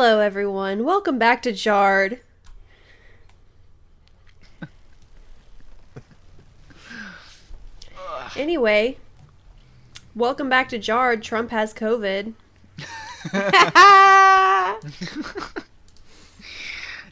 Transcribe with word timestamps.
Hello, 0.00 0.20
everyone. 0.20 0.84
Welcome 0.84 1.18
back 1.18 1.42
to 1.42 1.52
Jarred. 1.52 2.20
anyway, 8.36 8.96
welcome 10.14 10.48
back 10.48 10.68
to 10.68 10.78
Jarred. 10.78 11.24
Trump 11.24 11.50
has 11.50 11.74
COVID. 11.74 12.34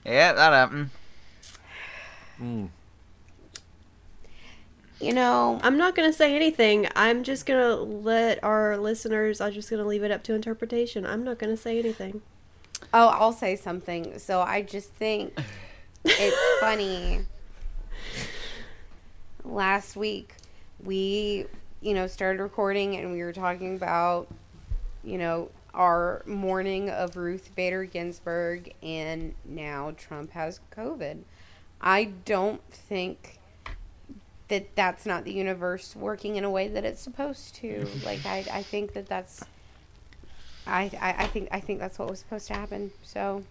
Yeah, 0.05 0.33
that 0.35 0.53
happened. 0.53 0.91
Hmm. 2.39 2.67
You 5.01 5.13
know, 5.13 5.59
I'm 5.65 5.77
not 5.77 5.97
going 5.97 6.09
to 6.09 6.17
say 6.17 6.37
anything. 6.37 6.87
I'm 6.95 7.25
just 7.25 7.47
going 7.47 7.59
to 7.61 7.75
let 7.83 8.45
our 8.45 8.77
listeners, 8.79 9.41
I'm 9.41 9.53
just 9.53 9.71
going 9.71 9.83
to 9.83 9.89
leave 9.89 10.05
it 10.05 10.13
up 10.13 10.23
to 10.23 10.35
interpretation. 10.35 11.05
I'm 11.05 11.25
not 11.25 11.41
going 11.41 11.51
to 11.51 11.61
say 11.61 11.81
anything. 11.81 12.23
Oh, 12.97 13.09
I'll 13.09 13.33
say 13.33 13.57
something. 13.57 14.19
So 14.19 14.41
I 14.41 14.63
just 14.63 14.91
think 14.93 15.39
it's 16.05 16.37
funny. 16.61 17.21
Last 19.45 19.97
week, 19.97 20.35
we, 20.83 21.45
you 21.83 21.93
know, 21.93 22.07
started 22.07 22.43
recording 22.43 22.97
and 22.97 23.13
we 23.13 23.23
were 23.23 23.35
talking 23.35 23.77
about, 23.77 24.29
you 25.05 25.19
know, 25.19 25.51
our 25.75 26.23
mourning 26.25 26.89
of 26.89 27.19
Ruth 27.19 27.55
Bader 27.55 27.85
Ginsburg, 27.85 28.73
and 28.83 29.35
now 29.45 29.93
Trump 29.99 30.31
has 30.31 30.61
COVID. 30.75 31.19
I 31.83 32.05
don't 32.25 32.63
think 32.71 33.39
that 34.49 34.75
that's 34.75 35.05
not 35.05 35.25
the 35.25 35.35
universe 35.35 35.95
working 35.95 36.37
in 36.37 36.45
a 36.45 36.51
way 36.51 36.69
that 36.69 36.85
it's 36.87 37.03
supposed 37.03 37.57
to. 37.57 37.87
Like, 38.07 38.25
I, 38.25 38.47
I 38.51 38.63
think 38.63 38.95
that 38.95 39.07
that's. 39.07 39.45
I, 40.67 40.91
I, 41.01 41.25
I 41.25 41.27
think 41.27 41.49
I 41.53 41.61
think 41.61 41.79
that's 41.79 41.99
what 41.99 42.11
was 42.11 42.19
supposed 42.19 42.49
to 42.49 42.55
happen. 42.55 42.91
So, 43.03 43.45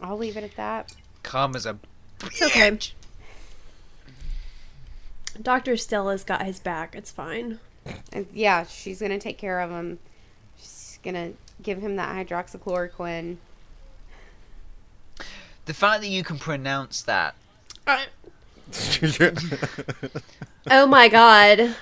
I'll 0.00 0.16
leave 0.16 0.36
it 0.36 0.44
at 0.44 0.56
that. 0.56 0.92
Karma's 1.22 1.66
a. 1.66 1.78
It's 2.24 2.42
okay. 2.42 2.78
Dr. 5.40 5.76
Stella's 5.76 6.24
got 6.24 6.44
his 6.46 6.58
back. 6.60 6.94
It's 6.94 7.10
fine. 7.10 7.60
And 8.12 8.26
yeah, 8.32 8.64
she's 8.64 9.00
gonna 9.00 9.18
take 9.18 9.38
care 9.38 9.60
of 9.60 9.70
him. 9.70 9.98
She's 10.58 10.98
gonna 11.02 11.32
give 11.62 11.78
him 11.78 11.96
that 11.96 12.14
hydroxychloroquine. 12.14 13.36
The 15.66 15.74
fact 15.74 16.02
that 16.02 16.08
you 16.08 16.22
can 16.22 16.38
pronounce 16.38 17.02
that. 17.02 17.34
Oh 20.68 20.86
my 20.86 21.08
god. 21.08 21.76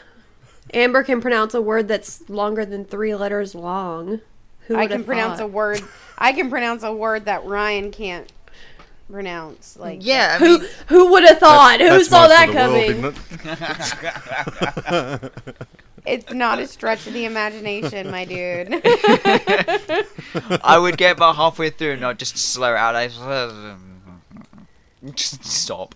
Amber 0.73 1.03
can 1.03 1.21
pronounce 1.21 1.55
a 1.55 1.63
word 1.63 1.89
that's 1.89 2.29
longer 2.29 2.65
than 2.65 2.85
three 2.85 3.15
letters 3.15 3.55
long. 3.55 4.21
Who 4.69 4.77
I 4.77 4.87
can 4.87 4.99
have 4.99 5.07
pronounce 5.07 5.41
a 5.41 5.47
word. 5.47 5.81
I 6.19 6.33
can 6.33 6.49
pronounce 6.51 6.83
a 6.83 6.93
word 6.95 7.25
that 7.27 7.45
Ryan 7.45 7.91
can't 7.91 8.31
pronounce. 9.11 9.77
Like 9.77 9.99
Yeah, 10.03 10.37
I 10.37 10.39
Who 10.39 10.59
mean, 10.61 10.69
who 10.89 11.11
would 11.13 11.25
have 11.25 11.39
thought? 11.39 11.81
who 11.81 11.89
That's 11.89 12.09
saw 12.09 12.27
that 12.29 12.49
of 12.49 12.55
the 12.55 13.03
world, 13.03 13.15
coming? 13.15 13.25
it? 15.27 15.33
it's 16.07 16.33
not 16.33 16.59
a 16.59 16.67
stretch 16.67 17.07
of 17.07 17.13
the 17.13 17.25
imagination, 17.27 18.11
my 18.11 18.25
dude. 18.25 18.69
I 20.65 20.79
would 20.79 20.97
get 20.97 21.17
about 21.17 21.37
halfway 21.37 21.69
through 21.71 21.93
and 21.93 22.05
I'd 22.07 22.19
just 22.19 22.39
slow 22.39 22.73
it 22.75 22.79
out. 22.79 22.97
I 22.97 23.09
just 25.15 25.45
stop. 25.51 25.95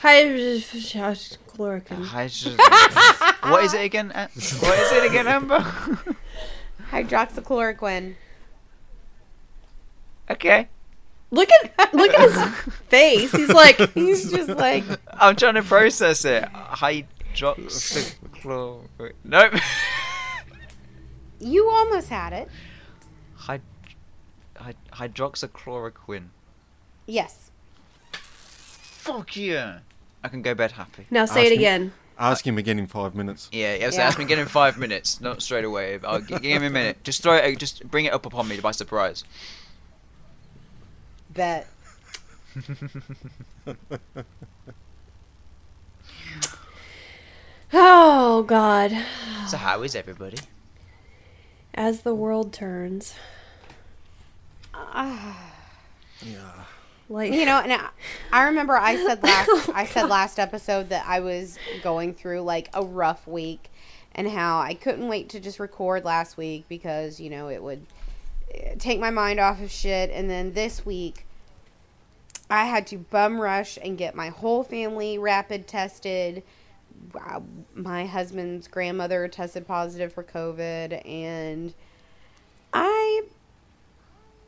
Hydroxychloroquine. 0.00 2.04
Hydrogen- 2.04 2.58
what 3.50 3.64
is 3.64 3.74
it 3.74 3.82
again? 3.84 4.10
What 4.14 4.78
is 4.78 4.92
it 4.92 5.04
again, 5.10 5.26
Amber? 5.28 5.62
Hydroxychloroquine. 6.92 8.14
okay. 10.30 10.68
Look 11.30 11.48
at 11.78 11.94
look 11.94 12.12
at 12.12 12.30
his 12.30 12.74
face. 12.88 13.32
He's 13.32 13.48
like 13.48 13.78
He's 13.94 14.30
just 14.30 14.50
like 14.66 14.84
I'm 15.08 15.34
trying 15.34 15.54
to 15.54 15.62
process 15.62 16.26
it. 16.26 16.44
Hydroxychloroquine. 16.44 19.12
Nope. 19.24 19.54
you 21.40 21.70
almost 21.70 22.10
had 22.10 22.34
it. 22.34 22.48
Hyd- 23.38 23.62
hyd- 24.56 24.74
hydroxychloroquine. 24.92 26.26
Yes. 27.06 27.50
Fuck 28.12 29.34
yeah. 29.36 29.78
I 30.22 30.28
can 30.28 30.42
go 30.42 30.54
bed 30.54 30.72
happy. 30.72 31.06
now 31.10 31.24
say 31.24 31.46
it 31.46 31.48
Ask 31.52 31.52
him- 31.52 31.58
again. 31.58 31.92
Ask 32.22 32.46
him 32.46 32.56
again 32.56 32.78
in 32.78 32.86
five 32.86 33.16
minutes. 33.16 33.48
Yeah, 33.50 33.74
yeah. 33.74 33.90
So 33.90 33.96
Yeah. 33.96 34.06
ask 34.06 34.16
him 34.16 34.24
again 34.26 34.38
in 34.38 34.46
five 34.46 34.78
minutes, 34.78 35.20
not 35.20 35.42
straight 35.42 35.64
away. 35.64 35.98
I'll 36.04 36.20
give 36.20 36.40
him 36.44 36.62
a 36.62 36.70
minute. 36.70 37.02
Just 37.02 37.20
throw 37.20 37.34
it. 37.34 37.58
Just 37.58 37.84
bring 37.90 38.04
it 38.04 38.12
up 38.12 38.24
upon 38.24 38.46
me 38.46 38.60
by 38.60 38.70
surprise. 38.70 39.24
Bet. 41.30 41.66
Oh 47.72 48.42
god. 48.46 48.90
So 49.48 49.56
how 49.56 49.82
is 49.82 49.94
everybody? 49.94 50.38
As 51.74 52.02
the 52.02 52.14
world 52.14 52.52
turns. 52.52 53.14
Ah. 54.74 55.52
Yeah. 56.20 56.64
Like 57.12 57.32
You 57.32 57.44
know, 57.44 57.60
and 57.60 57.72
I, 57.72 57.88
I 58.32 58.44
remember 58.44 58.74
I 58.74 58.96
said 58.96 59.22
last 59.22 59.68
I 59.74 59.84
said 59.84 60.08
last 60.08 60.38
episode 60.38 60.88
that 60.88 61.04
I 61.06 61.20
was 61.20 61.58
going 61.82 62.14
through 62.14 62.40
like 62.40 62.70
a 62.72 62.82
rough 62.82 63.26
week 63.26 63.70
and 64.14 64.28
how 64.28 64.60
I 64.60 64.72
couldn't 64.74 65.08
wait 65.08 65.28
to 65.30 65.40
just 65.40 65.60
record 65.60 66.04
last 66.04 66.38
week 66.38 66.64
because, 66.68 67.20
you 67.20 67.28
know, 67.28 67.48
it 67.48 67.62
would 67.62 67.86
eh, 68.54 68.74
take 68.78 68.98
my 68.98 69.10
mind 69.10 69.40
off 69.40 69.60
of 69.60 69.70
shit 69.70 70.10
and 70.10 70.30
then 70.30 70.54
this 70.54 70.86
week 70.86 71.26
I 72.48 72.64
had 72.64 72.86
to 72.88 72.98
bum 72.98 73.40
rush 73.40 73.78
and 73.82 73.98
get 73.98 74.14
my 74.14 74.30
whole 74.30 74.62
family 74.62 75.18
rapid 75.18 75.68
tested. 75.68 76.42
My 77.74 78.06
husband's 78.06 78.68
grandmother 78.68 79.28
tested 79.28 79.66
positive 79.66 80.12
for 80.14 80.22
COVID 80.22 81.06
and 81.06 81.74
I 82.72 83.22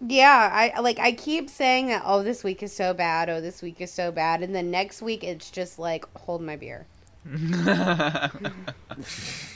yeah, 0.01 0.73
I 0.75 0.81
like 0.81 0.99
I 0.99 1.13
keep 1.13 1.49
saying 1.51 1.89
that 1.89 2.03
oh 2.05 2.23
this 2.23 2.45
week 2.45 2.63
is 2.63 2.73
so 2.73 2.95
bad, 2.95 3.29
oh 3.29 3.41
this 3.41 3.63
week 3.63 3.81
is 3.81 3.93
so 3.93 4.13
bad 4.13 4.43
and 4.43 4.55
then 4.55 4.71
next 4.71 5.03
week 5.03 5.25
it's 5.25 5.51
just 5.51 5.79
like 5.79 6.05
hold 6.19 6.43
my 6.43 6.57
beer. 6.57 6.87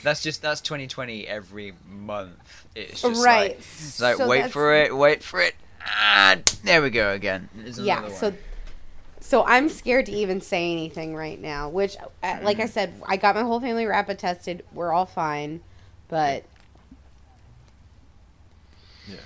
that's 0.03 0.23
just 0.23 0.41
that's 0.41 0.61
2020 0.61 1.27
every 1.27 1.73
month. 1.87 2.65
It's 2.75 3.01
just 3.01 3.23
right. 3.23 3.51
like, 3.51 3.59
it's 3.59 4.01
like 4.01 4.15
So 4.17 4.27
wait 4.27 4.51
for 4.51 4.73
it, 4.73 4.95
wait 4.95 5.23
for 5.23 5.39
it. 5.41 5.55
Ah, 5.85 6.37
there 6.63 6.81
we 6.81 6.89
go 6.89 7.11
again. 7.11 7.49
Yeah, 7.77 8.09
so 8.09 8.33
so 9.21 9.45
I'm 9.45 9.69
scared 9.69 10.07
to 10.07 10.11
even 10.11 10.41
say 10.41 10.71
anything 10.71 11.15
right 11.15 11.39
now, 11.39 11.69
which 11.69 11.95
uh, 12.23 12.39
like 12.41 12.59
I 12.59 12.65
said, 12.65 12.93
I 13.05 13.17
got 13.17 13.35
my 13.35 13.43
whole 13.43 13.59
family 13.59 13.85
rapid 13.85 14.17
tested. 14.17 14.63
We're 14.73 14.91
all 14.91 15.05
fine. 15.05 15.61
But 16.07 16.43
that's 19.07 19.07
good. 19.07 19.19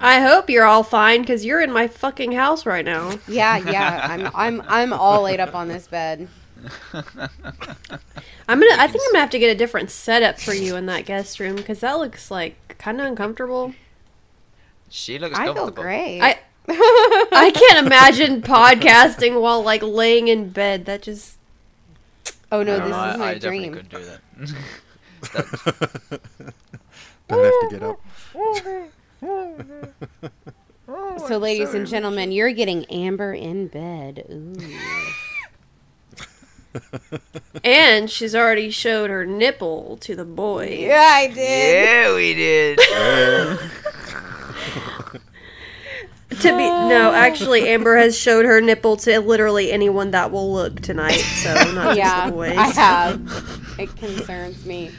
I 0.00 0.20
hope 0.20 0.50
you're 0.50 0.64
all 0.64 0.82
fine 0.82 1.20
because 1.20 1.44
you're 1.44 1.60
in 1.62 1.72
my 1.72 1.86
fucking 1.88 2.32
house 2.32 2.66
right 2.66 2.84
now. 2.84 3.18
yeah, 3.28 3.56
yeah, 3.58 4.00
I'm 4.10 4.30
I'm 4.34 4.62
I'm 4.68 4.92
all 4.92 5.22
laid 5.22 5.40
up 5.40 5.54
on 5.54 5.68
this 5.68 5.86
bed. 5.86 6.28
I'm 6.92 8.60
gonna. 8.60 8.76
I 8.76 8.86
think 8.88 9.02
I'm 9.06 9.12
gonna 9.12 9.20
have 9.20 9.30
to 9.30 9.38
get 9.38 9.50
a 9.54 9.54
different 9.58 9.90
setup 9.90 10.38
for 10.38 10.52
you 10.54 10.76
in 10.76 10.86
that 10.86 11.04
guest 11.06 11.38
room 11.40 11.56
because 11.56 11.80
that 11.80 11.98
looks 11.98 12.30
like 12.30 12.76
kind 12.78 13.00
of 13.00 13.06
uncomfortable. 13.06 13.74
She 14.88 15.18
looks 15.18 15.38
I 15.38 15.52
feel 15.52 15.70
great. 15.70 16.20
I 16.20 16.38
I 16.68 17.50
can't 17.54 17.86
imagine 17.86 18.42
podcasting 18.42 19.40
while 19.40 19.62
like 19.62 19.82
laying 19.82 20.28
in 20.28 20.50
bed. 20.50 20.86
That 20.86 21.02
just 21.02 21.38
oh 22.50 22.62
no, 22.62 22.78
No, 22.78 22.86
this 22.86 22.94
I, 22.94 23.12
is 23.12 23.18
my 23.18 23.28
I 23.28 23.34
definitely 23.34 23.58
dream. 23.58 23.72
couldn't 23.74 23.90
do 23.90 24.04
that. 24.04 24.20
Don't 27.28 27.44
have 27.44 27.60
to 27.60 27.68
get 27.70 27.82
up. 27.82 28.00
So, 31.26 31.38
ladies 31.38 31.72
and 31.72 31.86
gentlemen, 31.86 32.32
you're 32.32 32.52
getting 32.52 32.84
Amber 32.86 33.32
in 33.32 33.68
bed. 33.68 34.26
Ooh. 34.30 34.54
and 37.64 38.10
she's 38.10 38.34
already 38.34 38.70
showed 38.70 39.10
her 39.10 39.24
nipple 39.24 39.96
to 39.98 40.14
the 40.14 40.24
boys. 40.24 40.78
Yeah, 40.78 41.10
I 41.14 41.28
did. 41.28 41.84
yeah, 41.84 42.14
we 42.14 42.34
did. 42.34 42.78
To 46.40 46.48
be 46.48 46.68
no, 46.68 47.12
actually, 47.14 47.68
Amber 47.68 47.96
has 47.96 48.18
showed 48.18 48.44
her 48.44 48.60
nipple 48.60 48.96
to 48.98 49.20
literally 49.20 49.72
anyone 49.72 50.10
that 50.12 50.30
will 50.30 50.52
look 50.52 50.80
tonight. 50.80 51.18
So 51.18 51.54
not 51.72 51.96
Yeah, 51.96 52.04
just 52.04 52.26
the 52.26 52.32
boys. 52.32 52.56
I 52.58 52.66
have. 52.68 53.60
It 53.76 53.96
concerns 53.96 54.64
me. 54.64 54.92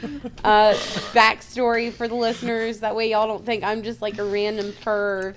Uh, 0.44 0.74
backstory 1.14 1.90
for 1.90 2.08
the 2.08 2.14
listeners. 2.14 2.80
That 2.80 2.94
way, 2.94 3.10
y'all 3.10 3.26
don't 3.26 3.44
think 3.46 3.64
I'm 3.64 3.82
just 3.82 4.02
like 4.02 4.18
a 4.18 4.24
random 4.24 4.66
perv. 4.72 5.34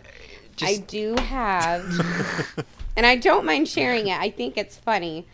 I 0.61 0.75
do 0.75 1.15
have, 1.15 1.85
and 2.97 3.05
I 3.05 3.15
don't 3.15 3.45
mind 3.45 3.69
sharing 3.69 4.07
it. 4.07 4.19
I 4.19 4.29
think 4.29 4.57
it's 4.57 4.75
funny. 4.75 5.25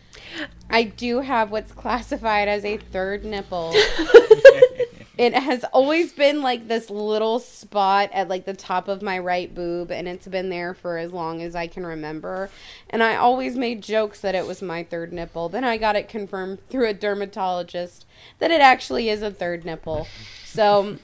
I 0.70 0.84
do 0.84 1.22
have 1.22 1.50
what's 1.50 1.72
classified 1.72 2.48
as 2.48 2.64
a 2.64 2.78
third 2.78 3.26
nipple. 3.26 3.74
it 5.18 5.34
has 5.34 5.64
always 5.66 6.12
been 6.12 6.42
like 6.42 6.68
this 6.68 6.90
little 6.90 7.40
spot 7.40 8.10
at 8.14 8.28
like 8.28 8.46
the 8.46 8.54
top 8.54 8.88
of 8.88 9.02
my 9.02 9.18
right 9.18 9.54
boob 9.54 9.92
and 9.92 10.08
it's 10.08 10.28
been 10.28 10.50
there 10.50 10.74
for 10.74 10.98
as 10.98 11.14
long 11.14 11.42
as 11.42 11.56
I 11.56 11.68
can 11.68 11.86
remember. 11.86 12.50
And 12.90 13.02
I 13.02 13.16
always 13.16 13.56
made 13.56 13.82
jokes 13.82 14.20
that 14.22 14.36
it 14.36 14.46
was 14.46 14.62
my 14.62 14.84
third 14.84 15.14
nipple. 15.14 15.48
Then 15.48 15.64
I 15.64 15.78
got 15.78 15.96
it 15.96 16.10
confirmed 16.10 16.60
through 16.70 16.88
a 16.88 16.94
dermatologist 16.94 18.06
that 18.40 18.52
it 18.52 18.62
actually 18.62 19.10
is 19.10 19.22
a 19.22 19.32
third 19.32 19.64
nipple. 19.64 20.08
So 20.44 20.98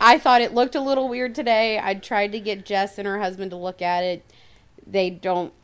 I 0.00 0.18
thought 0.18 0.42
it 0.42 0.52
looked 0.52 0.74
a 0.74 0.80
little 0.80 1.08
weird 1.08 1.34
today. 1.34 1.80
I 1.82 1.94
tried 1.94 2.32
to 2.32 2.40
get 2.40 2.66
Jess 2.66 2.98
and 2.98 3.06
her 3.06 3.20
husband 3.20 3.50
to 3.52 3.56
look 3.56 3.80
at 3.80 4.04
it. 4.04 4.24
They 4.86 5.08
don't 5.08 5.54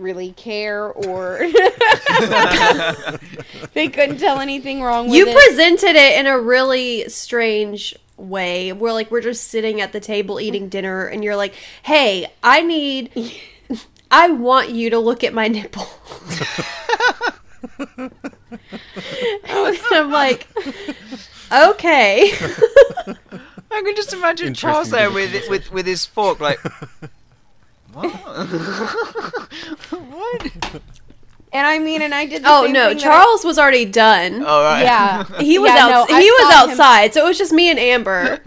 really 0.00 0.32
care 0.32 0.86
or 0.86 1.38
they 3.74 3.88
couldn't 3.88 4.18
tell 4.18 4.40
anything 4.40 4.82
wrong 4.82 5.06
with 5.08 5.16
You 5.16 5.26
it. 5.28 5.36
presented 5.36 5.96
it 5.96 6.18
in 6.18 6.26
a 6.26 6.38
really 6.38 7.08
strange 7.08 7.94
way. 8.16 8.72
We're 8.72 8.92
like 8.92 9.10
we're 9.10 9.20
just 9.20 9.48
sitting 9.48 9.80
at 9.80 9.92
the 9.92 10.00
table 10.00 10.40
eating 10.40 10.68
dinner 10.68 11.06
and 11.06 11.22
you're 11.24 11.36
like, 11.36 11.54
"Hey, 11.82 12.26
I 12.42 12.62
need 12.62 13.32
I 14.10 14.30
want 14.30 14.70
you 14.70 14.90
to 14.90 14.98
look 14.98 15.22
at 15.24 15.32
my 15.32 15.48
nipple." 15.48 15.86
I'm 19.50 20.10
like, 20.10 20.48
"Okay." 21.52 22.32
I 23.72 23.82
can 23.82 23.94
just 23.94 24.12
imagine 24.12 24.52
Charles 24.54 24.90
there 24.90 25.10
with 25.10 25.48
with 25.48 25.70
with 25.72 25.86
his 25.86 26.04
fork, 26.06 26.40
like. 26.40 26.58
What? 27.92 28.10
what? 29.90 30.42
and 31.52 31.66
I 31.66 31.78
mean, 31.78 32.02
and 32.02 32.14
I 32.14 32.26
did. 32.26 32.42
The 32.44 32.48
Oh 32.50 32.64
same 32.64 32.72
no, 32.72 32.88
thing 32.88 32.96
that 32.98 33.02
Charles 33.02 33.44
was 33.44 33.58
already 33.58 33.84
done. 33.84 34.44
All 34.44 34.62
right. 34.62 34.82
Yeah. 34.82 35.24
He 35.40 35.58
was 35.58 35.72
Yeah, 35.72 35.86
out. 35.86 36.08
no, 36.08 36.14
I 36.16 36.20
he 36.22 36.30
was 36.30 36.52
saw 36.54 36.64
him- 36.64 36.70
outside, 36.70 37.14
so 37.14 37.24
it 37.24 37.28
was 37.28 37.38
just 37.38 37.52
me 37.52 37.68
and 37.70 37.78
Amber. 37.78 38.40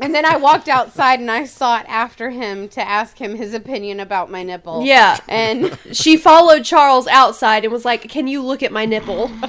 I, 0.00 0.06
and 0.06 0.14
then 0.14 0.24
I 0.24 0.36
walked 0.36 0.68
outside 0.68 1.20
and 1.20 1.30
I 1.30 1.44
sought 1.44 1.84
after 1.88 2.30
him 2.30 2.68
to 2.70 2.80
ask 2.80 3.18
him 3.18 3.36
his 3.36 3.54
opinion 3.54 4.00
about 4.00 4.30
my 4.30 4.42
nipple. 4.42 4.82
Yeah. 4.84 5.18
and 5.28 5.78
she 5.92 6.16
followed 6.16 6.64
Charles 6.64 7.06
outside 7.06 7.64
and 7.64 7.72
was 7.72 7.84
like, 7.84 8.08
"Can 8.08 8.26
you 8.26 8.42
look 8.42 8.62
at 8.62 8.72
my 8.72 8.86
nipple?" 8.86 9.30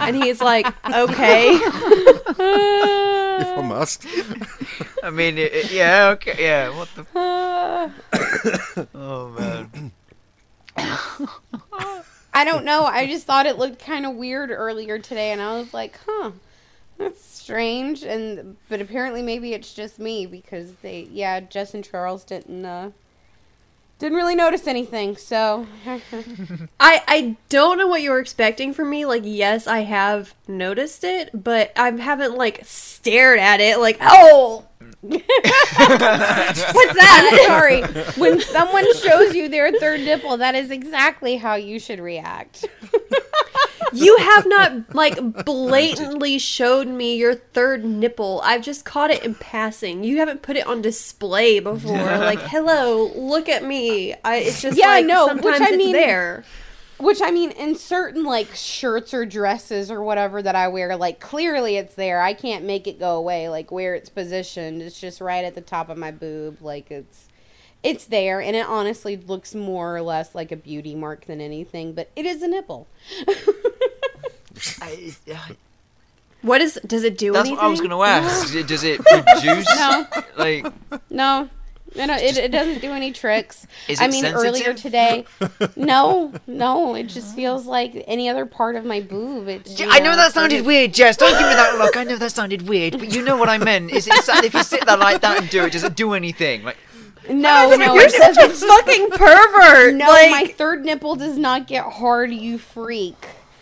And 0.00 0.16
he's 0.16 0.40
like, 0.40 0.66
"Okay." 0.90 1.50
if 1.52 3.58
I 3.58 3.62
must. 3.62 4.06
I 5.02 5.10
mean, 5.10 5.36
it, 5.38 5.52
it- 5.52 5.70
yeah, 5.72 6.08
okay, 6.10 6.36
yeah. 6.38 6.76
What 6.76 6.88
the? 6.94 7.06
uh, 7.18 8.86
Oh 8.94 9.28
man. 9.30 9.92
I 12.32 12.44
don't 12.44 12.64
know. 12.64 12.84
I 12.84 13.06
just 13.06 13.26
thought 13.26 13.46
it 13.46 13.58
looked 13.58 13.84
kind 13.84 14.06
of 14.06 14.14
weird 14.14 14.50
earlier 14.50 14.98
today, 14.98 15.32
and 15.32 15.42
I 15.42 15.58
was 15.58 15.74
like, 15.74 15.98
"Huh, 16.06 16.30
that's 16.96 17.39
strange." 17.50 18.02
And 18.02 18.56
but 18.68 18.80
apparently, 18.80 19.22
maybe 19.22 19.52
it's 19.52 19.74
just 19.74 19.98
me 19.98 20.26
because 20.26 20.72
they, 20.82 21.08
yeah, 21.10 21.40
Jess 21.40 21.74
and 21.74 21.84
Charles 21.84 22.24
didn't 22.24 22.64
uh, 22.64 22.90
didn't 23.98 24.16
really 24.16 24.34
notice 24.34 24.66
anything. 24.66 25.16
So 25.16 25.66
I 26.80 27.02
I 27.06 27.36
don't 27.48 27.78
know 27.78 27.86
what 27.88 28.02
you 28.02 28.10
were 28.10 28.20
expecting 28.20 28.72
from 28.72 28.90
me. 28.90 29.04
Like, 29.04 29.22
yes, 29.24 29.66
I 29.66 29.80
have 29.80 30.34
noticed 30.48 31.04
it, 31.04 31.30
but 31.34 31.72
I 31.76 31.90
haven't 31.90 32.36
like 32.36 32.60
stared 32.64 33.38
at 33.40 33.60
it. 33.60 33.78
Like, 33.78 33.98
oh, 34.00 34.66
what's 35.02 36.94
that? 36.94 37.44
sorry. 37.46 37.82
When 38.20 38.40
someone 38.40 38.84
shows 38.96 39.34
you 39.34 39.48
their 39.48 39.72
third 39.72 40.00
nipple, 40.00 40.36
that 40.36 40.54
is 40.54 40.70
exactly 40.70 41.36
how 41.36 41.54
you 41.54 41.78
should 41.78 42.00
react. 42.00 42.66
you 43.92 44.16
have 44.18 44.46
not 44.46 44.94
like 44.94 45.44
blatantly 45.44 46.38
showed 46.38 46.86
me 46.88 47.16
your 47.16 47.34
third 47.34 47.84
nipple. 47.84 48.40
I've 48.44 48.62
just 48.62 48.84
caught 48.84 49.10
it 49.10 49.24
in 49.24 49.34
passing. 49.36 50.04
You 50.04 50.18
haven't 50.18 50.42
put 50.42 50.56
it 50.56 50.66
on 50.66 50.82
display 50.82 51.60
before. 51.60 51.96
Like, 51.96 52.40
hello, 52.42 53.10
look 53.14 53.48
at 53.48 53.64
me. 53.64 54.14
I. 54.24 54.36
It's 54.36 54.60
just 54.60 54.76
Yeah, 54.76 54.88
like 54.88 55.06
no, 55.06 55.34
which 55.34 55.60
I 55.60 55.68
it's 55.68 55.76
mean- 55.76 55.92
there. 55.92 56.44
Which 57.00 57.20
I 57.22 57.30
mean, 57.30 57.50
in 57.52 57.74
certain 57.76 58.24
like 58.24 58.54
shirts 58.54 59.14
or 59.14 59.24
dresses 59.24 59.90
or 59.90 60.02
whatever 60.02 60.42
that 60.42 60.54
I 60.54 60.68
wear, 60.68 60.96
like 60.96 61.18
clearly 61.18 61.76
it's 61.76 61.94
there. 61.94 62.20
I 62.20 62.34
can't 62.34 62.64
make 62.64 62.86
it 62.86 62.98
go 62.98 63.16
away. 63.16 63.48
Like 63.48 63.70
where 63.72 63.94
it's 63.94 64.10
positioned, 64.10 64.82
it's 64.82 65.00
just 65.00 65.20
right 65.20 65.44
at 65.44 65.54
the 65.54 65.60
top 65.62 65.88
of 65.88 65.96
my 65.96 66.10
boob. 66.10 66.58
Like 66.60 66.90
it's 66.90 67.26
it's 67.82 68.04
there, 68.04 68.42
and 68.42 68.54
it 68.54 68.66
honestly 68.66 69.16
looks 69.16 69.54
more 69.54 69.96
or 69.96 70.02
less 70.02 70.34
like 70.34 70.52
a 70.52 70.56
beauty 70.56 70.94
mark 70.94 71.24
than 71.24 71.40
anything. 71.40 71.94
But 71.94 72.10
it 72.14 72.26
is 72.26 72.42
a 72.42 72.48
nipple. 72.48 72.86
I, 74.82 75.14
yeah, 75.26 75.40
What 76.42 76.60
is? 76.60 76.78
Does 76.86 77.04
it 77.04 77.16
do 77.16 77.32
that's 77.32 77.48
anything? 77.48 77.56
what 77.56 77.64
I 77.64 77.68
was 77.68 77.80
gonna 77.80 78.00
ask. 78.00 78.52
Does 78.52 78.54
it, 78.54 78.66
does 78.66 78.84
it 78.84 79.00
produce? 79.26 79.66
No. 79.76 80.06
Like, 80.36 80.66
No. 81.10 81.48
No, 81.96 82.06
no, 82.06 82.14
it, 82.14 82.36
it 82.36 82.52
doesn't 82.52 82.80
do 82.80 82.92
any 82.92 83.12
tricks. 83.12 83.66
Is 83.88 84.00
I 84.00 84.06
mean, 84.06 84.22
sensitive? 84.22 84.54
earlier 84.54 84.74
today, 84.74 85.24
no, 85.76 86.32
no, 86.46 86.94
it 86.94 87.04
just 87.04 87.34
feels 87.34 87.66
like 87.66 88.04
any 88.06 88.28
other 88.28 88.46
part 88.46 88.76
of 88.76 88.84
my 88.84 89.00
boob. 89.00 89.48
It's, 89.48 89.78
you 89.78 89.88
I 89.90 89.98
know 89.98 90.14
that 90.14 90.32
sounded 90.32 90.64
weird, 90.64 90.94
Jess. 90.94 91.16
Don't 91.16 91.32
give 91.32 91.48
me 91.48 91.54
that 91.54 91.78
look. 91.78 91.96
I 91.96 92.04
know 92.04 92.16
that 92.16 92.32
sounded 92.32 92.68
weird, 92.68 92.98
but 92.98 93.12
you 93.12 93.22
know 93.22 93.36
what 93.36 93.48
I 93.48 93.58
meant. 93.58 93.90
Is 93.90 94.06
it 94.06 94.14
if 94.44 94.54
you 94.54 94.62
sit 94.62 94.86
there 94.86 94.96
like 94.96 95.20
that 95.22 95.40
and 95.40 95.50
do 95.50 95.64
it, 95.64 95.72
does 95.72 95.82
it 95.84 95.96
do 95.96 96.12
anything? 96.12 96.62
Like, 96.62 96.78
No, 97.28 97.74
no, 97.74 97.94
You're 97.94 98.08
such 98.08 98.36
a 98.36 98.48
fucking 98.48 99.10
pervert. 99.10 99.94
No, 99.96 100.06
like, 100.06 100.30
my 100.30 100.46
third 100.56 100.84
nipple 100.84 101.16
does 101.16 101.36
not 101.36 101.66
get 101.66 101.84
hard, 101.84 102.32
you 102.32 102.58
freak. 102.58 103.16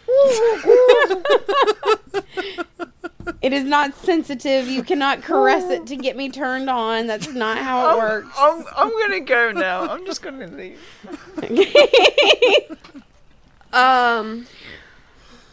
it 3.42 3.52
is 3.52 3.64
not 3.64 3.94
sensitive. 3.94 4.68
You 4.68 4.82
cannot 4.82 5.22
caress 5.22 5.70
it 5.70 5.86
to 5.88 5.96
get 5.96 6.16
me 6.16 6.30
turned 6.30 6.70
on. 6.70 7.06
That's 7.06 7.28
not 7.28 7.58
how 7.58 7.90
it 7.90 7.98
works. 7.98 8.34
I'm, 8.38 8.64
I'm 8.76 8.90
gonna 9.00 9.20
go 9.20 9.52
now. 9.52 9.82
I'm 9.82 10.06
just 10.06 10.22
gonna 10.22 10.46
leave. 10.46 10.80
um, 13.72 14.46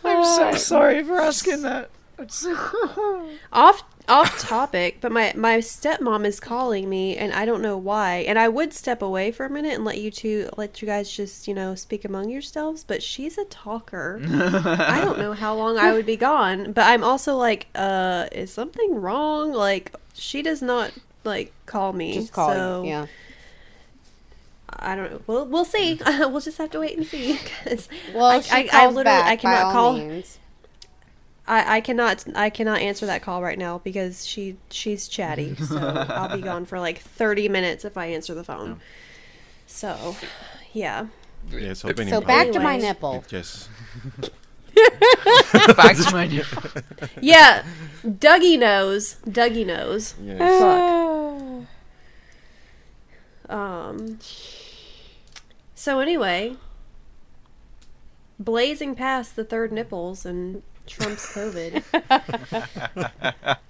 I'm 0.03 0.25
so 0.25 0.51
sorry 0.53 1.03
for 1.03 1.19
asking 1.19 1.61
that. 1.63 1.89
It's- 2.17 2.45
off 3.51 3.83
off 4.07 4.39
topic, 4.39 4.97
but 5.01 5.11
my 5.11 5.33
my 5.35 5.57
stepmom 5.57 6.25
is 6.25 6.39
calling 6.39 6.89
me, 6.89 7.15
and 7.17 7.33
I 7.33 7.45
don't 7.45 7.61
know 7.61 7.77
why. 7.77 8.17
And 8.27 8.37
I 8.39 8.47
would 8.49 8.73
step 8.73 9.01
away 9.01 9.31
for 9.31 9.45
a 9.45 9.49
minute 9.49 9.73
and 9.73 9.85
let 9.85 9.97
you 9.97 10.11
two, 10.11 10.49
let 10.57 10.81
you 10.81 10.85
guys 10.87 11.11
just 11.11 11.47
you 11.47 11.53
know 11.53 11.75
speak 11.75 12.05
among 12.05 12.29
yourselves. 12.29 12.83
But 12.83 13.01
she's 13.03 13.37
a 13.37 13.45
talker. 13.45 14.19
I 14.23 15.01
don't 15.03 15.17
know 15.19 15.33
how 15.33 15.55
long 15.55 15.77
I 15.77 15.93
would 15.93 16.05
be 16.05 16.15
gone, 16.17 16.71
but 16.73 16.85
I'm 16.85 17.03
also 17.03 17.35
like, 17.35 17.67
uh, 17.75 18.27
is 18.31 18.51
something 18.51 18.95
wrong? 19.01 19.51
Like 19.53 19.93
she 20.13 20.41
does 20.41 20.61
not 20.61 20.91
like 21.23 21.51
call 21.65 21.93
me. 21.93 22.13
Just 22.13 22.33
call 22.33 22.49
so 22.53 22.83
you. 22.83 22.89
Yeah. 22.89 23.05
I 24.77 24.95
don't 24.95 25.11
know. 25.11 25.21
We'll 25.27 25.45
we'll 25.45 25.65
see. 25.65 25.99
we'll 26.05 26.39
just 26.41 26.57
have 26.57 26.71
to 26.71 26.79
wait 26.79 26.97
and 26.97 27.05
see. 27.05 27.37
'cause 27.63 27.87
Well, 28.13 28.25
I, 28.25 28.41
I, 28.51 28.69
I 28.71 28.85
literally 28.87 29.03
back, 29.05 29.25
I 29.27 29.35
cannot 29.37 29.63
all 29.65 29.71
call. 29.71 29.93
means. 29.97 30.37
I, 31.47 31.77
I 31.77 31.81
cannot 31.81 32.25
I 32.35 32.49
cannot 32.49 32.79
answer 32.81 33.05
that 33.05 33.21
call 33.21 33.41
right 33.43 33.57
now 33.57 33.79
because 33.79 34.25
she 34.25 34.57
she's 34.69 35.07
chatty. 35.07 35.55
So 35.65 35.77
I'll 35.77 36.35
be 36.35 36.41
gone 36.41 36.65
for 36.65 36.79
like 36.79 36.99
thirty 36.99 37.47
minutes 37.49 37.85
if 37.85 37.97
I 37.97 38.07
answer 38.07 38.33
the 38.33 38.43
phone. 38.43 38.79
So 39.67 40.15
yeah. 40.73 41.07
Yeah, 41.51 41.73
so 41.73 41.89
I've 41.89 42.09
So 42.09 42.21
back 42.21 42.51
to 42.51 42.59
my 42.59 42.77
nipple. 42.77 43.23
Yes. 43.29 43.69
Back 45.77 45.95
to 45.95 46.11
my 46.11 46.25
Yeah. 47.21 47.63
Dougie 48.05 48.59
knows. 48.59 49.17
Dougie 49.25 49.65
knows. 49.65 50.15
Yes. 50.21 51.67
Um 53.47 54.19
So 55.75 55.99
anyway, 55.99 56.55
blazing 58.39 58.95
past 58.95 59.35
the 59.35 59.45
third 59.45 59.71
nipples 59.71 60.25
and 60.25 60.63
Trump's 60.87 61.33
COVID. 61.33 61.83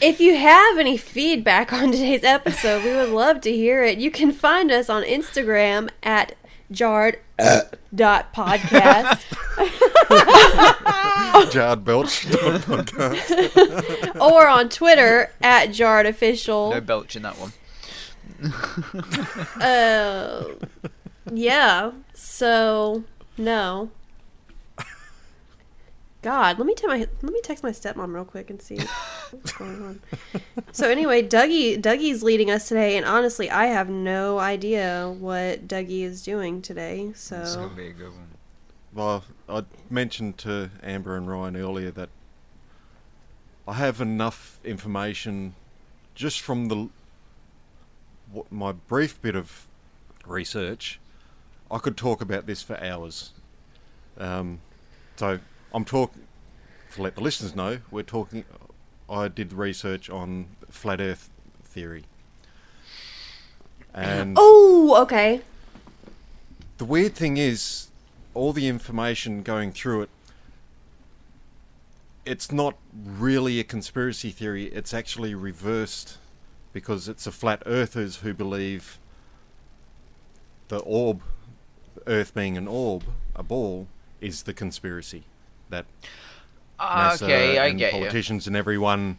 If 0.00 0.18
you 0.20 0.36
have 0.36 0.78
any 0.78 0.96
feedback 0.96 1.72
on 1.72 1.92
today's 1.92 2.24
episode, 2.24 2.82
we 2.84 2.90
would 2.90 3.10
love 3.10 3.40
to 3.42 3.52
hear 3.52 3.84
it. 3.84 3.98
You 3.98 4.10
can 4.10 4.32
find 4.32 4.72
us 4.72 4.90
on 4.90 5.04
Instagram 5.04 5.88
at 6.02 6.34
jarred 6.70 7.20
dot 7.94 8.34
podcast 8.34 9.22
Jard 11.52 11.84
Belch 11.84 12.26
podcast. 12.26 14.16
or 14.20 14.48
on 14.48 14.68
Twitter 14.68 15.30
at 15.40 15.72
jarred 15.72 16.06
official. 16.06 16.70
No 16.70 16.80
belch 16.80 17.14
in 17.16 17.22
that 17.22 17.36
one. 17.38 17.52
Uh, 19.60 20.44
yeah. 21.32 21.92
So 22.14 23.04
no. 23.38 23.90
God, 26.24 26.56
let 26.58 26.66
me 26.66 26.74
tell 26.74 26.88
my 26.88 27.06
let 27.20 27.32
me 27.34 27.40
text 27.42 27.62
my 27.62 27.68
stepmom 27.68 28.14
real 28.14 28.24
quick 28.24 28.48
and 28.48 28.60
see 28.60 28.78
what's 29.30 29.52
going 29.52 29.82
on. 29.82 30.00
So 30.72 30.88
anyway, 30.88 31.22
Dougie 31.22 31.78
Dougie's 31.78 32.22
leading 32.22 32.50
us 32.50 32.66
today, 32.66 32.96
and 32.96 33.04
honestly, 33.04 33.50
I 33.50 33.66
have 33.66 33.90
no 33.90 34.38
idea 34.38 35.14
what 35.18 35.68
Dougie 35.68 36.00
is 36.02 36.22
doing 36.22 36.62
today. 36.62 37.08
It's 37.10 37.20
So 37.20 37.44
gonna 37.54 37.74
be 37.74 37.88
a 37.88 37.92
good 37.92 38.08
one. 38.08 38.28
Well, 38.94 39.24
I 39.50 39.64
mentioned 39.90 40.38
to 40.38 40.70
Amber 40.82 41.14
and 41.14 41.28
Ryan 41.28 41.56
earlier 41.56 41.90
that 41.90 42.08
I 43.68 43.74
have 43.74 44.00
enough 44.00 44.60
information 44.64 45.54
just 46.14 46.40
from 46.40 46.68
the 46.68 46.88
what, 48.32 48.50
my 48.50 48.72
brief 48.72 49.20
bit 49.20 49.36
of 49.36 49.66
research. 50.26 50.98
I 51.70 51.76
could 51.76 51.98
talk 51.98 52.22
about 52.22 52.46
this 52.46 52.62
for 52.62 52.82
hours. 52.82 53.32
Um, 54.16 54.60
so 55.16 55.40
I'm 55.74 55.84
talking 55.84 56.22
to 56.94 57.02
let 57.02 57.16
the 57.16 57.20
listeners 57.20 57.54
know. 57.56 57.80
We're 57.90 58.04
talking. 58.04 58.44
I 59.10 59.28
did 59.28 59.52
research 59.52 60.08
on 60.08 60.46
flat 60.70 61.00
Earth 61.00 61.30
theory, 61.64 62.04
and 63.92 64.36
Oh, 64.38 64.96
okay. 65.02 65.42
the 66.78 66.84
weird 66.84 67.14
thing 67.14 67.36
is, 67.36 67.88
all 68.32 68.52
the 68.52 68.68
information 68.68 69.42
going 69.42 69.72
through 69.72 70.02
it, 70.02 70.10
it's 72.24 72.50
not 72.52 72.76
really 72.94 73.58
a 73.60 73.64
conspiracy 73.64 74.30
theory. 74.30 74.66
It's 74.66 74.94
actually 74.94 75.34
reversed 75.34 76.18
because 76.72 77.08
it's 77.08 77.24
the 77.24 77.32
flat 77.32 77.62
earthers 77.66 78.16
who 78.18 78.32
believe 78.32 78.98
the 80.68 80.78
orb, 80.78 81.20
Earth 82.06 82.32
being 82.34 82.56
an 82.56 82.66
orb, 82.68 83.04
a 83.36 83.42
ball, 83.42 83.86
is 84.20 84.44
the 84.44 84.54
conspiracy. 84.54 85.24
That 85.74 85.86
NASA 86.78 87.22
okay, 87.24 87.58
I 87.58 87.66
and 87.66 87.78
get 87.78 87.92
you. 87.92 87.98
politicians 88.00 88.46
and 88.46 88.54
everyone 88.56 89.18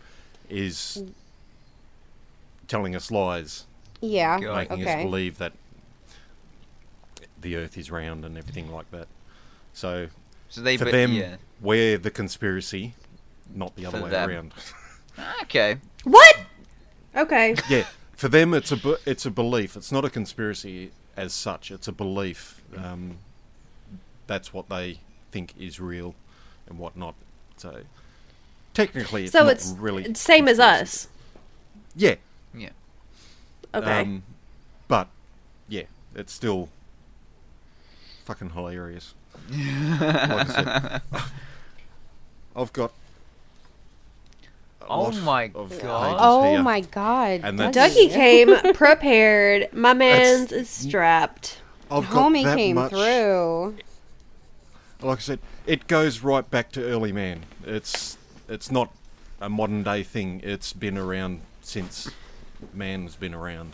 is 0.49 1.03
telling 2.67 2.95
us 2.95 3.11
lies 3.11 3.65
Yeah. 4.01 4.39
Go 4.39 4.51
on. 4.51 4.57
making 4.57 4.87
us 4.87 5.03
believe 5.03 5.37
that 5.39 5.53
the 7.41 7.55
Earth 7.57 7.77
is 7.77 7.91
round 7.91 8.23
and 8.25 8.37
everything 8.37 8.71
like 8.71 8.89
that. 8.91 9.07
So 9.73 10.07
So 10.49 10.61
they 10.61 10.77
for 10.77 10.85
be- 10.85 10.91
them, 10.91 11.13
yeah. 11.13 11.35
we're 11.61 11.97
the 11.97 12.11
conspiracy, 12.11 12.93
not 13.53 13.75
the 13.75 13.85
other 13.85 13.97
For 13.99 14.03
way 14.05 14.09
them. 14.11 14.29
around. 14.29 14.53
Okay. 15.43 15.77
What? 16.03 16.39
Okay. 17.15 17.55
yeah, 17.69 17.85
for 18.17 18.27
them, 18.27 18.53
it's 18.53 18.71
a 18.73 18.75
be- 18.77 18.97
it's 19.05 19.25
a 19.25 19.31
belief. 19.31 19.77
It's 19.77 19.89
not 19.91 20.03
a 20.03 20.09
conspiracy 20.09 20.91
as 21.15 21.31
such. 21.33 21.71
It's 21.71 21.87
a 21.87 21.93
belief. 21.93 22.61
Um, 22.75 23.19
that's 24.27 24.51
what 24.53 24.67
they 24.67 24.99
think 25.31 25.53
is 25.57 25.79
real 25.79 26.15
and 26.67 26.79
whatnot. 26.79 27.15
So 27.57 27.81
technically, 28.73 29.23
it's 29.23 29.33
so 29.33 29.43
not 29.43 29.51
it's 29.53 29.73
really 29.77 30.13
same 30.13 30.47
as 30.47 30.59
us. 30.59 31.07
Yeah. 31.95 32.15
Yeah. 32.53 32.69
Okay. 33.73 34.01
Um, 34.01 34.23
but 34.87 35.07
yeah, 35.67 35.83
it's 36.15 36.33
still 36.33 36.69
fucking 38.25 38.51
hilarious. 38.51 39.13
like 39.49 39.59
I 39.59 40.45
said, 40.45 41.01
I've 42.55 42.73
got. 42.73 42.91
Oh 44.87 45.03
lot 45.05 45.15
my 45.23 45.51
of 45.55 45.69
pages 45.69 45.83
God. 45.83 46.17
Oh 46.19 46.51
here. 46.51 46.61
my 46.61 46.81
god. 46.81 47.41
And 47.43 47.57
Dougie. 47.57 47.73
Dougie 47.73 48.13
came 48.13 48.73
prepared. 48.75 49.73
My 49.73 49.93
man's 49.93 50.51
is 50.51 50.69
strapped. 50.69 51.59
I've 51.89 52.09
got 52.09 52.31
Homie 52.31 52.43
that 52.43 52.57
came 52.57 52.75
much, 52.75 52.91
through. 52.91 53.75
Like 55.01 55.17
I 55.17 55.21
said, 55.21 55.39
it 55.67 55.87
goes 55.87 56.19
right 56.21 56.49
back 56.49 56.71
to 56.73 56.83
early 56.83 57.11
man. 57.11 57.43
It's 57.65 58.17
it's 58.47 58.71
not 58.71 58.93
a 59.41 59.49
modern 59.49 59.83
day 59.83 60.03
thing. 60.03 60.41
It's 60.43 60.73
been 60.73 60.97
around 60.97 61.41
since 61.61 62.09
man's 62.73 63.15
been 63.15 63.33
around. 63.33 63.73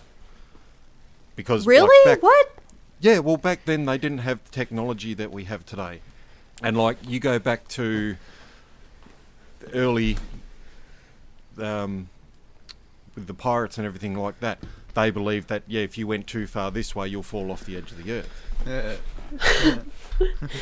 Because 1.35 1.65
like, 1.65 1.71
Really? 1.71 2.05
back- 2.05 2.23
what? 2.23 2.51
Yeah, 2.99 3.19
well, 3.19 3.37
back 3.37 3.65
then 3.65 3.85
they 3.85 3.97
didn't 3.97 4.19
have 4.19 4.43
the 4.43 4.51
technology 4.51 5.13
that 5.15 5.31
we 5.31 5.45
have 5.45 5.65
today. 5.65 6.01
And, 6.61 6.77
like, 6.77 6.97
you 7.03 7.19
go 7.19 7.39
back 7.39 7.67
to 7.69 8.15
the 9.59 9.73
early, 9.73 10.17
um, 11.57 12.09
with 13.15 13.25
the 13.25 13.33
pirates 13.33 13.79
and 13.79 13.87
everything 13.87 14.13
like 14.13 14.39
that, 14.41 14.59
they 14.93 15.09
believed 15.11 15.47
that, 15.49 15.63
yeah, 15.67 15.81
if 15.81 15.97
you 15.97 16.07
went 16.07 16.27
too 16.27 16.47
far 16.47 16.71
this 16.71 16.95
way, 16.95 17.07
you'll 17.07 17.23
fall 17.23 17.51
off 17.51 17.65
the 17.65 17.77
edge 17.77 17.91
of 17.91 18.03
the 18.03 18.11
earth. 18.11 18.47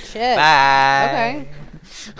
Shit. 0.03 0.37
Bye. 0.37 1.09
Okay. 1.09 1.49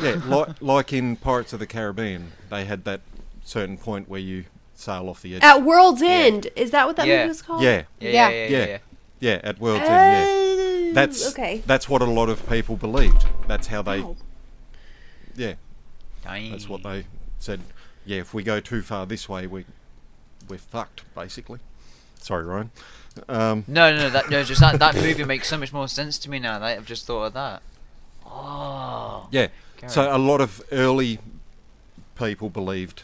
Yeah, 0.02 0.22
like, 0.26 0.62
like 0.62 0.94
in 0.94 1.16
Pirates 1.16 1.54
of 1.54 1.60
the 1.60 1.68
Caribbean, 1.68 2.32
they 2.50 2.66
had 2.66 2.84
that 2.86 3.02
certain 3.44 3.78
point 3.78 4.10
where 4.10 4.20
you 4.20 4.46
sail 4.76 5.10
off 5.10 5.22
the 5.22 5.36
edge. 5.36 5.44
At 5.44 5.64
World's 5.64 6.02
End. 6.02 6.48
Is 6.56 6.72
that 6.72 6.86
what 6.88 6.96
that 6.98 7.08
Yeah. 7.08 7.18
movie 7.18 7.28
was 7.30 7.42
called? 7.42 7.62
Yeah, 7.62 7.84
Yeah, 8.00 8.10
Yeah. 8.10 8.30
yeah, 8.30 8.30
yeah, 8.30 8.48
Yeah. 8.60 8.66
yeah. 8.68 8.78
yeah, 9.20 9.40
at 9.44 9.60
World's 9.60 9.82
End, 9.84 9.90
yeah. 9.90 10.26
Oh, 10.28 10.92
That's 10.94 11.30
okay. 11.34 11.62
That's 11.66 11.88
what 11.88 12.02
a 12.02 12.06
lot 12.06 12.30
of 12.30 12.48
people 12.50 12.76
believed. 12.78 13.26
That's 13.48 13.68
how 13.68 13.82
they, 13.82 14.02
Wow. 14.02 14.16
yeah, 15.36 15.54
Dang. 16.24 16.52
That's 16.52 16.68
what 16.68 16.84
they 16.84 17.06
said. 17.38 17.62
Yeah, 18.06 18.20
if 18.20 18.34
we 18.34 18.44
go 18.44 18.60
too 18.60 18.82
far 18.82 19.06
this 19.06 19.30
way, 19.30 19.46
we 19.48 19.66
we're 20.48 20.58
fucked, 20.58 21.04
basically. 21.14 21.60
Sorry, 22.20 22.44
Ryan. 22.44 22.72
Um, 23.28 23.66
No, 23.68 23.94
no, 23.94 24.04
no, 24.04 24.10
that, 24.12 24.30
no, 24.30 24.44
just 24.44 24.62
that, 24.62 24.80
that 24.80 24.96
movie 24.96 25.24
makes 25.24 25.48
so 25.48 25.58
much 25.58 25.74
more 25.74 25.88
sense 25.88 26.18
to 26.20 26.30
me 26.30 26.40
now 26.40 26.60
that 26.60 26.78
I've 26.78 26.86
just 26.86 27.06
thought 27.06 27.26
of 27.26 27.34
that. 27.34 27.62
Oh. 28.26 29.28
yeah. 29.32 29.48
Carry 29.78 29.92
So 29.92 30.16
a 30.16 30.18
lot 30.18 30.42
of 30.42 30.62
early 30.72 31.20
people 32.16 32.50
believed 32.50 33.04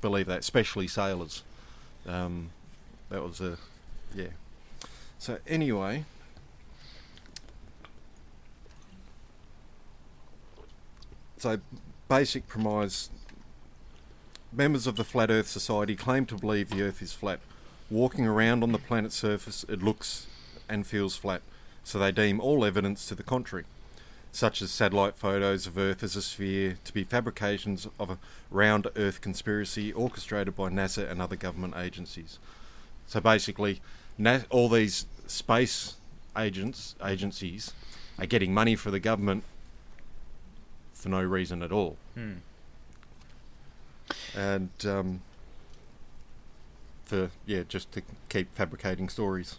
believe 0.00 0.26
that, 0.26 0.40
especially 0.40 0.86
sailors. 0.86 1.42
Um, 2.06 2.50
that 3.08 3.22
was 3.22 3.40
a 3.40 3.56
yeah. 4.14 4.28
So 5.18 5.38
anyway. 5.46 6.04
So, 11.38 11.60
basic 12.08 12.48
premise 12.48 13.10
members 14.50 14.86
of 14.86 14.96
the 14.96 15.04
Flat 15.04 15.30
Earth 15.30 15.48
Society 15.48 15.94
claim 15.94 16.24
to 16.26 16.36
believe 16.36 16.70
the 16.70 16.82
Earth 16.82 17.02
is 17.02 17.12
flat. 17.12 17.40
Walking 17.94 18.26
around 18.26 18.64
on 18.64 18.72
the 18.72 18.78
planet's 18.78 19.14
surface, 19.14 19.64
it 19.68 19.80
looks 19.80 20.26
and 20.68 20.84
feels 20.84 21.16
flat, 21.16 21.42
so 21.84 21.96
they 21.96 22.10
deem 22.10 22.40
all 22.40 22.64
evidence 22.64 23.06
to 23.06 23.14
the 23.14 23.22
contrary, 23.22 23.66
such 24.32 24.60
as 24.60 24.72
satellite 24.72 25.14
photos 25.14 25.68
of 25.68 25.78
Earth 25.78 26.02
as 26.02 26.16
a 26.16 26.22
sphere, 26.22 26.76
to 26.84 26.92
be 26.92 27.04
fabrications 27.04 27.86
of 28.00 28.10
a 28.10 28.18
round 28.50 28.88
Earth 28.96 29.20
conspiracy 29.20 29.92
orchestrated 29.92 30.56
by 30.56 30.70
NASA 30.70 31.08
and 31.08 31.22
other 31.22 31.36
government 31.36 31.74
agencies. 31.76 32.40
So 33.06 33.20
basically, 33.20 33.80
all 34.50 34.68
these 34.68 35.06
space 35.28 35.94
agents 36.36 36.96
agencies 37.06 37.72
are 38.18 38.26
getting 38.26 38.52
money 38.52 38.74
for 38.74 38.90
the 38.90 38.98
government 38.98 39.44
for 40.94 41.10
no 41.10 41.22
reason 41.22 41.62
at 41.62 41.70
all 41.70 41.96
Hmm. 42.16 42.38
and 44.36 44.70
um, 44.84 45.22
for 47.04 47.30
yeah, 47.46 47.62
just 47.68 47.92
to 47.92 48.02
keep 48.28 48.54
fabricating 48.54 49.08
stories. 49.08 49.58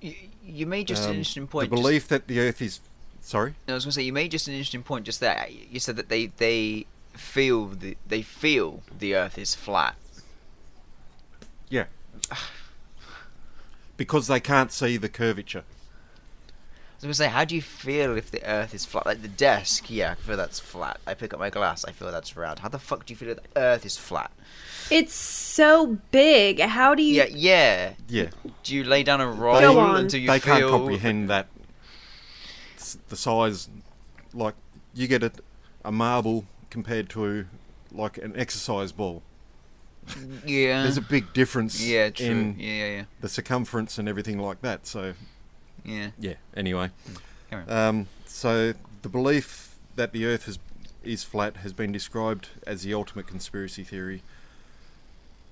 You, 0.00 0.14
you 0.44 0.66
made 0.66 0.88
just 0.88 1.04
an 1.04 1.10
Um, 1.10 1.16
interesting 1.16 1.46
point. 1.46 1.70
The 1.70 1.76
just- 1.76 1.82
belief 1.82 2.08
that 2.08 2.26
the 2.26 2.40
Earth 2.40 2.60
is 2.62 2.80
sorry. 3.20 3.54
I 3.68 3.72
was 3.72 3.84
going 3.84 3.90
to 3.90 3.94
say 3.94 4.02
you 4.02 4.12
made 4.12 4.30
just 4.30 4.48
an 4.48 4.54
interesting 4.54 4.82
point 4.82 5.06
just 5.06 5.20
there. 5.20 5.46
You 5.70 5.80
said 5.80 5.96
that 5.96 6.08
they 6.08 6.26
they 6.26 6.86
feel 7.14 7.66
the 7.68 7.96
they 8.06 8.22
feel 8.22 8.82
the 8.98 9.14
Earth 9.14 9.38
is 9.38 9.54
flat. 9.54 9.96
Yeah. 11.68 11.86
because 13.96 14.26
they 14.26 14.40
can't 14.40 14.72
see 14.72 14.96
the 14.96 15.08
curvature. 15.08 15.64
I 17.04 17.08
was 17.08 17.18
going 17.18 17.28
to 17.28 17.32
say, 17.32 17.36
how 17.38 17.44
do 17.44 17.54
you 17.54 17.62
feel 17.62 18.16
if 18.16 18.30
the 18.30 18.42
Earth 18.48 18.72
is 18.74 18.84
flat? 18.84 19.04
Like 19.06 19.20
the 19.20 19.28
desk, 19.28 19.90
yeah, 19.90 20.12
I 20.12 20.14
feel 20.14 20.36
that's 20.36 20.58
flat. 20.58 20.98
I 21.06 21.14
pick 21.14 21.34
up 21.34 21.40
my 21.40 21.50
glass, 21.50 21.84
I 21.84 21.92
feel 21.92 22.10
that's 22.10 22.36
round. 22.36 22.60
How 22.60 22.68
the 22.68 22.78
fuck 22.78 23.04
do 23.04 23.12
you 23.12 23.16
feel 23.16 23.28
if 23.30 23.36
the 23.42 23.60
Earth 23.60 23.84
is 23.84 23.96
flat? 23.96 24.30
It's 24.90 25.14
so 25.14 25.98
big. 26.10 26.60
How 26.60 26.94
do 26.94 27.02
you? 27.02 27.14
Yeah, 27.14 27.26
yeah. 27.30 27.92
Yeah. 28.08 28.30
Do 28.62 28.74
you 28.74 28.84
lay 28.84 29.02
down 29.02 29.20
a 29.20 29.26
roll 29.30 29.60
Go 29.60 29.78
on. 29.78 29.96
until 29.96 30.20
you 30.20 30.28
they 30.28 30.38
feel? 30.38 30.54
can't 30.58 30.70
comprehend 30.70 31.28
that 31.30 31.48
s- 32.76 32.98
the 33.08 33.16
size 33.16 33.68
like 34.32 34.54
you 34.94 35.06
get 35.08 35.22
a, 35.22 35.32
a 35.84 35.92
marble 35.92 36.44
compared 36.70 37.08
to 37.10 37.46
like 37.92 38.18
an 38.18 38.34
exercise 38.36 38.92
ball. 38.92 39.22
Yeah. 40.44 40.82
There's 40.82 40.98
a 40.98 41.02
big 41.02 41.32
difference 41.32 41.82
yeah, 41.82 42.10
true. 42.10 42.26
in 42.26 42.56
Yeah, 42.58 42.86
yeah, 42.86 43.04
the 43.20 43.28
circumference 43.28 43.96
and 43.98 44.08
everything 44.08 44.38
like 44.38 44.60
that. 44.62 44.86
So 44.86 45.14
yeah. 45.84 46.10
yeah. 46.18 46.34
Anyway, 46.56 46.90
um, 47.68 48.08
so 48.26 48.74
the 49.02 49.08
belief 49.08 49.76
that 49.96 50.12
the 50.12 50.26
Earth 50.26 50.48
is 50.48 50.58
is 51.04 51.22
flat 51.22 51.58
has 51.58 51.72
been 51.72 51.92
described 51.92 52.48
as 52.66 52.82
the 52.82 52.94
ultimate 52.94 53.26
conspiracy 53.26 53.84
theory. 53.84 54.22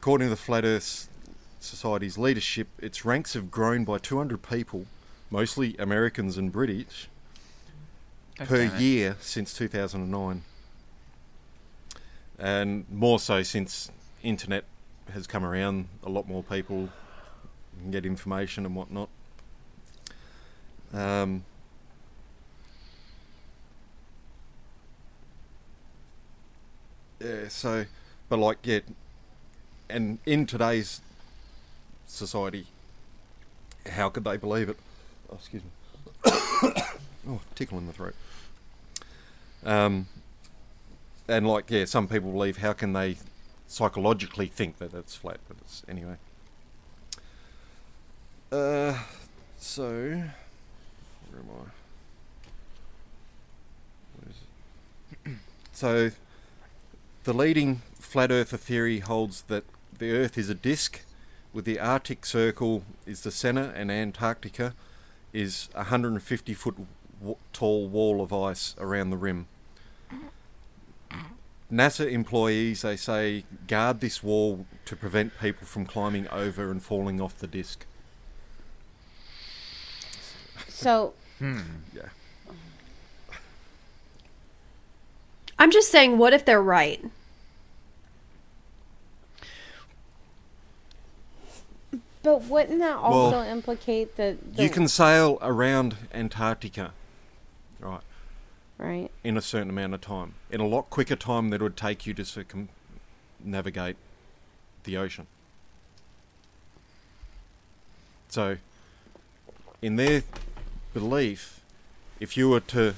According 0.00 0.26
to 0.26 0.30
the 0.30 0.36
Flat 0.36 0.64
Earth 0.64 1.08
Society's 1.60 2.18
leadership, 2.18 2.68
its 2.78 3.04
ranks 3.04 3.34
have 3.34 3.50
grown 3.50 3.84
by 3.84 3.98
200 3.98 4.42
people, 4.42 4.86
mostly 5.30 5.76
Americans 5.78 6.36
and 6.36 6.50
British, 6.50 7.08
God 8.36 8.48
per 8.48 8.64
year 8.78 9.16
since 9.20 9.54
2009, 9.54 10.42
and 12.38 12.84
more 12.90 13.20
so 13.20 13.42
since 13.42 13.90
internet 14.22 14.64
has 15.12 15.26
come 15.26 15.44
around. 15.44 15.88
A 16.02 16.08
lot 16.08 16.26
more 16.26 16.42
people 16.42 16.88
can 17.78 17.90
get 17.90 18.04
information 18.04 18.66
and 18.66 18.74
whatnot. 18.74 19.08
Um, 20.92 21.44
Yeah, 27.22 27.48
so, 27.48 27.84
but 28.28 28.38
like, 28.38 28.58
yeah, 28.64 28.80
and 29.88 30.18
in 30.26 30.44
today's 30.46 31.00
society, 32.06 32.66
how 33.90 34.08
could 34.08 34.24
they 34.24 34.36
believe 34.36 34.68
it? 34.68 34.76
Oh, 35.30 35.36
excuse 35.36 35.62
me. 35.62 35.70
oh, 37.28 37.40
tickle 37.54 37.78
in 37.78 37.86
the 37.86 37.92
throat. 37.92 38.14
Um, 39.64 40.06
and 41.28 41.46
like, 41.46 41.70
yeah, 41.70 41.84
some 41.84 42.08
people 42.08 42.32
believe. 42.32 42.56
How 42.56 42.72
can 42.72 42.92
they 42.92 43.18
psychologically 43.68 44.48
think 44.48 44.78
that 44.78 44.92
it's 44.92 45.14
flat? 45.14 45.38
But 45.46 45.58
it's 45.60 45.84
anyway. 45.88 46.16
Uh, 48.50 48.98
so 49.60 50.24
where? 51.40 51.72
Where 54.16 54.30
is 54.30 54.36
it? 55.24 55.38
so, 55.72 56.10
the 57.24 57.32
leading 57.32 57.82
flat 57.94 58.30
earther 58.30 58.56
theory 58.56 59.00
holds 59.00 59.42
that 59.42 59.64
the 59.98 60.12
Earth 60.12 60.36
is 60.36 60.48
a 60.48 60.54
disk, 60.54 61.04
with 61.52 61.64
the 61.64 61.78
Arctic 61.78 62.24
Circle 62.24 62.82
is 63.06 63.22
the 63.22 63.30
centre, 63.30 63.72
and 63.74 63.90
Antarctica 63.90 64.74
is 65.32 65.68
a 65.74 65.78
150 65.78 66.54
foot 66.54 66.76
w- 67.20 67.36
tall 67.52 67.88
wall 67.88 68.22
of 68.22 68.32
ice 68.32 68.74
around 68.78 69.10
the 69.10 69.16
rim. 69.16 69.46
NASA 71.72 72.10
employees, 72.10 72.82
they 72.82 72.96
say, 72.96 73.44
guard 73.66 74.00
this 74.00 74.22
wall 74.22 74.66
to 74.84 74.94
prevent 74.94 75.32
people 75.40 75.66
from 75.66 75.86
climbing 75.86 76.28
over 76.28 76.70
and 76.70 76.82
falling 76.82 77.20
off 77.20 77.38
the 77.38 77.46
disk. 77.46 77.86
So 80.68 81.14
Hmm. 81.42 81.58
Yeah. 81.92 82.02
I'm 85.58 85.72
just 85.72 85.90
saying, 85.90 86.16
what 86.16 86.32
if 86.32 86.44
they're 86.44 86.62
right? 86.62 87.04
But 92.22 92.44
wouldn't 92.44 92.78
that 92.78 92.94
also 92.96 93.38
Well, 93.38 93.42
implicate 93.42 94.16
that 94.18 94.54
the, 94.54 94.62
You 94.62 94.70
can 94.70 94.86
sail 94.86 95.38
around 95.42 95.96
Antarctica, 96.14 96.92
right, 97.80 98.00
right? 98.78 99.10
in 99.24 99.36
a 99.36 99.42
certain 99.42 99.70
amount 99.70 99.94
of 99.94 100.00
time. 100.00 100.34
In 100.48 100.60
a 100.60 100.66
lot 100.66 100.90
quicker 100.90 101.16
time 101.16 101.50
than 101.50 101.60
it 101.60 101.64
would 101.64 101.76
take 101.76 102.06
you 102.06 102.14
to 102.14 102.24
circumnavigate 102.24 103.96
the 104.84 104.96
ocean. 104.96 105.26
So, 108.28 108.58
in 109.82 109.96
their 109.96 110.22
belief, 110.92 111.60
if 112.20 112.36
you 112.36 112.48
were 112.48 112.60
to 112.60 112.94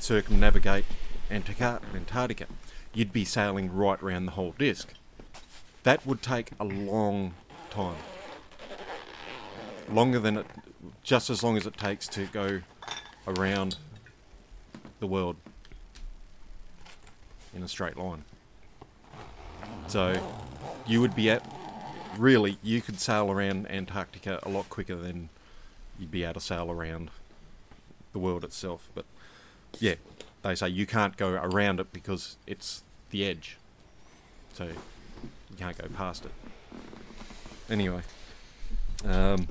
circumnavigate 0.00 0.84
Antarctica, 1.30 2.46
you'd 2.94 3.12
be 3.12 3.24
sailing 3.24 3.72
right 3.72 4.02
around 4.02 4.26
the 4.26 4.32
whole 4.32 4.54
disk. 4.58 4.94
That 5.82 6.06
would 6.06 6.22
take 6.22 6.50
a 6.58 6.64
long 6.64 7.34
time. 7.70 7.96
Longer 9.90 10.18
than 10.18 10.38
it, 10.38 10.46
just 11.02 11.30
as 11.30 11.42
long 11.42 11.56
as 11.56 11.66
it 11.66 11.76
takes 11.76 12.08
to 12.08 12.26
go 12.26 12.62
around 13.26 13.76
the 15.00 15.06
world 15.06 15.36
in 17.54 17.62
a 17.62 17.68
straight 17.68 17.96
line. 17.96 18.24
So, 19.88 20.20
you 20.86 21.00
would 21.00 21.14
be 21.14 21.30
at 21.30 21.44
really 22.18 22.58
you 22.62 22.80
could 22.80 22.98
sail 22.98 23.30
around 23.30 23.70
Antarctica 23.70 24.40
a 24.42 24.48
lot 24.48 24.68
quicker 24.68 24.96
than 24.96 25.28
you'd 25.98 26.10
be 26.10 26.24
able 26.24 26.34
to 26.34 26.40
sail 26.40 26.70
around 26.70 27.10
the 28.12 28.18
world 28.18 28.44
itself. 28.44 28.88
But 28.94 29.04
yeah, 29.78 29.94
they 30.42 30.54
say 30.54 30.68
you 30.68 30.86
can't 30.86 31.16
go 31.16 31.30
around 31.30 31.80
it 31.80 31.92
because 31.92 32.36
it's 32.46 32.82
the 33.10 33.24
edge, 33.24 33.58
so 34.52 34.64
you 34.64 35.56
can't 35.56 35.76
go 35.76 35.88
past 35.88 36.24
it. 36.24 36.32
Anyway, 37.68 38.02
um, 39.04 39.48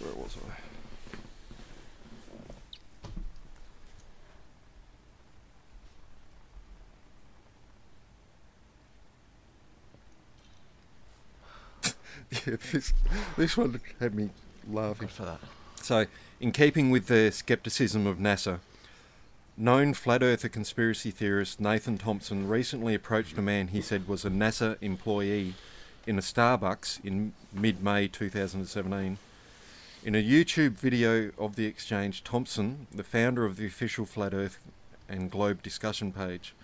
where 0.00 0.14
was 0.14 0.36
I? 0.36 0.67
yeah, 12.46 12.56
this 12.72 12.92
this 13.36 13.56
one 13.56 13.80
had 14.00 14.14
me 14.14 14.30
laughing. 14.70 15.08
Good 15.08 15.14
for 15.14 15.24
that. 15.24 15.40
So, 15.82 16.06
in 16.40 16.52
keeping 16.52 16.90
with 16.90 17.06
the 17.06 17.30
skepticism 17.30 18.06
of 18.06 18.18
NASA, 18.18 18.60
known 19.56 19.94
flat 19.94 20.22
earther 20.22 20.48
conspiracy 20.48 21.10
theorist 21.10 21.60
Nathan 21.60 21.96
Thompson 21.98 22.48
recently 22.48 22.94
approached 22.94 23.38
a 23.38 23.42
man 23.42 23.68
he 23.68 23.80
said 23.80 24.06
was 24.06 24.24
a 24.24 24.30
NASA 24.30 24.76
employee 24.80 25.54
in 26.06 26.18
a 26.18 26.22
Starbucks 26.22 27.04
in 27.04 27.32
mid 27.52 27.82
May 27.82 28.08
2017. 28.08 29.18
In 30.04 30.14
a 30.14 30.22
YouTube 30.22 30.72
video 30.72 31.32
of 31.38 31.56
the 31.56 31.66
exchange, 31.66 32.22
Thompson, 32.22 32.86
the 32.94 33.02
founder 33.02 33.44
of 33.44 33.56
the 33.56 33.66
official 33.66 34.06
Flat 34.06 34.32
Earth 34.32 34.58
and 35.08 35.30
Globe 35.30 35.62
discussion 35.62 36.12
page, 36.12 36.54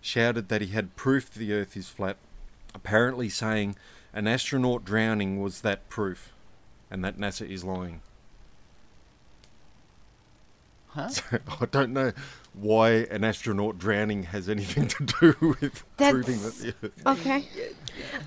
shouted 0.00 0.48
that 0.48 0.60
he 0.60 0.68
had 0.68 0.96
proof 0.96 1.30
the 1.30 1.52
Earth 1.52 1.76
is 1.76 1.88
flat, 1.88 2.16
apparently 2.74 3.28
saying 3.28 3.76
an 4.12 4.26
astronaut 4.26 4.84
drowning 4.84 5.40
was 5.42 5.60
that 5.62 5.88
proof, 5.88 6.32
and 6.90 7.04
that 7.04 7.18
NASA 7.18 7.48
is 7.48 7.64
lying. 7.64 8.00
Huh? 10.88 11.08
So 11.08 11.22
I 11.60 11.66
don't 11.66 11.92
know 11.92 12.12
why 12.54 12.90
an 13.10 13.22
astronaut 13.22 13.78
drowning 13.78 14.24
has 14.24 14.48
anything 14.48 14.88
to 14.88 15.04
do 15.04 15.36
with 15.60 15.84
proving 15.96 16.40
that 16.42 16.54
That's- 16.54 16.74
Earth. 16.82 16.92
Okay. 17.06 17.44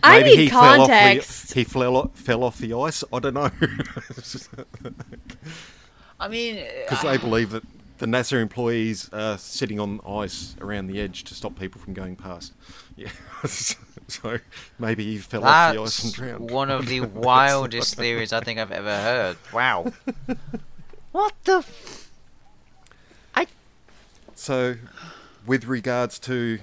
I 0.04 0.22
need 0.22 0.38
he 0.40 0.50
fell 0.50 0.60
off 0.60 0.88
the- 0.88 0.94
context. 0.94 1.54
he 1.54 1.64
fell 1.64 1.98
off, 1.98 2.12
fell 2.16 2.44
off 2.44 2.58
the 2.60 2.74
ice. 2.74 3.04
I 3.12 3.20
don't 3.20 3.34
know 3.34 3.50
I 6.20 6.28
mean, 6.28 6.64
because 6.84 7.04
uh, 7.04 7.12
they 7.12 7.18
believe 7.18 7.50
that 7.52 7.64
the 7.98 8.06
NASA 8.06 8.40
employees 8.40 9.10
are 9.12 9.38
sitting 9.38 9.80
on 9.80 10.00
ice 10.08 10.56
around 10.62 10.88
the 10.88 11.00
edge 11.02 11.24
to 11.26 11.34
stop 11.34 11.58
people 11.60 11.82
from 11.82 11.94
going 11.94 12.16
past. 12.16 12.54
Yeah, 12.96 13.10
so 14.22 14.40
maybe 14.80 15.04
he 15.06 15.18
fell 15.18 15.44
off 15.46 15.74
the 15.74 15.82
ice 15.82 16.04
and 16.04 16.12
that's 16.14 16.16
drowned. 16.16 16.52
one 16.52 16.70
of 16.70 16.86
the 16.94 17.02
wildest 17.02 17.96
theories 17.96 18.32
I 18.34 18.42
think 18.42 18.60
I've 18.60 18.72
ever 18.72 18.98
heard. 18.98 19.38
Wow. 19.54 19.92
what 21.12 21.34
the? 21.44 21.58
F- 21.58 22.10
So, 24.36 24.76
with 25.46 25.66
regards 25.66 26.18
to 26.20 26.60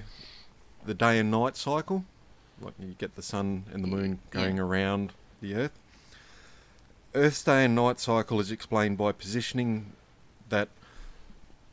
the 0.85 0.93
day 0.93 1.17
and 1.19 1.31
night 1.31 1.55
cycle, 1.55 2.03
like 2.59 2.73
you 2.77 2.93
get 2.97 3.15
the 3.15 3.21
sun 3.21 3.63
and 3.71 3.81
the 3.83 3.87
moon 3.87 4.19
Yeah. 4.33 4.41
going 4.41 4.59
around 4.59 5.13
the 5.41 5.55
Earth, 5.55 5.71
Earth's 7.15 7.41
day 7.43 7.63
and 7.65 7.75
night 7.75 7.99
cycle 7.99 8.39
is 8.41 8.51
explained 8.51 8.97
by 8.97 9.13
positioning 9.13 9.93
that 10.49 10.67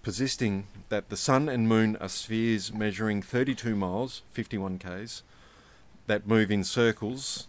persisting 0.03 0.69
that 0.89 1.09
the 1.09 1.17
sun 1.17 1.49
and 1.49 1.67
moon 1.69 1.97
are 1.97 2.09
spheres 2.09 2.73
measuring 2.73 3.21
32 3.21 3.75
miles, 3.75 4.23
51 4.31 4.79
k's, 4.79 5.23
that 6.07 6.27
move 6.27 6.51
in 6.51 6.65
circles 6.65 7.49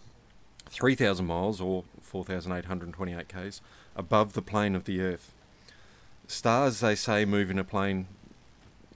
3,000 0.66 1.26
miles 1.26 1.60
or 1.60 1.84
4,828 2.02 3.28
k's 3.28 3.60
above 3.96 4.32
the 4.32 4.42
plane 4.42 4.74
of 4.74 4.84
the 4.84 5.00
Earth. 5.00 5.32
Stars, 6.26 6.80
they 6.80 6.94
say, 6.94 7.24
move 7.24 7.50
in 7.50 7.58
a 7.58 7.64
plane 7.64 8.06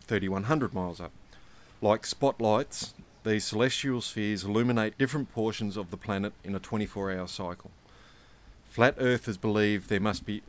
3,100 0.07 0.75
miles 0.75 1.01
up. 1.01 1.13
Like 1.81 2.05
spotlights, 2.07 2.95
these 3.25 3.45
celestial 3.45 4.01
spheres 4.01 4.45
illuminate 4.45 4.99
different 4.99 5.33
portions 5.33 5.77
of 5.77 5.91
the 5.91 5.97
planet 5.97 6.33
in 6.45 6.55
a 6.55 6.61
24 6.61 7.13
hour 7.13 7.27
cycle. 7.27 7.71
Flat 8.67 8.95
earthers 8.99 9.37
believe 9.37 9.89
there 9.89 10.01
must 10.01 10.27
be 10.27 10.43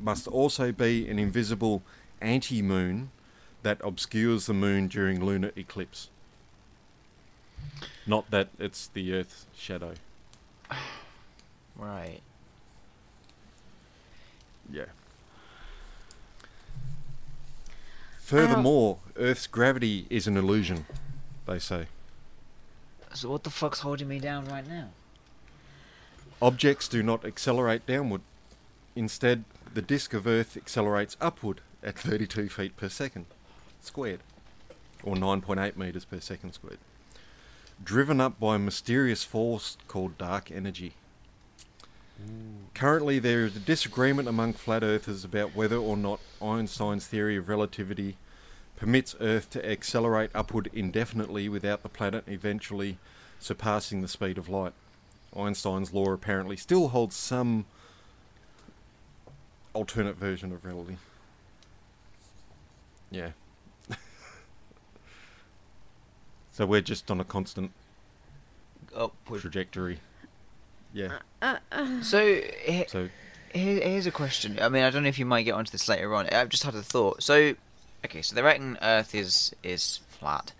must 0.00 0.28
also 0.28 0.70
be 0.70 1.08
an 1.08 1.18
invisible 1.18 1.82
anti-moon 2.20 3.10
that 3.62 3.80
obscures 3.82 4.46
the 4.46 4.52
moon 4.52 4.86
during 4.86 5.24
lunar 5.24 5.50
eclipse. 5.56 6.10
Not 8.06 8.30
that 8.30 8.48
it's 8.58 8.88
the 8.88 9.14
Earth's 9.14 9.46
shadow. 9.56 9.94
right. 11.76 12.20
Yeah. 14.70 14.86
Furthermore, 18.18 18.98
um, 19.04 19.12
Earth's 19.22 19.46
gravity 19.46 20.06
is 20.08 20.26
an 20.26 20.36
illusion, 20.36 20.86
they 21.46 21.58
say. 21.58 21.86
So 23.12 23.30
what 23.30 23.44
the 23.44 23.50
fuck's 23.50 23.80
holding 23.80 24.08
me 24.08 24.18
down 24.18 24.46
right 24.46 24.66
now? 24.66 24.88
Objects 26.40 26.88
do 26.88 27.02
not 27.02 27.24
accelerate 27.24 27.86
downward. 27.86 28.22
Instead, 28.96 29.44
the 29.72 29.82
disk 29.82 30.14
of 30.14 30.26
Earth 30.26 30.56
accelerates 30.56 31.16
upward 31.20 31.60
at 31.82 31.98
32 31.98 32.48
feet 32.48 32.76
per 32.76 32.88
second 32.88 33.26
squared, 33.80 34.20
or 35.02 35.14
9.8 35.14 35.76
meters 35.76 36.04
per 36.04 36.18
second 36.18 36.52
squared, 36.54 36.78
driven 37.82 38.20
up 38.20 38.38
by 38.38 38.56
a 38.56 38.58
mysterious 38.58 39.24
force 39.24 39.76
called 39.88 40.18
dark 40.18 40.50
energy. 40.50 40.94
Currently, 42.74 43.18
there 43.18 43.44
is 43.44 43.56
a 43.56 43.60
disagreement 43.60 44.28
among 44.28 44.54
flat 44.54 44.82
earthers 44.82 45.24
about 45.24 45.54
whether 45.54 45.76
or 45.76 45.96
not 45.96 46.20
Einstein's 46.40 47.06
theory 47.06 47.36
of 47.36 47.48
relativity 47.48 48.16
permits 48.76 49.14
Earth 49.20 49.50
to 49.50 49.68
accelerate 49.68 50.30
upward 50.34 50.70
indefinitely 50.72 51.48
without 51.48 51.82
the 51.82 51.88
planet 51.88 52.24
eventually 52.26 52.98
surpassing 53.38 54.00
the 54.00 54.08
speed 54.08 54.38
of 54.38 54.48
light. 54.48 54.72
Einstein's 55.36 55.92
law 55.92 56.12
apparently 56.12 56.56
still 56.56 56.88
holds 56.88 57.16
some 57.16 57.66
alternate 59.72 60.16
version 60.16 60.52
of 60.52 60.64
reality. 60.64 60.96
Yeah. 63.10 63.30
So 66.54 66.64
we're 66.64 66.80
just 66.80 67.10
on 67.10 67.20
a 67.20 67.24
constant 67.24 67.72
oh, 68.96 69.04
Upward. 69.04 69.42
trajectory. 69.42 69.98
Yeah. 70.94 71.18
Uh, 71.42 71.56
uh, 71.72 71.78
uh. 71.80 72.02
So, 72.02 72.24
he- 72.64 72.86
So 72.88 73.08
here, 73.52 73.80
here's 73.80 74.06
a 74.06 74.10
question. 74.12 74.58
I 74.60 74.68
mean, 74.68 74.82
I 74.84 74.90
don't 74.90 75.02
know 75.02 75.08
if 75.08 75.18
you 75.18 75.26
might 75.26 75.42
get 75.42 75.52
onto 75.52 75.70
this 75.72 75.88
later 75.88 76.14
on. 76.14 76.28
I've 76.28 76.48
just 76.48 76.62
had 76.62 76.74
a 76.74 76.82
thought. 76.82 77.22
So, 77.22 77.54
okay, 78.04 78.22
so 78.22 78.34
they 78.34 78.42
reckon 78.42 78.78
Earth 78.80 79.14
is 79.14 79.52
is 79.62 80.00
flat. 80.08 80.52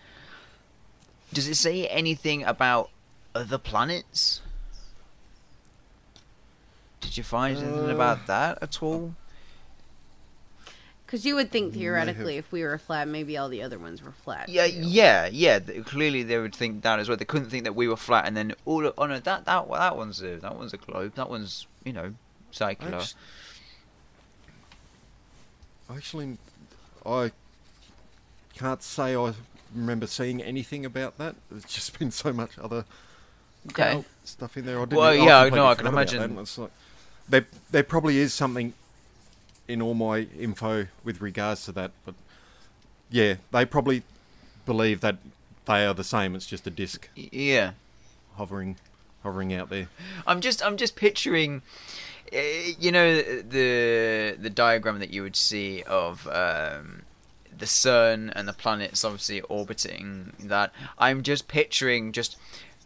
Does 1.33 1.48
it 1.48 1.54
say 1.57 1.87
anything 1.88 2.44
about 2.44 2.90
other 3.35 3.59
planets? 3.59 4.40
Did 7.00 7.16
you 7.16 7.22
find 7.24 7.57
anything 7.59 7.90
Uh, 7.90 7.94
about 7.94 8.26
that 8.26 8.59
at 8.62 8.83
all? 8.83 9.14
Because 11.14 11.27
you 11.27 11.37
would 11.37 11.53
think 11.53 11.74
theoretically, 11.74 12.35
have- 12.35 12.46
if 12.46 12.50
we 12.50 12.64
were 12.64 12.77
flat, 12.77 13.07
maybe 13.07 13.37
all 13.37 13.48
the 13.48 13.62
other 13.62 13.79
ones 13.79 14.03
were 14.03 14.11
flat. 14.11 14.48
Yeah, 14.48 14.66
too. 14.66 14.81
yeah, 14.81 15.27
yeah. 15.31 15.61
th- 15.61 15.85
Clearly, 15.85 16.24
they 16.24 16.38
would 16.38 16.57
think 16.57 16.83
that 16.83 16.98
as 16.98 17.09
well. 17.09 17.16
They 17.16 17.24
couldn't 17.24 17.50
think 17.50 17.62
that 17.62 17.77
we 17.77 17.87
were 17.87 17.96
flat, 17.96 18.27
and 18.27 18.37
then 18.37 18.53
oh, 18.66 18.83
all. 18.83 18.92
Oh 18.98 19.07
no, 19.07 19.20
that 19.20 19.44
that 19.44 19.70
that 19.70 19.96
one's 19.96 20.20
a 20.24 20.38
that 20.38 20.57
one's 20.57 20.72
a 20.72 20.77
globe. 20.77 21.14
That 21.14 21.31
one's 21.31 21.68
you 21.85 21.92
know 21.92 22.14
circular. 22.50 22.96
Actu- 22.96 23.14
Actually, 25.88 26.38
I 27.07 27.31
can't 28.57 28.83
say 28.83 29.14
I 29.14 29.35
remember 29.72 30.09
seeing 30.09 30.42
anything 30.42 30.85
about 30.85 31.16
that. 31.18 31.37
There's 31.48 31.64
just 31.64 31.96
been 31.96 32.11
so 32.11 32.33
much 32.33 32.59
other 32.59 32.87
Okay. 33.70 34.05
stuff 34.24 34.57
in 34.57 34.66
there. 34.66 34.79
I 34.79 34.85
didn't, 34.87 34.98
Well, 34.98 35.07
I 35.11 35.12
yeah, 35.12 35.42
completely 35.44 35.59
no, 35.61 35.66
I 35.66 35.74
can 35.77 35.85
forgot 35.87 36.07
that, 36.09 36.16
imagine- 36.16 36.38
it's 36.40 36.59
like- 36.59 36.70
there, 37.29 37.46
there 37.70 37.85
probably 37.85 38.18
is 38.18 38.35
something 38.35 38.72
in 39.68 39.81
all 39.83 39.94
my 39.94 40.27
info 40.38 40.87
with 41.03 41.20
regards 41.20 41.64
to 41.66 41.72
that, 41.72 41.90
but 42.05 42.14
yeah, 43.11 43.35
they 43.53 43.64
probably 43.64 44.03
believe 44.66 45.00
that 45.00 45.16
they 45.66 45.85
are 45.87 45.94
the 45.94 46.05
same. 46.05 46.35
It's 46.35 46.46
just 46.46 46.66
a 46.66 46.70
disc 46.70 47.09
Yeah. 47.14 47.72
hovering, 48.37 48.77
hovering 49.22 49.53
out 49.55 49.70
there. 49.70 49.88
I'm 50.27 50.40
just 50.40 50.64
I'm 50.64 50.77
just 50.77 50.96
picturing, 50.96 51.62
uh, 52.33 52.38
you 52.79 52.92
know, 52.92 53.16
the 53.16 54.37
the 54.38 54.50
diagram 54.50 54.98
that 54.98 55.11
you 55.11 55.22
would 55.22 55.37
see 55.37 55.83
of 55.85 56.27
um, 56.29 57.03
the 57.57 57.66
sun 57.66 58.31
and 58.35 58.46
the 58.48 58.53
planets 58.53 59.05
obviously 59.05 59.40
orbiting 59.42 60.33
that. 60.40 60.72
I'm 60.98 61.22
just 61.22 61.48
picturing 61.48 62.12
just 62.12 62.37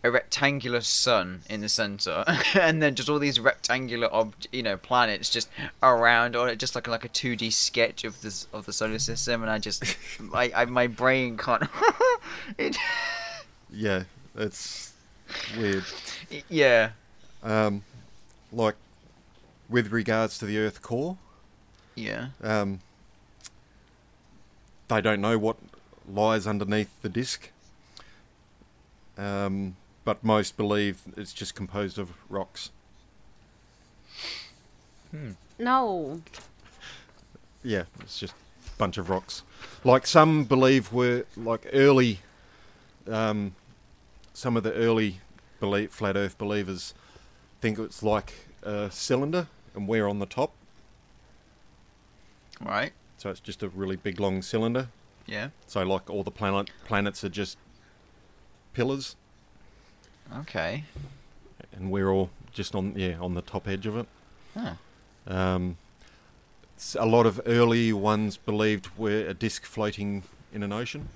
a 0.04 0.10
rectangular 0.10 0.80
sun 0.80 1.42
in 1.50 1.60
the 1.60 1.68
center, 1.68 2.24
and 2.54 2.80
then 2.82 2.94
just 2.94 3.08
all 3.08 3.18
these 3.18 3.40
rectangular 3.40 4.12
ob- 4.12 4.34
you 4.52 4.62
know 4.62 4.76
planets 4.76 5.28
just 5.30 5.48
around 5.82 6.36
on 6.36 6.48
it, 6.48 6.58
just 6.58 6.74
like 6.74 6.86
like 6.86 7.04
a 7.04 7.08
2D 7.08 7.52
sketch 7.52 8.04
of 8.04 8.20
this 8.22 8.46
of 8.52 8.66
the 8.66 8.72
solar 8.72 8.98
system. 9.00 9.42
And 9.42 9.50
I 9.50 9.58
just, 9.58 9.82
I, 10.34 10.52
I 10.54 10.64
my 10.66 10.86
brain 10.86 11.36
can't. 11.36 11.64
it, 12.58 12.76
Yeah, 13.70 14.04
it's 14.36 14.92
weird. 15.58 15.84
yeah. 16.48 16.90
Um, 17.42 17.82
like 18.52 18.76
with 19.68 19.92
regards 19.92 20.38
to 20.38 20.46
the 20.46 20.58
Earth 20.58 20.80
core, 20.80 21.18
Yeah. 21.94 22.28
um, 22.42 22.80
they 24.88 25.00
don't 25.00 25.20
know 25.20 25.36
what 25.38 25.56
lies 26.10 26.46
underneath 26.46 26.90
the 27.02 27.08
disk. 27.08 27.50
Um, 29.18 29.76
but 30.08 30.24
most 30.24 30.56
believe 30.56 31.02
it's 31.18 31.34
just 31.34 31.54
composed 31.54 31.98
of 31.98 32.14
rocks. 32.30 32.70
No. 35.58 36.22
Yeah, 37.62 37.82
it's 38.00 38.18
just 38.18 38.32
a 38.32 38.78
bunch 38.78 38.96
of 38.96 39.10
rocks. 39.10 39.42
Like 39.84 40.06
some 40.06 40.44
believe 40.44 40.94
were 40.94 41.26
like 41.36 41.68
early, 41.74 42.20
um, 43.06 43.54
some 44.32 44.56
of 44.56 44.62
the 44.62 44.72
early 44.72 45.20
belie- 45.60 45.88
flat 45.88 46.16
Earth 46.16 46.38
believers 46.38 46.94
think 47.60 47.78
it's 47.78 48.02
like 48.02 48.32
a 48.62 48.90
cylinder 48.90 49.46
and 49.74 49.86
we're 49.86 50.08
on 50.08 50.20
the 50.20 50.26
top. 50.26 50.54
Right. 52.62 52.92
So 53.18 53.28
it's 53.28 53.40
just 53.40 53.62
a 53.62 53.68
really 53.68 53.96
big 53.96 54.18
long 54.18 54.40
cylinder. 54.40 54.88
Yeah. 55.26 55.50
So 55.66 55.82
like 55.82 56.08
all 56.08 56.22
the 56.22 56.30
planet 56.30 56.70
planets 56.86 57.22
are 57.24 57.28
just 57.28 57.58
pillars, 58.72 59.14
Okay. 60.40 60.84
and 61.72 61.90
we're 61.90 62.10
all 62.10 62.30
just 62.52 62.74
on 62.74 62.92
yeah 62.96 63.18
on 63.20 63.34
the 63.34 63.42
top 63.42 63.66
edge 63.68 63.86
of 63.86 63.96
it. 63.96 64.06
Huh. 64.54 64.74
Um, 65.26 65.76
s- 66.76 66.96
a 66.98 67.04
lot 67.06 67.26
of 67.26 67.40
early 67.46 67.92
ones 67.92 68.36
believed 68.36 68.88
we're 68.96 69.28
a 69.28 69.34
disk 69.34 69.64
floating 69.64 70.22
in 70.52 70.62
an 70.62 70.72
ocean, 70.72 71.08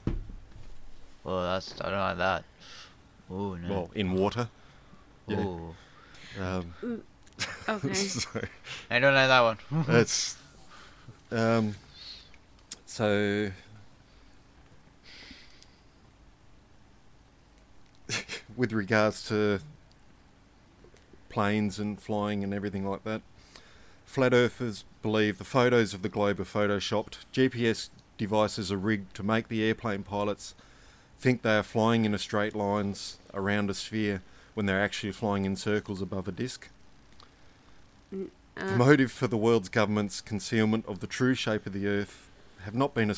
Well, 1.24 1.42
that's 1.42 1.74
I 1.80 1.90
don't 1.90 1.98
like 2.00 2.18
that. 2.18 2.44
Oh 3.30 3.54
no. 3.54 3.68
well 3.68 3.90
in 3.94 4.12
water. 4.12 4.48
yeah. 5.26 5.44
Ooh. 5.44 5.74
Um, 6.40 6.74
Okay. 7.68 7.94
so 7.94 8.40
I 8.90 8.98
don't 8.98 9.14
like 9.14 9.28
that 9.28 9.40
one. 9.40 9.58
it's 9.88 10.36
um, 11.30 11.74
so 12.86 13.50
with 18.56 18.72
regards 18.72 19.26
to 19.28 19.60
planes 21.28 21.78
and 21.78 22.00
flying 22.00 22.44
and 22.44 22.52
everything 22.52 22.86
like 22.86 23.04
that, 23.04 23.22
flat 24.04 24.34
earthers 24.34 24.84
believe 25.00 25.38
the 25.38 25.44
photos 25.44 25.94
of 25.94 26.02
the 26.02 26.08
globe 26.08 26.40
are 26.40 26.44
photoshopped. 26.44 27.18
GPS 27.32 27.90
devices 28.18 28.70
are 28.70 28.76
rigged 28.76 29.14
to 29.16 29.22
make 29.22 29.48
the 29.48 29.64
airplane 29.64 30.02
pilots 30.02 30.54
think 31.18 31.42
they 31.42 31.56
are 31.56 31.62
flying 31.62 32.04
in 32.04 32.14
a 32.14 32.18
straight 32.18 32.54
lines 32.54 33.18
around 33.32 33.70
a 33.70 33.74
sphere 33.74 34.22
when 34.54 34.66
they're 34.66 34.82
actually 34.82 35.12
flying 35.12 35.44
in 35.44 35.56
circles 35.56 36.02
above 36.02 36.28
a 36.28 36.32
disk. 36.32 36.68
The 38.10 38.28
Uh, 38.54 38.76
motive 38.76 39.10
for 39.10 39.26
the 39.28 39.38
world's 39.38 39.70
government's 39.70 40.20
concealment 40.20 40.84
of 40.86 41.00
the 41.00 41.06
true 41.06 41.34
shape 41.34 41.64
of 41.64 41.72
the 41.72 41.86
Earth 41.86 42.28
have 42.64 42.74
not 42.74 42.94
been 42.94 43.10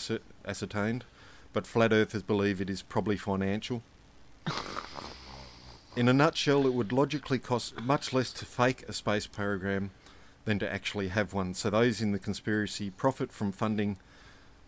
ascertained, 0.46 1.04
but 1.52 1.66
flat 1.66 1.92
earthers 1.92 2.22
believe 2.22 2.60
it 2.60 2.70
is 2.70 2.82
probably 2.82 3.16
financial. 3.16 3.82
In 5.96 6.08
a 6.08 6.12
nutshell, 6.12 6.66
it 6.66 6.74
would 6.74 6.92
logically 6.92 7.38
cost 7.38 7.80
much 7.80 8.12
less 8.12 8.32
to 8.32 8.44
fake 8.44 8.82
a 8.88 8.92
space 8.92 9.26
program 9.28 9.92
than 10.44 10.58
to 10.58 10.70
actually 10.72 11.08
have 11.08 11.32
one. 11.32 11.54
So 11.54 11.70
those 11.70 12.00
in 12.02 12.10
the 12.12 12.18
conspiracy 12.18 12.90
profit 12.90 13.32
from 13.32 13.52
funding 13.52 13.96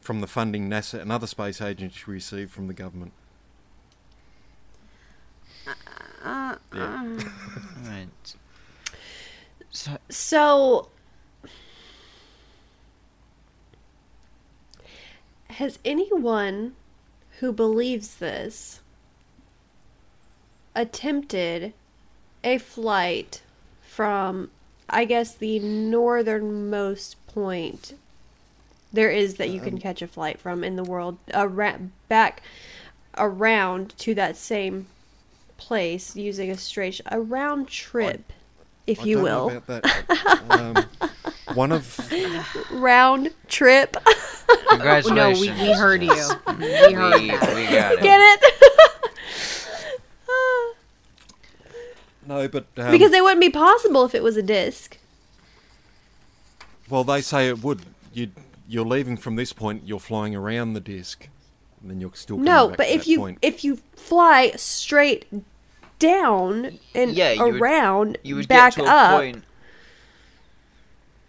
from 0.00 0.20
the 0.20 0.28
funding 0.28 0.68
NASA 0.70 1.00
and 1.00 1.10
other 1.10 1.26
space 1.26 1.60
agencies 1.60 2.06
receive 2.06 2.48
from 2.50 2.68
the 2.68 2.74
government. 2.74 3.12
uh, 6.22 6.56
Yeah. 6.72 7.16
uh, 7.18 7.24
right. 7.88 8.34
So 9.70 9.98
So, 10.08 10.88
has 15.50 15.80
anyone 15.84 16.76
who 17.40 17.52
believes 17.52 18.16
this 18.16 18.80
attempted 20.76 21.72
a 22.44 22.58
flight 22.58 23.42
from, 23.80 24.50
I 24.88 25.04
guess, 25.04 25.34
the 25.34 25.58
northernmost 25.58 27.16
point 27.26 27.94
there 28.92 29.10
is 29.10 29.34
that 29.34 29.50
you 29.50 29.60
can 29.60 29.78
catch 29.78 30.00
a 30.00 30.06
flight 30.06 30.40
from 30.40 30.62
in 30.64 30.76
the 30.76 30.84
world, 30.84 31.18
around, 31.34 31.90
back 32.08 32.42
around 33.18 33.96
to 33.98 34.14
that 34.14 34.36
same 34.36 34.86
place 35.58 36.16
using 36.16 36.50
a 36.50 36.56
straight, 36.56 37.00
a 37.10 37.20
round 37.20 37.68
trip, 37.68 38.32
if 38.86 39.00
I 39.00 39.04
you 39.04 39.20
will. 39.20 39.60
that. 39.66 40.44
um, 40.50 40.84
one 41.54 41.72
of 41.72 41.98
round 42.70 43.30
trip. 43.48 43.96
no, 45.10 45.30
we, 45.32 45.50
we 45.50 45.72
heard 45.72 46.02
you. 46.02 46.08
We 46.58 46.92
heard 46.92 47.20
We, 47.20 47.28
that. 47.32 47.54
we 47.54 47.64
got 47.66 47.92
it. 47.94 48.02
Get 48.02 48.20
it? 48.42 48.54
No, 52.26 52.48
but 52.48 52.66
um, 52.76 52.90
because 52.90 53.12
it 53.12 53.22
wouldn't 53.22 53.40
be 53.40 53.50
possible 53.50 54.04
if 54.04 54.14
it 54.14 54.22
was 54.22 54.36
a 54.36 54.42
disc. 54.42 54.98
Well, 56.88 57.04
they 57.04 57.20
say 57.20 57.48
it 57.48 57.62
would. 57.62 57.82
You 58.12 58.30
you're 58.68 58.84
leaving 58.84 59.16
from 59.16 59.36
this 59.36 59.52
point. 59.52 59.82
You're 59.86 60.00
flying 60.00 60.34
around 60.34 60.72
the 60.74 60.80
disc, 60.80 61.28
and 61.80 61.90
then 61.90 62.00
you're 62.00 62.14
still 62.14 62.36
coming 62.36 62.44
No, 62.52 62.68
back 62.68 62.76
but 62.78 62.84
to 62.84 62.94
if 62.94 63.00
that 63.02 63.06
you 63.10 63.18
point. 63.18 63.38
if 63.42 63.64
you 63.64 63.78
fly 63.96 64.52
straight 64.56 65.26
down 65.98 66.78
and 66.94 67.12
Yeah, 67.12 67.32
you 67.32 67.44
would- 67.44 67.60
around 67.60 68.18
You 68.22 68.36
would 68.36 68.48
back 68.48 68.74
get 68.76 68.84
to 68.84 68.90
a 68.90 68.94
up, 68.94 69.20
point. 69.20 69.44